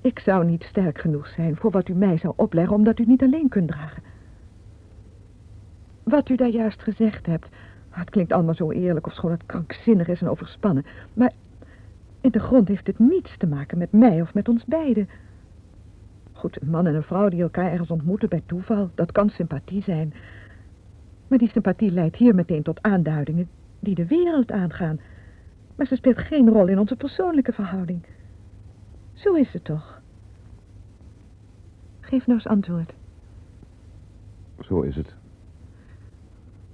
ik 0.00 0.18
zou 0.18 0.44
niet 0.44 0.62
sterk 0.62 1.00
genoeg 1.00 1.26
zijn 1.28 1.56
voor 1.56 1.70
wat 1.70 1.88
u 1.88 1.94
mij 1.94 2.16
zou 2.16 2.32
opleggen, 2.36 2.76
omdat 2.76 2.98
u 2.98 3.04
niet 3.04 3.22
alleen 3.22 3.48
kunt 3.48 3.68
dragen. 3.68 4.02
Wat 6.02 6.28
u 6.28 6.36
daar 6.36 6.48
juist 6.48 6.82
gezegd 6.82 7.26
hebt, 7.26 7.48
het 7.90 8.10
klinkt 8.10 8.32
allemaal 8.32 8.54
zo 8.54 8.70
eerlijk 8.70 9.06
of 9.06 9.12
schoon 9.12 9.30
het 9.30 9.46
krankzinnig 9.46 10.08
is 10.08 10.20
en 10.20 10.28
overspannen, 10.28 10.84
maar 11.14 11.32
in 12.20 12.30
de 12.30 12.38
grond 12.38 12.68
heeft 12.68 12.86
het 12.86 12.98
niets 12.98 13.36
te 13.36 13.46
maken 13.46 13.78
met 13.78 13.92
mij 13.92 14.20
of 14.20 14.34
met 14.34 14.48
ons 14.48 14.64
beiden. 14.64 15.08
Goed, 16.32 16.62
een 16.62 16.70
man 16.70 16.86
en 16.86 16.94
een 16.94 17.02
vrouw 17.02 17.28
die 17.28 17.42
elkaar 17.42 17.70
ergens 17.70 17.90
ontmoeten 17.90 18.28
bij 18.28 18.42
toeval, 18.46 18.90
dat 18.94 19.12
kan 19.12 19.30
sympathie 19.30 19.82
zijn. 19.82 20.14
Maar 21.28 21.38
die 21.38 21.50
sympathie 21.50 21.90
leidt 21.90 22.16
hier 22.16 22.34
meteen 22.34 22.62
tot 22.62 22.82
aanduidingen 22.82 23.48
die 23.80 23.94
de 23.94 24.06
wereld 24.06 24.50
aangaan. 24.50 25.00
Maar 25.76 25.86
ze 25.86 25.96
speelt 25.96 26.18
geen 26.18 26.48
rol 26.48 26.66
in 26.66 26.78
onze 26.78 26.96
persoonlijke 26.96 27.52
verhouding. 27.52 28.06
Zo 29.12 29.34
is 29.34 29.52
het 29.52 29.64
toch? 29.64 30.00
Geef 32.00 32.26
nou 32.26 32.38
eens 32.38 32.48
antwoord. 32.48 32.92
Zo 34.60 34.80
is 34.80 34.96
het. 34.96 35.14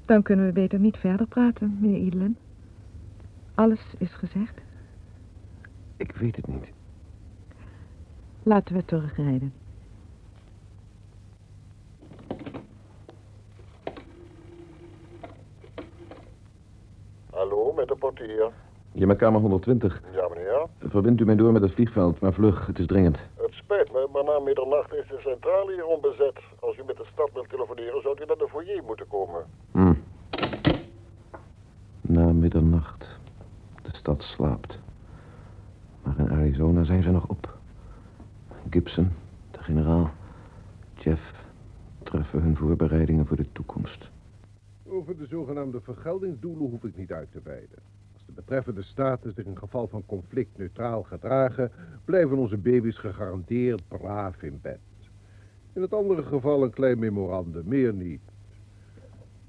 Dan 0.05 0.23
kunnen 0.23 0.47
we 0.47 0.53
beter 0.53 0.79
niet 0.79 0.97
verder 0.97 1.27
praten, 1.27 1.77
meneer 1.81 2.01
Idelen. 2.01 2.37
Alles 3.55 3.95
is 3.99 4.13
gezegd. 4.13 4.61
Ik 5.97 6.17
weet 6.17 6.37
het 6.37 6.47
niet. 6.47 6.73
Laten 8.43 8.75
we 8.75 8.85
terugrijden. 8.85 9.53
Hallo, 17.31 17.73
met 17.73 17.89
de 17.89 17.96
portier. 18.07 18.53
Je 18.93 19.07
met 19.07 19.17
kamer 19.17 19.41
120. 19.41 20.03
Ja, 20.13 20.29
meneer. 20.29 20.67
Verbindt 20.79 21.21
u 21.21 21.25
mij 21.25 21.37
door 21.37 21.53
met 21.53 21.63
het 21.63 21.73
vliegveld, 21.73 22.21
maar 22.21 22.33
vlug, 22.33 22.67
het 22.67 22.79
is 22.79 22.87
dringend. 22.87 23.19
Het 23.37 23.53
spijt 23.53 23.93
me, 23.93 24.09
maar 24.13 24.25
na 24.25 24.39
middernacht 24.39 24.93
is 24.95 25.09
de 25.09 25.19
centrale 25.21 25.73
hier 25.73 25.87
onbezet. 25.87 26.39
Als 26.61 26.77
u 26.79 26.83
met 26.87 26.97
de 26.97 27.07
stad 27.13 27.31
wilt 27.33 27.49
telefoneren, 27.49 28.03
zou 28.03 28.17
u 28.23 28.25
naar 28.27 28.37
de 28.37 28.49
foyer 28.49 28.83
moeten 28.85 29.09
komen. 29.09 29.45
Hm. 29.73 29.95
Na 32.01 32.33
middernacht. 32.33 33.05
De 33.83 33.91
stad 33.93 34.23
slaapt. 34.23 34.79
Maar 36.03 36.19
in 36.19 36.31
Arizona 36.31 36.85
zijn 36.85 37.03
ze 37.03 37.11
nog 37.11 37.27
op. 37.29 37.55
Gibson, 38.71 39.13
de 39.51 39.63
generaal, 39.63 40.11
Jeff 40.95 41.35
treffen 42.03 42.43
hun 42.43 42.57
voorbereidingen 42.57 43.27
voor 43.27 43.37
de 43.37 43.53
toekomst. 43.53 44.09
Over 44.89 45.17
de 45.17 45.27
zogenaamde 45.27 45.81
vergeldingsdoelen 45.81 46.71
hoef 46.71 46.85
ik 46.85 46.97
niet 46.97 47.13
uit 47.13 47.33
te 47.33 47.41
wijden. 47.45 47.79
Betreffende 48.37 48.83
staten 48.83 49.33
zich 49.33 49.45
in 49.45 49.59
geval 49.59 49.89
van 49.89 50.07
conflict 50.07 50.59
neutraal 50.59 51.03
gedragen, 51.03 51.71
blijven 52.05 52.37
onze 52.37 52.57
baby's 52.57 52.97
gegarandeerd 52.99 53.89
braaf 53.89 54.43
in 54.43 54.59
bed. 54.63 54.79
In 55.73 55.83
het 55.83 55.93
andere 55.93 56.23
geval 56.23 56.63
een 56.63 56.71
klein 56.71 56.99
memorandum, 56.99 57.63
meer 57.69 57.95
niet. 57.95 58.21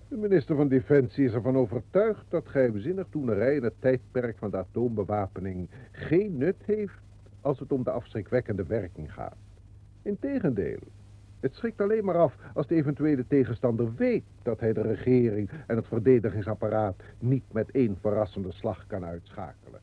De 0.08 0.18
minister 0.18 0.56
van 0.56 0.68
Defensie 0.68 1.26
is 1.26 1.34
ervan 1.34 1.58
overtuigd 1.58 2.26
dat 2.30 2.48
geheimzinnig 2.48 3.08
toenerij 3.10 3.56
in 3.56 3.64
het 3.64 3.74
tijdperk 3.80 4.38
van 4.38 4.52
de 4.52 4.58
atoombewapening 4.58 5.70
geen 5.92 6.38
nut 6.38 6.64
heeft 6.66 7.00
als 7.42 7.60
het 7.60 7.72
om 7.72 7.84
de 7.84 7.92
afschrikwekkende 7.92 8.66
werking 8.66 9.14
gaat. 9.14 9.38
Integendeel, 10.02 10.80
het 11.40 11.56
schrikt 11.56 11.82
alleen 11.82 12.06
maar 12.06 12.18
af 12.18 12.36
als 12.54 12.68
de 12.68 12.76
eventuele 12.76 13.28
tegenstander 13.28 13.96
weet 13.96 14.24
dat 14.42 14.60
hij 14.60 14.74
de 14.74 14.82
regering 14.82 15.50
en 15.68 15.76
het 15.76 15.88
verdedigingsapparaat 15.88 16.96
niet 17.20 17.44
met 17.52 17.72
één 17.72 17.98
verrassende 18.02 18.52
slag 18.52 18.88
kan 18.88 19.06
uitschakelen. 19.06 19.80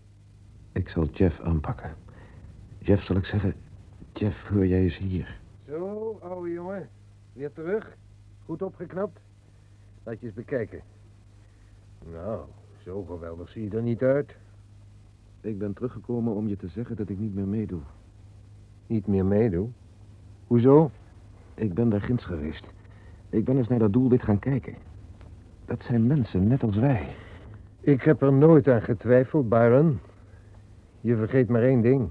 Ik 0.72 0.88
zal 0.88 1.06
Jeff 1.06 1.40
aanpakken. 1.40 1.94
Jeff, 2.78 3.04
zal 3.04 3.16
ik 3.16 3.24
zeggen, 3.24 3.54
Jeff, 4.12 4.48
hoor 4.48 4.66
jij 4.66 4.80
eens 4.80 4.98
hier. 4.98 5.40
Zo, 5.68 6.18
ouwe 6.22 6.50
jongen. 6.52 6.88
Weer 7.32 7.52
terug? 7.52 7.96
Goed 8.44 8.62
opgeknapt? 8.62 9.18
Laat 10.02 10.20
je 10.20 10.26
eens 10.26 10.34
bekijken. 10.34 10.80
Nou, 12.12 12.44
Zo 12.84 13.02
geweldig 13.02 13.48
zie 13.48 13.62
je 13.70 13.76
er 13.76 13.82
niet 13.82 14.02
uit. 14.02 14.36
Ik 15.40 15.58
ben 15.58 15.72
teruggekomen 15.72 16.34
om 16.34 16.48
je 16.48 16.56
te 16.56 16.68
zeggen 16.68 16.96
dat 16.96 17.08
ik 17.08 17.18
niet 17.18 17.34
meer 17.34 17.46
meedoe. 17.46 17.80
Niet 18.86 19.06
meer 19.06 19.24
meedoe? 19.24 19.68
Hoezo? 20.46 20.90
Ik 21.54 21.74
ben 21.74 21.88
daar 21.88 22.00
ginds 22.00 22.24
geweest. 22.24 22.64
Ik 23.30 23.44
ben 23.44 23.56
eens 23.56 23.68
naar 23.68 23.78
dat 23.78 23.92
doelwit 23.92 24.22
gaan 24.22 24.38
kijken. 24.38 24.74
Dat 25.64 25.82
zijn 25.82 26.06
mensen, 26.06 26.46
net 26.48 26.62
als 26.62 26.76
wij. 26.76 27.06
Ik 27.80 28.02
heb 28.02 28.22
er 28.22 28.32
nooit 28.32 28.68
aan 28.68 28.82
getwijfeld, 28.82 29.48
Byron. 29.48 29.98
Je 31.00 31.16
vergeet 31.16 31.48
maar 31.48 31.62
één 31.62 31.80
ding. 31.80 32.08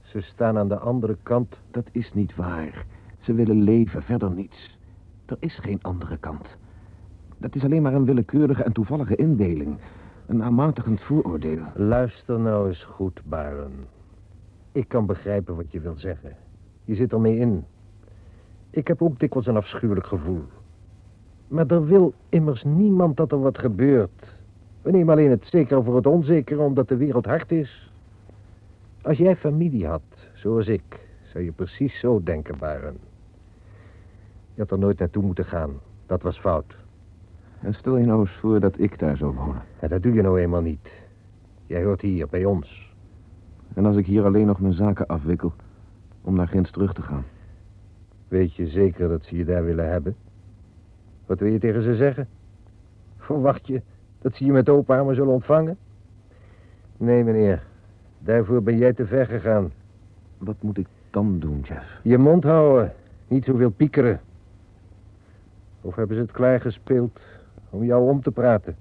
Ze 0.00 0.20
staan 0.20 0.58
aan 0.58 0.68
de 0.68 0.78
andere 0.78 1.16
kant. 1.22 1.56
Dat 1.70 1.88
is 1.92 2.12
niet 2.14 2.34
waar. 2.34 2.86
Ze 3.20 3.34
willen 3.34 3.62
leven, 3.62 4.02
verder 4.02 4.30
niets. 4.30 4.78
Er 5.26 5.36
is 5.40 5.58
geen 5.58 5.82
andere 5.82 6.16
kant. 6.16 6.46
Dat 7.38 7.54
is 7.54 7.64
alleen 7.64 7.82
maar 7.82 7.94
een 7.94 8.04
willekeurige 8.04 8.62
en 8.62 8.72
toevallige 8.72 9.16
indeling. 9.16 9.78
Een 10.26 10.42
aanmatigend 10.42 11.00
vooroordeel. 11.00 11.62
Luister 11.74 12.40
nou 12.40 12.68
eens 12.68 12.84
goed, 12.84 13.22
Byron. 13.24 13.72
Ik 14.72 14.88
kan 14.88 15.06
begrijpen 15.06 15.56
wat 15.56 15.72
je 15.72 15.80
wil 15.80 15.96
zeggen. 15.96 16.36
Je 16.84 16.94
zit 16.94 17.12
ermee 17.12 17.36
in. 17.38 17.64
Ik 18.70 18.88
heb 18.88 19.02
ook 19.02 19.18
dikwijls 19.18 19.46
een 19.46 19.56
afschuwelijk 19.56 20.06
gevoel. 20.06 20.42
Maar 21.48 21.66
er 21.66 21.86
wil 21.86 22.14
immers 22.28 22.64
niemand 22.64 23.16
dat 23.16 23.32
er 23.32 23.40
wat 23.40 23.58
gebeurt. 23.58 24.34
We 24.82 24.90
nemen 24.90 25.14
alleen 25.14 25.30
het 25.30 25.46
zekere 25.46 25.82
voor 25.82 25.96
het 25.96 26.06
onzekere 26.06 26.60
omdat 26.60 26.88
de 26.88 26.96
wereld 26.96 27.24
hard 27.24 27.52
is. 27.52 27.90
Als 29.02 29.16
jij 29.16 29.36
familie 29.36 29.86
had, 29.86 30.02
zoals 30.34 30.66
ik, 30.66 31.00
zou 31.32 31.44
je 31.44 31.52
precies 31.52 32.00
zo 32.00 32.22
denken, 32.22 32.58
Byron. 32.58 32.98
Je 34.54 34.60
had 34.62 34.70
er 34.70 34.78
nooit 34.78 34.98
naartoe 34.98 35.22
moeten 35.22 35.44
gaan. 35.44 35.70
Dat 36.06 36.22
was 36.22 36.38
fout. 36.38 36.76
En 37.60 37.74
stel 37.74 37.96
je 37.96 38.06
nou 38.06 38.20
eens 38.20 38.36
voor 38.40 38.60
dat 38.60 38.78
ik 38.78 38.98
daar 38.98 39.16
zou 39.16 39.34
wonen. 39.34 39.62
Ja, 39.80 39.88
dat 39.88 40.02
doe 40.02 40.12
je 40.12 40.22
nou 40.22 40.40
eenmaal 40.40 40.60
niet. 40.60 40.88
Jij 41.66 41.84
hoort 41.84 42.00
hier, 42.00 42.26
bij 42.28 42.44
ons. 42.44 42.94
En 43.74 43.86
als 43.86 43.96
ik 43.96 44.06
hier 44.06 44.24
alleen 44.24 44.46
nog 44.46 44.60
mijn 44.60 44.72
zaken 44.72 45.06
afwikkel, 45.06 45.52
om 46.22 46.34
naar 46.34 46.48
Ginds 46.48 46.70
terug 46.70 46.92
te 46.92 47.02
gaan. 47.02 47.24
Weet 48.28 48.54
je 48.54 48.66
zeker 48.66 49.08
dat 49.08 49.24
ze 49.24 49.36
je 49.36 49.44
daar 49.44 49.64
willen 49.64 49.90
hebben? 49.90 50.16
Wat 51.26 51.38
wil 51.38 51.52
je 51.52 51.58
tegen 51.58 51.82
ze 51.82 51.96
zeggen? 51.96 52.28
Verwacht 53.16 53.66
je 53.66 53.82
dat 54.18 54.34
ze 54.34 54.44
je 54.44 54.52
met 54.52 54.68
open 54.68 54.96
armen 54.96 55.14
zullen 55.14 55.32
ontvangen? 55.32 55.76
Nee, 56.96 57.24
meneer. 57.24 57.62
Daarvoor 58.18 58.62
ben 58.62 58.78
jij 58.78 58.92
te 58.92 59.06
ver 59.06 59.26
gegaan. 59.26 59.72
Wat 60.38 60.62
moet 60.62 60.78
ik 60.78 60.86
dan 61.10 61.38
doen, 61.38 61.60
Jeff? 61.60 62.00
Je 62.02 62.18
mond 62.18 62.44
houden. 62.44 62.92
Niet 63.28 63.44
zoveel 63.44 63.70
piekeren. 63.70 64.20
Of 65.80 65.94
hebben 65.94 66.16
ze 66.16 66.22
het 66.22 66.32
klaargespeeld 66.32 67.20
om 67.70 67.84
jou 67.84 68.08
om 68.10 68.22
te 68.22 68.30
praten? 68.30 68.76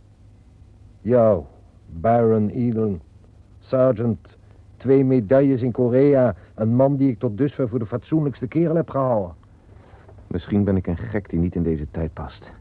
Jou, 1.01 1.43
Baron 1.85 2.49
Eden, 2.49 3.01
sergeant, 3.59 4.34
twee 4.85 5.03
medailles 5.03 5.61
in 5.61 5.71
Korea, 5.71 6.35
een 6.55 6.75
man 6.75 6.95
die 6.95 7.09
ik 7.09 7.19
tot 7.19 7.37
dusver 7.37 7.69
voor 7.69 7.79
de 7.79 7.85
fatsoenlijkste 7.85 8.47
kerel 8.47 8.75
heb 8.75 8.89
gehouden. 8.89 9.35
Misschien 10.27 10.63
ben 10.63 10.75
ik 10.75 10.87
een 10.87 10.97
gek 10.97 11.29
die 11.29 11.39
niet 11.39 11.55
in 11.55 11.63
deze 11.63 11.87
tijd 11.91 12.13
past. 12.13 12.51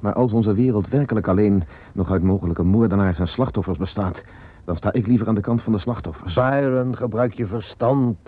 Maar 0.00 0.12
als 0.12 0.32
onze 0.32 0.54
wereld 0.54 0.88
werkelijk 0.88 1.28
alleen 1.28 1.64
nog 1.92 2.10
uit 2.10 2.22
mogelijke 2.22 2.62
moordenaars 2.62 3.18
en 3.18 3.26
slachtoffers 3.26 3.78
bestaat... 3.78 4.22
dan 4.64 4.76
sta 4.76 4.92
ik 4.92 5.06
liever 5.06 5.28
aan 5.28 5.34
de 5.34 5.40
kant 5.40 5.62
van 5.62 5.72
de 5.72 5.78
slachtoffers. 5.78 6.34
Byron, 6.34 6.96
gebruik 6.96 7.32
je 7.32 7.46
verstand. 7.46 8.18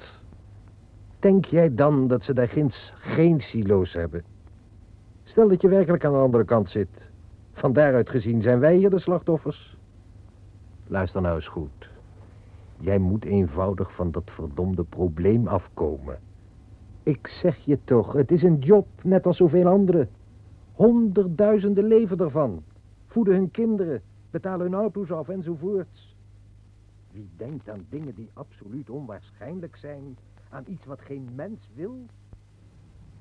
Denk 1.19 1.45
jij 1.45 1.75
dan 1.75 2.09
dat 2.09 2.23
ze 2.23 2.35
daar 2.35 2.49
ginds 2.49 2.93
geen 2.97 3.41
silo's 3.41 3.93
hebben? 3.93 4.23
Stel 5.25 5.49
dat 5.49 5.61
je 5.61 5.69
werkelijk 5.69 6.05
aan 6.05 6.13
de 6.13 6.19
andere 6.19 6.45
kant 6.45 6.71
zit. 6.71 6.89
Van 7.53 7.73
daaruit 7.73 8.11
gezien 8.11 8.43
zijn 8.43 8.59
wij 8.59 8.77
hier 8.77 8.91
de 8.91 9.01
slachtoffers. 9.01 9.77
Luister 10.87 11.21
nou 11.21 11.35
eens 11.35 11.49
goed. 11.49 11.84
Jij 12.85 12.99
moet 12.99 13.25
eenvoudig 13.25 13.95
van 13.95 14.11
dat 14.11 14.31
verdomde 14.31 14.85
probleem 14.85 15.47
afkomen. 15.47 16.19
Ik 17.03 17.29
zeg 17.29 17.57
je 17.57 17.79
toch, 17.85 18.13
het 18.13 18.31
is 18.31 18.43
een 18.43 18.59
job, 18.59 18.87
net 19.03 19.27
als 19.27 19.37
zoveel 19.37 19.67
anderen. 19.67 20.09
Honderdduizenden 20.73 21.85
leven 21.87 22.19
ervan. 22.19 22.63
Voeden 23.07 23.35
hun 23.35 23.51
kinderen, 23.51 24.03
betalen 24.31 24.61
hun 24.71 24.81
auto's 24.81 25.11
af 25.11 25.29
enzovoorts. 25.29 26.17
Wie 27.13 27.29
denkt 27.37 27.69
aan 27.69 27.87
dingen 27.89 28.15
die 28.15 28.31
absoluut 28.33 28.91
onwaarschijnlijk 28.91 29.77
zijn, 29.77 30.17
aan 30.49 30.65
iets 30.67 30.85
wat 30.85 31.01
geen 31.01 31.29
mens 31.35 31.71
wil? 31.75 31.97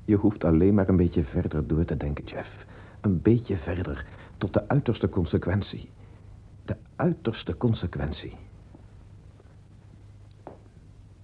Je 0.06 0.16
hoeft 0.16 0.44
alleen 0.44 0.74
maar 0.74 0.90
een 0.90 0.98
beetje 0.98 1.24
verder 1.24 1.68
door 1.68 1.86
te 1.86 1.98
denken, 1.98 2.24
Jeff. 2.24 2.66
Een 3.02 3.22
beetje 3.22 3.58
verder, 3.58 4.06
tot 4.38 4.54
de 4.54 4.68
uiterste 4.68 5.10
consequentie. 5.10 5.90
De 6.66 6.76
uiterste 6.96 7.58
consequentie. 7.58 8.36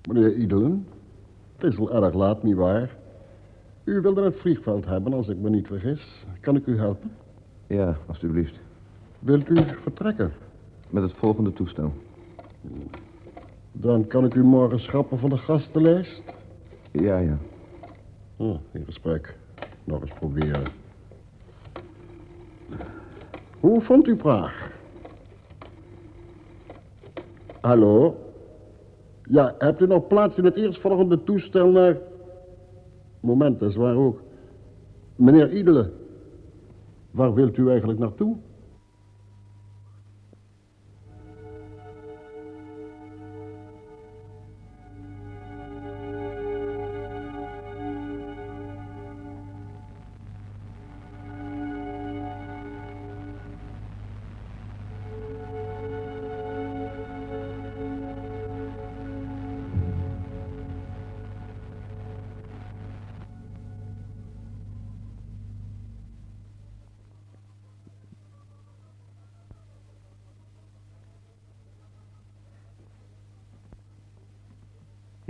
Meneer 0.10 0.36
Idelen, 0.36 0.88
het 1.56 1.72
is 1.72 1.80
al 1.80 2.04
erg 2.04 2.14
laat, 2.14 2.44
nietwaar? 2.44 2.96
U 3.84 4.02
wilde 4.02 4.24
het 4.24 4.40
vliegveld 4.40 4.86
hebben, 4.86 5.14
als 5.14 5.28
ik 5.28 5.38
me 5.38 5.50
niet 5.50 5.68
vergis. 5.68 6.26
Kan 6.40 6.56
ik 6.56 6.66
u 6.66 6.78
helpen? 6.78 7.12
Ja, 7.68 7.98
alstublieft. 8.08 8.60
Wilt 9.20 9.50
u 9.50 9.64
vertrekken? 9.82 10.32
Met 10.90 11.04
het 11.04 11.14
volgende 11.14 11.54
toestel. 11.54 11.94
Dan 13.72 14.08
kan 14.08 14.26
ik 14.26 14.34
u 14.34 14.44
morgen 14.44 14.80
schrappen 14.80 15.20
van 15.20 15.30
de 15.30 15.38
gastenlijst. 15.38 16.22
Ja, 16.92 17.18
ja. 17.18 17.38
Oh, 18.38 18.60
in 18.72 18.86
gesprek. 18.86 19.36
Nog 19.84 20.02
eens 20.02 20.14
proberen. 20.14 20.68
Hoe 23.60 23.82
vond 23.82 24.08
u 24.08 24.16
Praag? 24.16 24.72
Hallo? 27.62 28.28
Ja, 29.32 29.56
hebt 29.58 29.82
u 29.82 29.88
nog 29.88 30.08
plaats 30.08 30.38
in 30.38 30.46
het 30.46 30.56
eerstvolgende 30.56 31.24
toestel 31.24 31.68
naar... 31.68 31.98
Moment, 33.20 33.60
dat 33.60 33.70
is 33.70 33.76
waar 33.76 33.96
ook. 33.96 34.22
Meneer 35.16 35.52
Idelen, 35.52 35.92
waar 37.12 37.34
wilt 37.34 37.58
u 37.58 37.70
eigenlijk 37.70 38.00
naartoe? 38.00 38.36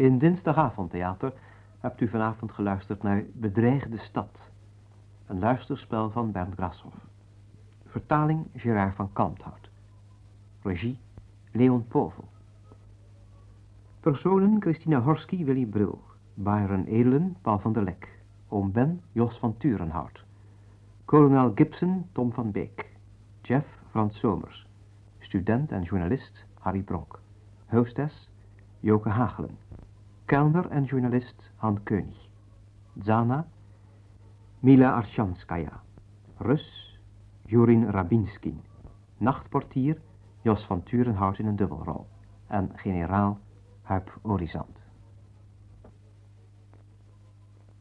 In 0.10 0.18
Dinsdagavondtheater 0.18 1.34
hebt 1.80 2.02
u 2.02 2.08
vanavond 2.08 2.52
geluisterd 2.52 3.04
naar 3.04 3.24
Bedreigde 3.34 3.98
Stad. 3.98 4.38
Een 5.26 5.40
luisterspel 5.40 6.10
van 6.10 6.32
Bernd 6.32 6.54
Grashoff. 6.54 6.96
Vertaling 7.86 8.48
Gerard 8.56 8.96
van 8.96 9.14
Kalmthout. 9.14 9.70
Regie 10.62 11.00
Leon 11.52 11.88
Povel. 11.88 12.28
Personen 14.00 14.62
Christina 14.62 15.02
Horsky, 15.02 15.46
Willy 15.46 15.66
Bril. 15.66 16.02
Byron 16.34 16.86
Edelen, 16.86 17.36
Paul 17.42 17.60
van 17.60 17.74
der 17.74 17.84
Lek. 17.84 18.20
Oom 18.48 18.72
Ben, 18.72 19.02
Jos 19.12 19.40
van 19.40 19.58
Turenhout. 19.58 20.26
Kolonel 21.06 21.52
Gibson, 21.56 22.06
Tom 22.12 22.34
van 22.34 22.52
Beek. 22.52 22.92
Jeff, 23.42 23.68
Frans 23.90 24.20
Somers. 24.20 24.68
Student 25.20 25.72
en 25.72 25.84
journalist, 25.84 26.46
Harry 26.60 26.82
Bronk. 26.82 27.20
Hostess, 27.66 28.30
Joke 28.80 29.10
Hagelen. 29.10 29.58
Kelner 30.30 30.72
en 30.72 30.86
journalist 30.86 31.42
Han 31.58 31.80
König. 31.84 32.30
Zana, 33.04 33.46
Mila 34.60 34.92
Arshanskaya. 34.92 35.80
Rus, 36.40 37.00
Jurin 37.48 37.92
Rabinskin. 37.92 38.62
Nachtportier, 39.18 39.98
Jos 40.44 40.66
van 40.68 40.84
Turenhout 40.84 41.40
in 41.40 41.48
een 41.48 41.56
dubbelrol. 41.56 42.06
En 42.48 42.72
generaal 42.76 43.40
Huip 43.84 44.20
Orizant. 44.22 44.79